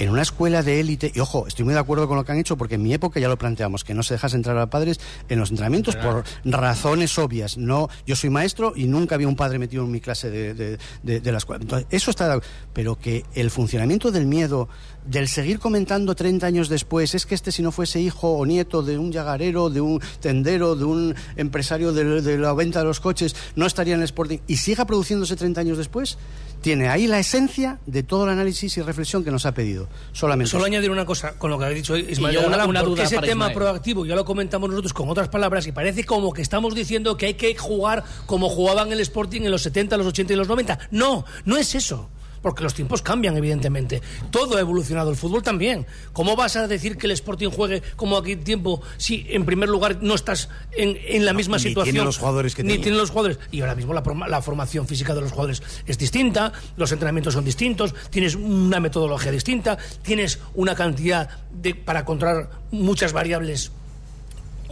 en 0.00 0.08
una 0.08 0.22
escuela 0.22 0.62
de 0.62 0.80
élite, 0.80 1.12
y 1.14 1.20
ojo, 1.20 1.46
estoy 1.46 1.66
muy 1.66 1.74
de 1.74 1.80
acuerdo 1.80 2.08
con 2.08 2.16
lo 2.16 2.24
que 2.24 2.32
han 2.32 2.38
hecho, 2.38 2.56
porque 2.56 2.76
en 2.76 2.82
mi 2.82 2.94
época 2.94 3.20
ya 3.20 3.28
lo 3.28 3.36
planteamos, 3.36 3.84
que 3.84 3.92
no 3.92 4.02
se 4.02 4.14
dejas 4.14 4.32
entrar 4.32 4.56
a 4.56 4.70
padres 4.70 4.98
en 5.28 5.38
los 5.38 5.50
entrenamientos 5.50 5.94
por 5.94 6.24
razones 6.42 7.18
obvias. 7.18 7.58
No, 7.58 7.90
yo 8.06 8.16
soy 8.16 8.30
maestro 8.30 8.72
y 8.74 8.86
nunca 8.86 9.16
había 9.16 9.28
un 9.28 9.36
padre 9.36 9.58
metido 9.58 9.84
en 9.84 9.90
mi 9.90 10.00
clase 10.00 10.30
de, 10.30 10.78
de, 11.02 11.32
la 11.32 11.36
escuela. 11.36 11.60
Entonces, 11.60 11.86
eso 11.90 12.10
está, 12.10 12.40
pero 12.72 12.98
que 12.98 13.26
el 13.34 13.50
funcionamiento 13.50 14.10
del 14.10 14.24
miedo, 14.24 14.70
del 15.04 15.28
seguir 15.28 15.58
comentando 15.58 16.14
30 16.14 16.46
años 16.46 16.70
después, 16.70 17.14
es 17.14 17.26
que 17.26 17.34
este 17.34 17.52
si 17.52 17.62
no 17.62 17.70
fuese 17.70 18.00
hijo 18.00 18.38
o 18.38 18.46
nieto 18.46 18.82
de 18.82 18.96
un 18.96 19.12
llagarero, 19.12 19.68
de 19.68 19.82
un 19.82 20.00
tendero, 20.20 20.76
de 20.76 20.84
un 20.84 21.14
empresario 21.36 21.92
de, 21.92 22.38
la 22.38 22.54
venta 22.54 22.78
de 22.78 22.86
los 22.86 23.00
coches, 23.00 23.36
no 23.54 23.66
estaría 23.66 23.94
en 23.96 24.00
el 24.00 24.04
Sporting, 24.04 24.38
y 24.46 24.56
siga 24.56 24.86
produciéndose 24.86 25.36
30 25.36 25.60
años 25.60 25.76
después, 25.76 26.16
tiene 26.60 26.88
ahí 26.88 27.06
la 27.06 27.18
esencia 27.18 27.78
de 27.86 28.02
todo 28.02 28.24
el 28.24 28.30
análisis 28.30 28.76
y 28.76 28.82
reflexión 28.82 29.24
que 29.24 29.30
nos 29.30 29.46
ha 29.46 29.52
pedido. 29.52 29.88
Solamente. 30.12 30.50
Solo 30.50 30.64
añadir 30.64 30.90
una 30.90 31.04
cosa 31.04 31.32
con 31.32 31.50
lo 31.50 31.58
que 31.58 31.64
ha 31.64 31.68
dicho 31.70 31.96
Ismael. 31.96 32.38
una, 32.38 32.84
porque 32.84 33.02
ese 33.02 33.18
tema 33.18 33.50
proactivo 33.50 34.06
ya 34.06 34.14
lo 34.14 34.24
comentamos 34.24 34.70
nosotros 34.70 34.92
con 34.92 35.08
otras 35.08 35.28
palabras 35.28 35.66
y 35.66 35.72
parece 35.72 36.04
como 36.04 36.32
que 36.32 36.42
estamos 36.42 36.74
diciendo 36.74 37.16
que 37.16 37.26
hay 37.26 37.34
que 37.34 37.56
jugar 37.56 38.04
como 38.26 38.48
jugaban 38.48 38.92
el 38.92 39.00
Sporting 39.00 39.42
en 39.42 39.50
los 39.50 39.62
70, 39.62 39.96
los 39.96 40.06
80 40.06 40.32
y 40.32 40.36
los 40.36 40.48
90. 40.48 40.78
No, 40.90 41.24
no 41.44 41.56
es 41.56 41.74
eso 41.74 42.08
porque 42.42 42.62
los 42.62 42.74
tiempos 42.74 43.02
cambian, 43.02 43.36
evidentemente. 43.36 44.00
Todo 44.30 44.56
ha 44.56 44.60
evolucionado, 44.60 45.10
el 45.10 45.16
fútbol 45.16 45.42
también. 45.42 45.86
¿Cómo 46.12 46.36
vas 46.36 46.56
a 46.56 46.66
decir 46.66 46.96
que 46.96 47.06
el 47.06 47.12
Sporting 47.12 47.50
juegue 47.50 47.82
como 47.96 48.16
aquí 48.16 48.36
tiempo 48.36 48.82
si 48.96 49.26
en 49.28 49.44
primer 49.44 49.68
lugar 49.68 49.98
no 50.00 50.14
estás 50.14 50.48
en, 50.72 51.24
la 51.24 51.32
misma 51.32 51.58
situación? 51.58 51.86
Ni 51.86 51.92
tiene 51.92 52.04
los 52.04 52.18
jugadores 52.18 52.54
que 52.54 52.64
Ni 52.64 52.78
tiene 52.78 52.96
los 52.96 53.10
jugadores. 53.10 53.38
Y 53.50 53.60
ahora 53.60 53.74
mismo 53.74 53.92
la, 53.92 54.02
la, 54.28 54.42
formación 54.42 54.86
física 54.86 55.14
de 55.14 55.20
los 55.20 55.32
jugadores 55.32 55.62
es 55.86 55.98
distinta, 55.98 56.52
los 56.76 56.90
entrenamientos 56.92 57.34
son 57.34 57.44
distintos, 57.44 57.94
tienes 58.10 58.34
una 58.34 58.80
metodología 58.80 59.30
distinta, 59.30 59.76
tienes 60.02 60.38
una 60.54 60.74
cantidad 60.74 61.28
de, 61.50 61.74
para 61.74 62.00
encontrar 62.00 62.50
muchas 62.70 63.12
variables 63.12 63.70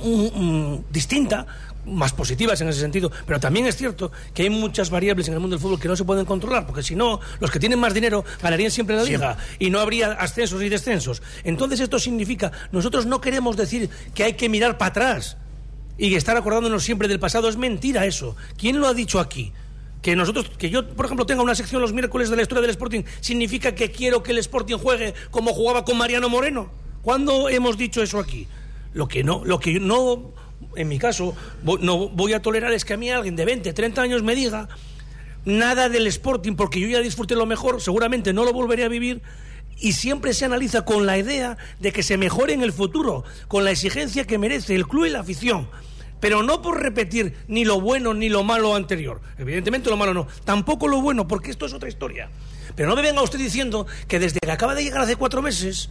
mm, 0.03 0.41
mm, 0.43 0.85
distinta 0.91 1.47
más 1.89 2.13
positivas 2.13 2.61
en 2.61 2.69
ese 2.69 2.81
sentido, 2.81 3.11
pero 3.27 3.41
también 3.41 3.67
es 3.67 3.77
cierto 3.77 4.13
que 4.35 4.43
hay 4.43 4.51
muchas 4.51 4.91
variables 4.91 5.29
en 5.29 5.35
el 5.35 5.41
mundo 5.41 5.57
del 5.57 5.63
fútbol 5.63 5.81
que 5.81 5.89
no 5.89 5.97
se 5.97 6.05
pueden 6.05 6.25
controlar, 6.25 6.67
porque 6.67 6.83
si 6.83 6.95
no, 6.95 7.21
los 7.41 7.51
que 7.51 7.59
tienen 7.59 7.79
más 7.79 7.95
dinero 7.95 8.25
ganarían 8.43 8.71
siempre 8.71 8.97
la 8.97 9.05
liga 9.05 9.37
y 9.59 9.71
no 9.71 9.81
habría 9.81 10.13
ascensos 10.13 10.63
y 10.63 10.69
descensos. 10.69 11.23
Entonces 11.45 11.81
esto 11.81 11.99
significa, 11.99 12.53
nosotros 12.73 13.07
no 13.07 13.21
queremos 13.21 13.57
decir 13.57 13.91
que 14.15 14.25
hay 14.25 14.35
que 14.35 14.49
mirar 14.49 14.79
para 14.79 14.91
atrás, 14.91 15.37
y 15.99 16.15
estar 16.15 16.37
acordándonos 16.37 16.85
siempre 16.85 17.09
del 17.09 17.19
pasado 17.19 17.49
es 17.49 17.57
mentira 17.57 18.07
eso. 18.07 18.37
¿Quién 18.57 18.79
lo 18.81 18.87
ha 18.87 18.95
dicho 18.95 19.19
aquí? 19.19 19.53
Que 20.01 20.15
nosotros, 20.15 20.49
que 20.57 20.71
yo, 20.71 20.89
por 20.89 21.07
ejemplo, 21.07 21.27
tenga 21.27 21.43
una 21.43 21.57
sección 21.57 21.83
los 21.83 21.93
miércoles 21.93 22.31
de 22.31 22.37
la 22.37 22.43
historia 22.43 22.63
del 22.63 22.71
Sporting, 22.71 23.03
significa 23.21 23.75
que 23.75 23.91
quiero 23.91 24.23
que 24.23 24.31
el 24.31 24.39
Sporting 24.39 24.77
juegue 24.77 25.13
como 25.33 25.53
jugaba 25.53 25.85
con 25.85 25.99
Mariano 25.99 26.29
Moreno. 26.29 26.71
¿Cuándo 27.03 27.49
hemos 27.49 27.77
dicho 27.77 28.01
eso 28.01 28.21
aquí? 28.21 28.47
Lo 28.93 29.09
que 29.09 29.25
no, 29.25 29.45
lo 29.45 29.59
que 29.59 29.81
no, 29.81 30.33
en 30.77 30.89
mi 30.89 30.99
caso, 30.99 31.35
no 31.63 32.09
voy 32.09 32.33
a 32.33 32.43
tolerar 32.43 32.73
es 32.73 32.85
que 32.85 32.95
a 32.95 32.97
mí 32.97 33.11
alguien 33.11 33.37
de 33.37 33.45
20, 33.45 33.73
30 33.73 34.03
años 34.03 34.23
me 34.23 34.35
diga 34.35 34.69
nada 35.45 35.89
del 35.89 36.07
Sporting 36.07 36.55
porque 36.55 36.81
yo 36.81 36.89
ya 36.89 37.01
disfruté 37.01 37.35
lo 37.35 37.47
mejor, 37.47 37.81
seguramente 37.81 38.33
no 38.33 38.45
lo 38.45 38.53
volveré 38.53 38.85
a 38.85 38.89
vivir 38.89 39.23
y 39.81 39.93
siempre 39.93 40.35
se 40.35 40.45
analiza 40.45 40.85
con 40.85 41.07
la 41.07 41.19
idea 41.19 41.57
de 41.79 41.93
que 41.93 42.03
se 42.03 42.17
mejore 42.17 42.53
en 42.53 42.63
el 42.63 42.73
futuro, 42.73 43.25
con 43.47 43.65
la 43.65 43.71
exigencia 43.71 44.27
que 44.27 44.39
merece 44.39 44.75
el 44.75 44.87
club 44.87 45.07
y 45.07 45.11
la 45.11 45.21
afición. 45.21 45.69
Pero 46.21 46.43
no 46.43 46.63
por 46.63 46.83
repetir 46.83 47.37
ni 47.47 47.65
lo 47.65 47.81
bueno 47.81 48.13
ni 48.13 48.29
lo 48.29 48.43
malo 48.43 48.75
anterior. 48.75 49.21
Evidentemente 49.39 49.89
lo 49.89 49.97
malo 49.97 50.15
no. 50.15 50.27
Tampoco 50.45 50.89
lo 50.89 51.01
bueno, 51.01 51.29
porque 51.29 51.51
esto 51.51 51.67
es 51.67 51.73
otra 51.73 51.89
historia. 51.89 52.29
Pero 52.75 52.89
no 52.89 52.97
me 52.97 53.03
venga 53.03 53.23
usted 53.23 53.39
diciendo 53.39 53.87
que 54.09 54.19
desde 54.19 54.41
que 54.41 54.51
acaba 54.51 54.75
de 54.75 54.83
llegar 54.83 55.03
hace 55.03 55.15
cuatro 55.15 55.43
meses 55.43 55.91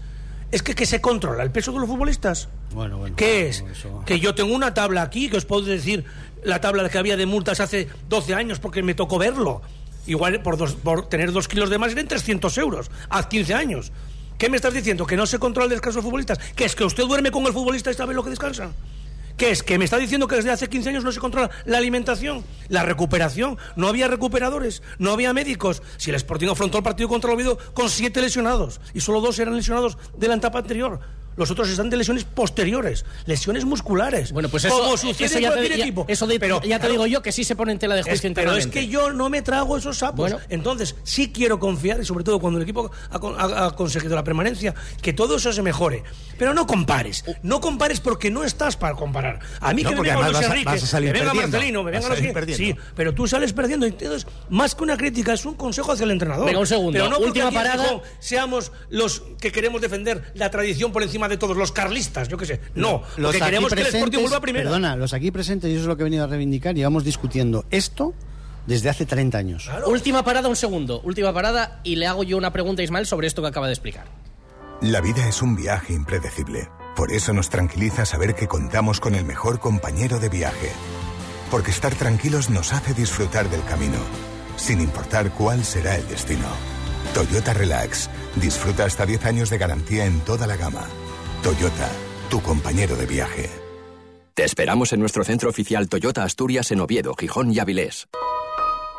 es 0.51 0.63
que, 0.63 0.73
que 0.75 0.85
se 0.85 1.01
controla 1.01 1.43
el 1.43 1.51
peso 1.51 1.71
de 1.71 1.79
los 1.79 1.87
futbolistas. 1.87 2.47
Bueno, 2.73 2.97
bueno. 2.97 3.15
¿Qué 3.15 3.49
es? 3.49 3.63
Que 4.05 4.19
yo 4.19 4.33
tengo 4.35 4.53
una 4.55 4.73
tabla 4.73 5.01
aquí 5.01 5.29
que 5.29 5.37
os 5.37 5.45
puedo 5.45 5.63
decir 5.63 6.05
la 6.43 6.61
tabla 6.61 6.87
que 6.89 6.97
había 6.97 7.17
de 7.17 7.25
multas 7.25 7.59
hace 7.59 7.87
12 8.09 8.33
años 8.33 8.59
porque 8.59 8.81
me 8.83 8.93
tocó 8.93 9.17
verlo. 9.17 9.61
Igual 10.05 10.41
por, 10.41 10.55
dos- 10.57 10.75
por 10.75 11.09
tener 11.09 11.31
dos 11.33 11.47
kilos 11.47 11.69
de 11.69 11.77
más 11.77 11.91
eran 11.91 12.07
300 12.07 12.57
euros. 12.59 12.89
Hace 13.09 13.27
15 13.29 13.53
años. 13.53 13.91
¿Qué 14.37 14.49
me 14.49 14.55
estás 14.55 14.73
diciendo? 14.73 15.05
¿Que 15.05 15.17
no 15.17 15.25
se 15.25 15.39
controla 15.39 15.65
el 15.65 15.71
descanso 15.71 15.97
de 15.97 16.03
los 16.03 16.05
futbolistas? 16.09 16.37
¿Que 16.55 16.65
es 16.65 16.75
que 16.75 16.83
usted 16.85 17.03
duerme 17.03 17.31
con 17.31 17.45
el 17.47 17.53
futbolista 17.53 17.89
y 17.91 17.95
sabe 17.95 18.13
lo 18.13 18.23
que 18.23 18.29
descansa? 18.29 18.69
¿Qué 19.37 19.51
es? 19.51 19.61
¿Que 19.61 19.77
me 19.77 19.85
está 19.85 19.99
diciendo 19.99 20.27
que 20.27 20.35
desde 20.35 20.49
hace 20.49 20.67
15 20.67 20.89
años 20.89 21.03
no 21.03 21.11
se 21.11 21.19
controla 21.19 21.51
la 21.65 21.77
alimentación? 21.77 22.43
La 22.69 22.81
recuperación. 22.81 23.59
No 23.75 23.87
había 23.87 24.07
recuperadores, 24.07 24.81
no 24.97 25.11
había 25.11 25.31
médicos. 25.31 25.83
Si 25.97 26.09
el 26.09 26.15
Sporting 26.15 26.47
afrontó 26.47 26.79
el 26.79 26.83
partido 26.83 27.07
contra 27.07 27.29
el 27.29 27.35
Oviedo 27.35 27.59
con 27.75 27.87
siete 27.91 28.19
lesionados 28.19 28.81
y 28.95 28.99
solo 29.01 29.21
dos 29.21 29.37
eran 29.37 29.55
lesionados 29.55 29.99
de 30.17 30.27
la 30.27 30.35
etapa 30.35 30.57
anterior. 30.57 30.99
Los 31.37 31.49
otros 31.51 31.69
están 31.69 31.89
de 31.89 31.95
lesiones 31.97 32.25
posteriores, 32.25 33.05
lesiones 33.25 33.63
musculares. 33.63 34.31
Bueno, 34.33 34.49
Pues 34.49 34.65
eso, 34.65 34.77
como 34.77 34.97
sucede 34.97 35.25
eso 35.27 35.37
en 35.37 35.41
ya, 35.43 35.47
cualquier 35.49 35.71
te, 35.71 35.77
ya- 35.77 35.83
equipo. 35.85 36.05
eso 36.09 36.27
de- 36.27 36.39
Pero, 36.39 36.57
ya 36.63 36.75
te 36.77 36.79
claro, 36.79 36.91
digo 36.91 37.07
yo 37.07 37.21
que 37.21 37.31
sí 37.31 37.43
se 37.43 37.55
pone 37.55 37.71
en 37.71 37.79
tela 37.79 37.95
de 37.95 38.01
es- 38.01 38.07
juicio 38.07 38.31
pero 38.33 38.55
es 38.55 38.67
que 38.67 38.87
yo 38.87 39.13
no 39.13 39.29
me 39.29 39.41
trago 39.41 39.77
esos 39.77 39.97
sapos. 39.99 40.17
Bueno. 40.31 40.39
Entonces, 40.49 40.95
sí 41.03 41.31
quiero 41.31 41.59
confiar, 41.59 42.01
y 42.01 42.05
sobre 42.05 42.23
todo 42.23 42.39
cuando 42.39 42.57
el 42.57 42.63
equipo 42.63 42.91
ha, 43.11 43.15
ha- 43.17 43.65
ha 43.67 43.71
conseguido 43.75 44.15
la 44.15 44.23
permanencia, 44.23 44.73
que 45.01 45.13
todo 45.13 45.37
eso 45.37 45.53
se 45.53 45.61
mejore. 45.61 46.03
Pero 46.37 46.53
no 46.53 46.67
compares. 46.67 47.23
No 47.43 47.61
compares 47.61 47.99
porque 47.99 48.29
no 48.31 48.43
estás 48.43 48.75
para 48.75 48.95
comparar. 48.95 49.39
A 49.59 49.73
mí 49.73 49.83
No, 49.83 49.89
que 49.91 49.95
me 49.95 50.01
venga 50.01 50.29
Luis 50.29 50.41
Enrique, 50.43 50.65
vas 50.65 50.83
a 50.83 50.87
salir 50.87 51.11
me 51.13 51.19
venga. 51.19 51.33
Marcelino, 51.33 51.83
me 51.83 51.91
venga 51.91 52.05
a 52.07 52.09
no 52.09 52.15
sé. 52.15 52.55
Sí, 52.55 52.75
pero 52.95 53.13
tú 53.13 53.27
sales 53.27 53.53
perdiendo. 53.53 53.85
Entonces, 53.85 54.25
más 54.49 54.73
que 54.75 54.83
una 54.83 54.97
crítica, 54.97 55.33
es 55.33 55.45
un 55.45 55.53
consejo 55.55 55.91
hacia 55.91 56.03
el 56.05 56.11
entrenador. 56.11 56.45
Venga, 56.47 56.59
un 56.59 56.67
segundo. 56.67 56.91
Pero 56.93 57.09
no 57.09 57.19
Última 57.19 57.51
parada. 57.51 58.01
Seamos 58.19 58.71
los 58.89 59.21
que 59.39 59.51
queremos 59.51 59.81
defender 59.81 60.31
la 60.33 60.49
tradición 60.49 60.91
por 60.91 61.03
encima 61.03 61.26
de 61.29 61.37
todos, 61.37 61.57
los 61.57 61.71
carlistas, 61.71 62.27
yo 62.27 62.37
qué 62.37 62.45
sé. 62.45 62.61
No, 62.75 63.03
los 63.17 63.31
porque 63.31 63.37
aquí 63.37 63.45
queremos 63.45 63.73
que 63.73 63.81
el 63.81 63.87
Sporting 63.87 64.19
vuelva 64.19 64.37
a 64.37 64.41
primera. 64.41 64.65
Perdona, 64.65 64.95
los 64.95 65.13
aquí 65.13 65.31
presentes, 65.31 65.69
y 65.69 65.73
eso 65.73 65.81
es 65.81 65.87
lo 65.87 65.97
que 65.97 66.03
he 66.03 66.05
venido 66.05 66.23
a 66.23 66.27
reivindicar, 66.27 66.75
llevamos 66.75 67.03
discutiendo 67.03 67.65
esto 67.71 68.13
desde 68.67 68.89
hace 68.89 69.05
30 69.05 69.37
años. 69.37 69.69
Última 69.87 70.23
parada, 70.23 70.49
un 70.49 70.55
segundo. 70.55 71.01
Última 71.01 71.33
parada 71.33 71.79
y 71.83 71.95
le 71.95 72.05
hago 72.05 72.23
yo 72.23 72.37
una 72.37 72.51
pregunta 72.51 72.81
a 72.81 72.85
Ismael 72.85 73.07
sobre 73.07 73.27
esto 73.27 73.41
que 73.41 73.47
acaba 73.47 73.67
de 73.67 73.73
explicar. 73.73 74.05
La 74.81 75.01
vida 75.01 75.27
es 75.27 75.41
un 75.41 75.55
viaje 75.55 75.93
impredecible. 75.93 76.69
Por 76.95 77.11
eso 77.11 77.33
nos 77.33 77.49
tranquiliza 77.49 78.05
saber 78.05 78.35
que 78.35 78.47
contamos 78.47 78.99
con 78.99 79.15
el 79.15 79.25
mejor 79.25 79.59
compañero 79.59 80.19
de 80.19 80.29
viaje. 80.29 80.71
Porque 81.49 81.71
estar 81.71 81.95
tranquilos 81.95 82.49
nos 82.49 82.73
hace 82.73 82.93
disfrutar 82.93 83.49
del 83.49 83.63
camino, 83.63 83.99
sin 84.57 84.81
importar 84.81 85.31
cuál 85.31 85.63
será 85.63 85.95
el 85.95 86.07
destino. 86.07 86.47
Toyota 87.13 87.53
Relax. 87.53 88.09
Disfruta 88.35 88.85
hasta 88.85 89.05
10 89.05 89.25
años 89.25 89.49
de 89.49 89.57
garantía 89.57 90.05
en 90.05 90.19
toda 90.21 90.45
la 90.45 90.57
gama. 90.57 90.85
Toyota, 91.43 91.89
tu 92.29 92.41
compañero 92.41 92.95
de 92.95 93.05
viaje. 93.05 93.49
Te 94.33 94.43
esperamos 94.43 94.91
en 94.93 94.99
nuestro 94.99 95.23
centro 95.23 95.49
oficial 95.49 95.87
Toyota 95.87 96.23
Asturias 96.23 96.71
en 96.71 96.81
Oviedo, 96.81 97.13
Gijón 97.13 97.51
y 97.53 97.59
Avilés. 97.59 98.07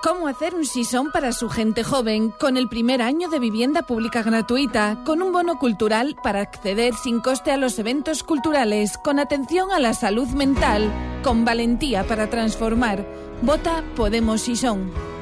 ¿Cómo 0.03 0.29
hacer 0.29 0.55
un 0.55 0.65
sisón 0.65 1.11
para 1.13 1.33
su 1.33 1.49
gente 1.49 1.83
joven 1.83 2.31
con 2.31 2.57
el 2.57 2.69
primer 2.69 3.03
año 3.03 3.29
de 3.29 3.41
vivienda 3.41 3.83
pública 3.83 4.23
gratuita, 4.23 5.03
con 5.05 5.21
un 5.21 5.33
bono 5.33 5.59
cultural 5.59 6.17
para 6.23 6.41
acceder 6.41 6.95
sin 6.95 7.21
coste 7.21 7.51
a 7.51 7.57
los 7.57 7.79
eventos 7.81 8.23
culturales, 8.23 8.97
con 8.97 9.19
atención 9.19 9.73
a 9.73 9.81
la 9.81 9.95
salud 9.95 10.29
mental, 10.29 10.93
con 11.25 11.45
valentía 11.45 12.07
para 12.07 12.31
transformar? 12.31 13.05
Vota 13.43 13.83
Podemos 13.97 14.43
Sisón. 14.43 15.18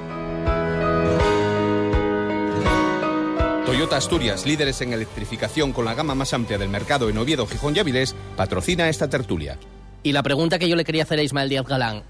Toyota 3.76 3.98
Asturias, 3.98 4.46
líderes 4.46 4.80
en 4.80 4.94
electrificación 4.94 5.74
con 5.74 5.84
la 5.84 5.92
gama 5.92 6.14
más 6.14 6.32
amplia 6.32 6.56
del 6.56 6.70
mercado 6.70 7.10
en 7.10 7.18
Oviedo, 7.18 7.46
Gijón 7.46 7.76
y 7.76 7.78
Avilés, 7.78 8.16
patrocina 8.34 8.88
esta 8.88 9.10
tertulia. 9.10 9.58
Y 10.02 10.12
la 10.12 10.22
pregunta 10.22 10.58
que 10.58 10.66
yo 10.66 10.76
le 10.76 10.84
quería 10.86 11.02
hacer 11.02 11.18
a 11.18 11.22
Ismael 11.22 11.50
Díaz 11.50 11.66
Galán, 11.66 12.02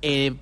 eh, 0.00 0.36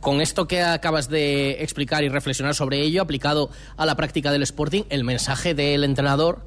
con 0.00 0.20
esto 0.20 0.48
que 0.48 0.64
acabas 0.64 1.08
de 1.08 1.62
explicar 1.62 2.02
y 2.02 2.08
reflexionar 2.08 2.56
sobre 2.56 2.80
ello, 2.80 3.02
aplicado 3.02 3.50
a 3.76 3.86
la 3.86 3.94
práctica 3.94 4.32
del 4.32 4.42
Sporting, 4.42 4.82
el 4.88 5.04
mensaje 5.04 5.54
del 5.54 5.84
entrenador, 5.84 6.44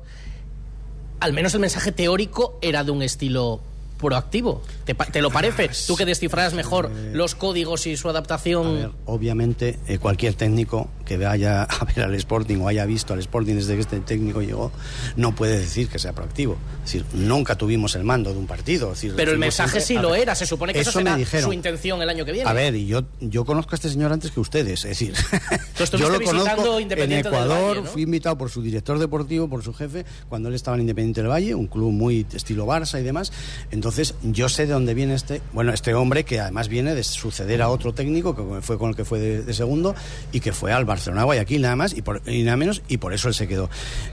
al 1.22 1.32
menos 1.32 1.54
el 1.54 1.62
mensaje 1.62 1.94
teórico, 1.94 2.60
era 2.62 2.84
de 2.84 2.92
un 2.92 3.02
estilo 3.02 3.62
proactivo. 4.02 4.62
¿Te, 4.84 4.94
te 4.94 5.22
lo 5.22 5.30
parece? 5.32 5.70
Tú 5.88 5.96
que 5.96 6.04
descifras 6.06 6.54
mejor 6.54 6.92
los 7.14 7.36
códigos 7.36 7.88
y 7.88 7.96
su 7.96 8.10
adaptación. 8.10 8.92
Obviamente, 9.06 9.80
eh, 9.88 9.98
cualquier 10.00 10.34
técnico 10.34 10.90
que 11.06 11.18
vaya 11.18 11.64
a 11.70 11.86
ver 11.86 12.02
al 12.02 12.16
Sporting 12.16 12.58
o 12.58 12.68
haya 12.68 12.86
visto 12.86 13.14
al 13.14 13.20
Sporting 13.20 13.56
desde 13.56 13.76
que 13.76 13.82
este 13.82 14.00
técnico 14.02 14.42
llegó, 14.42 14.72
no 15.16 15.34
puede 15.36 15.60
decir 15.60 15.88
que 15.88 16.00
sea 16.00 16.14
proactivo. 16.14 16.58
Es 16.84 16.94
decir, 16.94 17.06
nunca 17.14 17.56
tuvimos 17.56 17.96
el 17.96 18.04
mando 18.04 18.34
de 18.34 18.40
un 18.40 18.48
partido. 18.48 18.88
Es 18.92 18.98
decir, 18.98 19.14
Pero 19.16 19.32
el 19.32 19.38
mensaje 19.38 19.80
siempre- 19.82 19.86
sí 19.86 19.94
lo 20.02 20.12
ver, 20.12 20.22
era. 20.24 20.36
Se 20.36 20.46
supone 20.46 20.74
que 20.74 20.80
eso, 20.80 20.90
eso 20.90 21.00
me 21.00 21.04
será 21.06 21.16
dijeron. 21.18 21.46
su 21.50 21.54
intención 21.54 22.02
el 22.02 22.10
año 22.10 22.26
que 22.26 22.32
viene. 22.32 22.50
A 22.50 22.54
ver, 22.54 22.76
y 22.76 22.88
yo, 22.88 23.04
yo 23.20 23.46
conozco 23.46 23.72
a 23.74 23.76
este 23.76 23.90
señor 23.90 24.12
antes 24.12 24.32
que 24.32 24.40
ustedes, 24.40 24.84
es 24.86 24.90
decir, 25.00 25.14
yo 25.98 26.10
lo 26.10 26.22
conozco 26.22 26.80
en 26.80 27.12
Ecuador, 27.12 27.70
Valle, 27.76 27.82
¿no? 27.82 27.88
fui 27.92 28.04
invitado 28.04 28.38
por 28.38 28.50
su 28.50 28.62
director 28.62 28.98
deportivo, 28.98 29.48
por 29.50 29.64
su 29.64 29.74
jefe, 29.74 30.06
cuando 30.30 30.50
él 30.50 30.56
estaba 30.56 30.76
en 30.78 30.82
Independiente 30.82 31.22
del 31.22 31.30
Valle, 31.30 31.54
un 31.56 31.68
club 31.68 31.92
muy 31.92 32.26
estilo 32.34 32.66
Barça 32.66 33.00
y 33.00 33.04
demás. 33.04 33.32
Entonces, 33.72 33.91
yo 34.24 34.50
sé 34.50 34.66
de 34.66 34.74
dónde 34.74 34.94
viene 34.94 35.14
este, 35.14 35.42
bueno, 35.54 35.74
este 35.74 35.94
hombre 35.94 36.24
que 36.24 36.40
además 36.40 36.68
viene 36.68 36.96
de 36.96 37.04
suceder 37.04 37.62
a 37.62 37.70
otro 37.70 37.94
técnico 37.94 38.36
que 38.36 38.62
fue 38.62 38.78
con 38.78 38.90
el 38.90 38.96
que 38.96 39.06
fue 39.06 39.20
de, 39.20 39.54
segundo 39.54 39.96
y 40.32 40.40
que 40.40 40.54
fue 40.54 40.72
al 40.72 40.86
Barcelona 40.86 41.24
Guayaquil 41.24 41.62
nada 41.62 41.76
más 41.76 41.94
y, 41.94 42.02
por, 42.02 42.22
y 42.26 42.44
nada 42.44 42.58
menos 42.58 42.82
y 42.88 42.98
por 42.98 43.14
eso 43.14 43.28
él 43.28 43.34
se 43.34 43.48
quedó. 43.48 43.70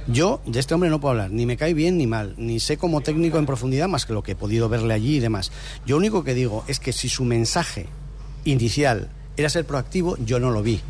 Yo 0.07 0.41
de 0.47 0.61
este 0.61 0.74
hombre 0.74 0.91
no 0.91 1.01
puedo 1.01 1.12
hablar, 1.12 1.31
ni 1.31 1.47
me 1.47 1.57
cae 1.57 1.74
bien 1.74 1.99
ni 1.99 2.07
mal, 2.07 2.35
ni 2.37 2.61
sé 2.61 2.76
como 2.76 3.01
técnico 3.01 3.39
en 3.39 3.47
profundidad 3.47 3.89
más 3.89 4.07
que 4.07 4.12
lo 4.12 4.22
que 4.22 4.33
he 4.33 4.37
podido 4.37 4.68
verle 4.68 4.95
allí 4.95 5.16
y 5.16 5.20
demás. 5.20 5.53
Yo 5.87 5.97
único 5.97 6.24
que 6.24 6.35
digo 6.35 6.64
es 6.68 6.81
que 6.81 6.93
si 6.93 7.09
su 7.09 7.24
mensaje 7.24 7.87
inicial 8.45 9.11
era 9.37 9.49
ser 9.49 9.64
proactivo, 9.64 10.16
yo 10.24 10.41
no 10.41 10.51
lo 10.51 10.62
vi. 10.62 10.81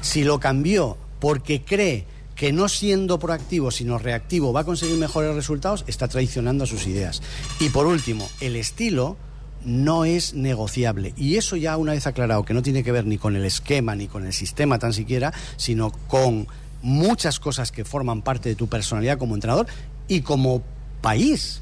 Si 0.00 0.24
lo 0.24 0.40
cambió 0.40 0.96
porque 1.18 1.62
cree 1.62 2.06
que 2.40 2.54
no 2.54 2.70
siendo 2.70 3.18
proactivo 3.18 3.70
sino 3.70 3.98
reactivo 3.98 4.50
va 4.50 4.60
a 4.60 4.64
conseguir 4.64 4.96
mejores 4.96 5.34
resultados, 5.34 5.84
está 5.86 6.08
traicionando 6.08 6.64
a 6.64 6.66
sus 6.66 6.86
ideas. 6.86 7.20
Y 7.58 7.68
por 7.68 7.84
último, 7.86 8.26
el 8.40 8.56
estilo 8.56 9.18
no 9.62 10.06
es 10.06 10.32
negociable. 10.32 11.12
Y 11.18 11.36
eso 11.36 11.56
ya 11.56 11.76
una 11.76 11.92
vez 11.92 12.06
aclarado 12.06 12.46
que 12.46 12.54
no 12.54 12.62
tiene 12.62 12.82
que 12.82 12.92
ver 12.92 13.04
ni 13.04 13.18
con 13.18 13.36
el 13.36 13.44
esquema 13.44 13.94
ni 13.94 14.08
con 14.08 14.24
el 14.24 14.32
sistema 14.32 14.78
tan 14.78 14.94
siquiera, 14.94 15.34
sino 15.58 15.92
con 16.08 16.48
muchas 16.80 17.40
cosas 17.40 17.72
que 17.72 17.84
forman 17.84 18.22
parte 18.22 18.48
de 18.48 18.54
tu 18.54 18.68
personalidad 18.68 19.18
como 19.18 19.34
entrenador 19.34 19.66
y 20.08 20.22
como 20.22 20.62
país. 21.02 21.60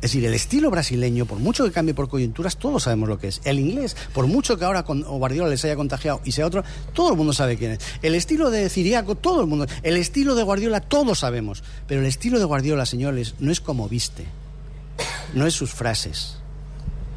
Es 0.00 0.12
decir, 0.12 0.24
el 0.24 0.32
estilo 0.32 0.70
brasileño, 0.70 1.26
por 1.26 1.38
mucho 1.38 1.62
que 1.64 1.72
cambie 1.72 1.92
por 1.92 2.08
coyunturas, 2.08 2.56
todos 2.56 2.84
sabemos 2.84 3.06
lo 3.06 3.18
que 3.18 3.28
es. 3.28 3.42
El 3.44 3.58
inglés, 3.58 3.94
por 4.14 4.26
mucho 4.26 4.56
que 4.56 4.64
ahora 4.64 4.82
con 4.82 5.02
Guardiola 5.02 5.50
les 5.50 5.62
haya 5.66 5.76
contagiado 5.76 6.22
y 6.24 6.32
sea 6.32 6.46
otro, 6.46 6.64
todo 6.94 7.10
el 7.10 7.18
mundo 7.18 7.34
sabe 7.34 7.58
quién 7.58 7.72
es. 7.72 7.80
El 8.00 8.14
estilo 8.14 8.50
de 8.50 8.70
Ciriaco, 8.70 9.14
todo 9.14 9.42
el 9.42 9.46
mundo. 9.46 9.66
El 9.82 9.98
estilo 9.98 10.34
de 10.34 10.42
Guardiola, 10.42 10.80
todos 10.80 11.18
sabemos. 11.18 11.62
Pero 11.86 12.00
el 12.00 12.06
estilo 12.06 12.38
de 12.38 12.46
Guardiola, 12.46 12.86
señores, 12.86 13.34
no 13.40 13.52
es 13.52 13.60
como 13.60 13.90
viste. 13.90 14.24
No 15.34 15.46
es 15.46 15.52
sus 15.52 15.70
frases. 15.70 16.38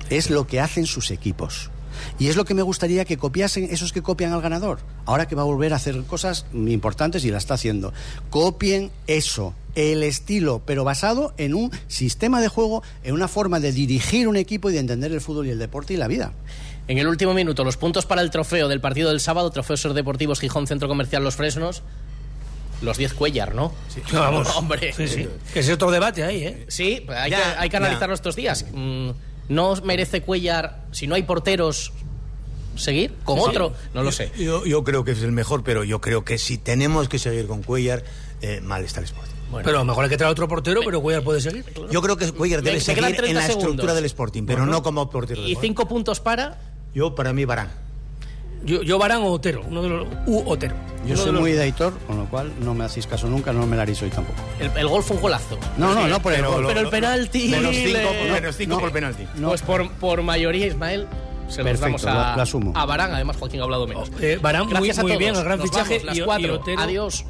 Es 0.10 0.30
lo 0.30 0.46
que 0.46 0.60
hacen 0.60 0.86
sus 0.86 1.10
equipos. 1.10 1.72
Y 2.20 2.28
es 2.28 2.36
lo 2.36 2.45
que 2.45 2.54
me 2.54 2.62
gustaría 2.62 3.06
que 3.06 3.18
copiasen 3.18 3.68
esos 3.72 3.93
que 3.93 4.01
copian 4.01 4.34
al 4.34 4.41
ganador. 4.41 4.80
Ahora 5.06 5.28
que 5.28 5.36
va 5.36 5.41
a 5.41 5.45
volver 5.45 5.74
a 5.74 5.78
hacer 5.78 6.01
cosas 6.04 6.45
importantes 6.54 7.26
y 7.26 7.32
la 7.32 7.38
está 7.38 7.56
haciendo. 7.56 7.93
Copien 8.30 8.91
eso, 9.08 9.54
el 9.76 10.04
estilo, 10.04 10.62
pero 10.66 10.84
basado 10.84 11.34
en 11.38 11.54
un 11.54 11.72
sistema 11.88 12.41
de 12.41 12.47
juego, 12.47 12.84
en 13.04 13.14
una 13.14 13.28
forma 13.28 13.60
de 13.60 13.72
dirigir 13.72 14.28
un 14.28 14.38
equipo 14.38 14.70
y 14.70 14.74
de 14.74 14.80
entender 14.80 15.12
el 15.12 15.22
fútbol 15.22 15.47
y 15.47 15.51
el 15.51 15.60
deporte 15.60 15.93
y 15.93 15.97
la 15.97 16.08
vida. 16.08 16.32
En 16.88 16.97
el 16.97 17.08
último 17.08 17.34
minuto, 17.34 17.64
los 17.64 17.78
puntos 17.78 18.06
para 18.06 18.22
el 18.22 18.30
trofeo 18.30 18.68
del 18.68 18.82
partido 18.82 19.10
del 19.10 19.22
sábado, 19.22 19.49
Trofeo 19.51 19.78
Ser 19.78 19.93
Deportivos 19.93 20.39
Gijón 20.41 20.68
Centro 20.68 20.88
Comercial 20.89 21.24
Los 21.24 21.36
Fresnos. 21.38 21.82
Los 22.82 22.97
10 22.97 23.14
Cuellar, 23.14 23.56
¿no? 23.56 23.72
Sí, 23.88 24.01
Vamos. 24.12 24.49
Hombre. 24.58 24.91
Sí, 24.91 25.08
sí. 25.08 25.30
Que 25.54 25.62
es 25.62 25.70
otro 25.70 25.89
debate 25.89 26.22
ahí, 26.26 26.43
¿eh? 26.43 26.66
Sí, 26.68 27.06
hay, 27.08 27.32
Ya, 27.32 27.38
que, 27.38 27.60
hay 27.60 27.70
que 27.70 27.74
ya. 27.74 27.78
analizarlo 27.78 28.14
estos 28.14 28.36
días. 28.36 28.66
Mm, 28.74 29.12
¿No 29.54 29.76
merece 29.84 30.22
Cuellar, 30.22 30.84
si 30.91 31.08
no 31.08 31.16
hay 31.16 31.24
porteros, 31.24 31.91
seguir 32.76 33.14
con 33.24 33.38
Sí. 33.38 33.43
otro? 33.47 33.74
No 33.93 34.04
lo 34.04 34.12
sé. 34.12 34.32
Yo, 34.38 34.66
yo 34.66 34.84
creo 34.84 35.04
que 35.04 35.12
es 35.12 35.22
el 35.22 35.32
mejor, 35.32 35.64
pero 35.64 35.84
yo 35.84 36.01
creo 36.01 36.26
que 36.26 36.38
si 36.38 36.58
tenemos 36.58 37.08
que 37.08 37.20
seguir 37.20 37.45
con 37.47 37.62
Cuellar, 37.64 38.04
eh, 38.41 38.62
mal 38.62 38.84
está 38.84 38.99
el 38.99 39.06
Sporting. 39.06 39.32
Pero 39.64 39.78
a 39.78 39.80
lo 39.82 39.86
mejor 39.86 40.06
hay 40.06 40.10
que 40.10 40.18
traer 40.18 40.32
otro 40.32 40.47
portero, 40.47 40.82
pero 40.84 40.99
Cuellar 41.01 41.24
puede 41.24 41.39
seguir. 41.39 41.64
Yo 41.91 42.01
creo 42.01 42.18
que 42.18 42.32
Cuellar 42.32 42.64
debe 42.64 42.80
seguir 42.80 43.04
30 43.04 43.26
en 43.28 43.36
la 43.36 43.41
segundos. 43.41 43.64
estructura 43.66 43.93
del 43.93 44.06
Sporting, 44.06 44.43
pero 44.47 44.60
Bueno. 44.62 44.72
no 44.72 44.82
como 44.84 45.08
portero. 45.12 45.45
¿Y 45.47 45.56
cinco 45.56 45.88
puntos 45.88 46.20
para? 46.20 46.60
Yo, 46.95 47.14
para 47.14 47.34
mí, 47.34 47.45
Barán. 47.45 47.72
Yo, 48.64 48.82
yo 48.82 48.97
Barán 48.97 49.22
o 49.24 49.28
Otero, 49.32 49.61
uno 49.68 49.82
de 49.82 49.89
los 49.89 50.07
U 50.26 50.43
Otero. 50.45 50.76
Yo 51.05 51.18
soy 51.18 51.26
de 51.28 51.32
los- 51.34 51.41
muy 51.41 51.51
de 51.51 51.64
Aitor, 51.64 51.93
con 52.07 52.18
lo 52.18 52.26
cual 52.26 52.53
no 52.61 52.74
me 52.74 52.86
hacéis 52.86 53.07
caso 53.07 53.28
nunca, 53.28 53.51
no 53.51 53.68
me 53.68 53.76
la 53.76 53.82
haréis 53.82 54.01
hoy 54.01 54.09
tampoco. 54.09 54.38
El, 54.59 54.72
el 54.78 54.88
gol 54.88 55.03
fue 55.03 55.18
un 55.18 55.22
golazo. 55.22 55.57
No, 55.78 55.93
no, 55.93 56.07
no 56.07 56.22
por 56.22 56.32
el 56.32 56.39
pero, 56.39 56.51
gol. 56.53 56.66
pero 56.68 56.80
el 56.80 56.88
penalti. 56.89 57.49
Menos 57.49 57.76
cinco, 57.76 57.97
le- 58.24 58.32
menos 58.32 58.55
cinco 58.55 58.80
por 58.80 58.91
penalti. 58.93 59.28
No. 59.36 59.49
Pues 59.49 59.61
por, 59.64 59.91
por 59.93 60.22
mayoría, 60.22 60.68
Ismael, 60.68 61.07
se 61.49 61.57
los 61.61 61.78
Perfecto, 61.80 61.86
damos 61.86 62.05
a, 62.05 62.30
lo- 62.32 62.36
lo 62.38 62.41
asumo. 62.41 62.74
a 62.76 62.86
Barán. 62.86 63.14
Además, 63.14 63.36
Joaquín 63.38 63.59
ha 63.59 63.64
hablado 63.64 63.86
menos. 63.86 64.09
Eh, 64.22 64.39
Barán 64.41 64.64
muy- 64.64 64.72
Gracias 64.74 64.99
a 64.99 65.01
muy 65.01 65.11
todos. 65.11 65.20
bien, 65.20 65.36
el 65.36 65.43
gran 65.43 65.59
Nos 65.59 65.70
fichaje, 65.70 65.93
vamos, 65.95 66.05
las 66.05 66.18
y- 66.18 66.22
y 66.22 66.24
cuatro. 66.24 66.53
Otero- 66.55 66.82
Adiós. 66.82 67.26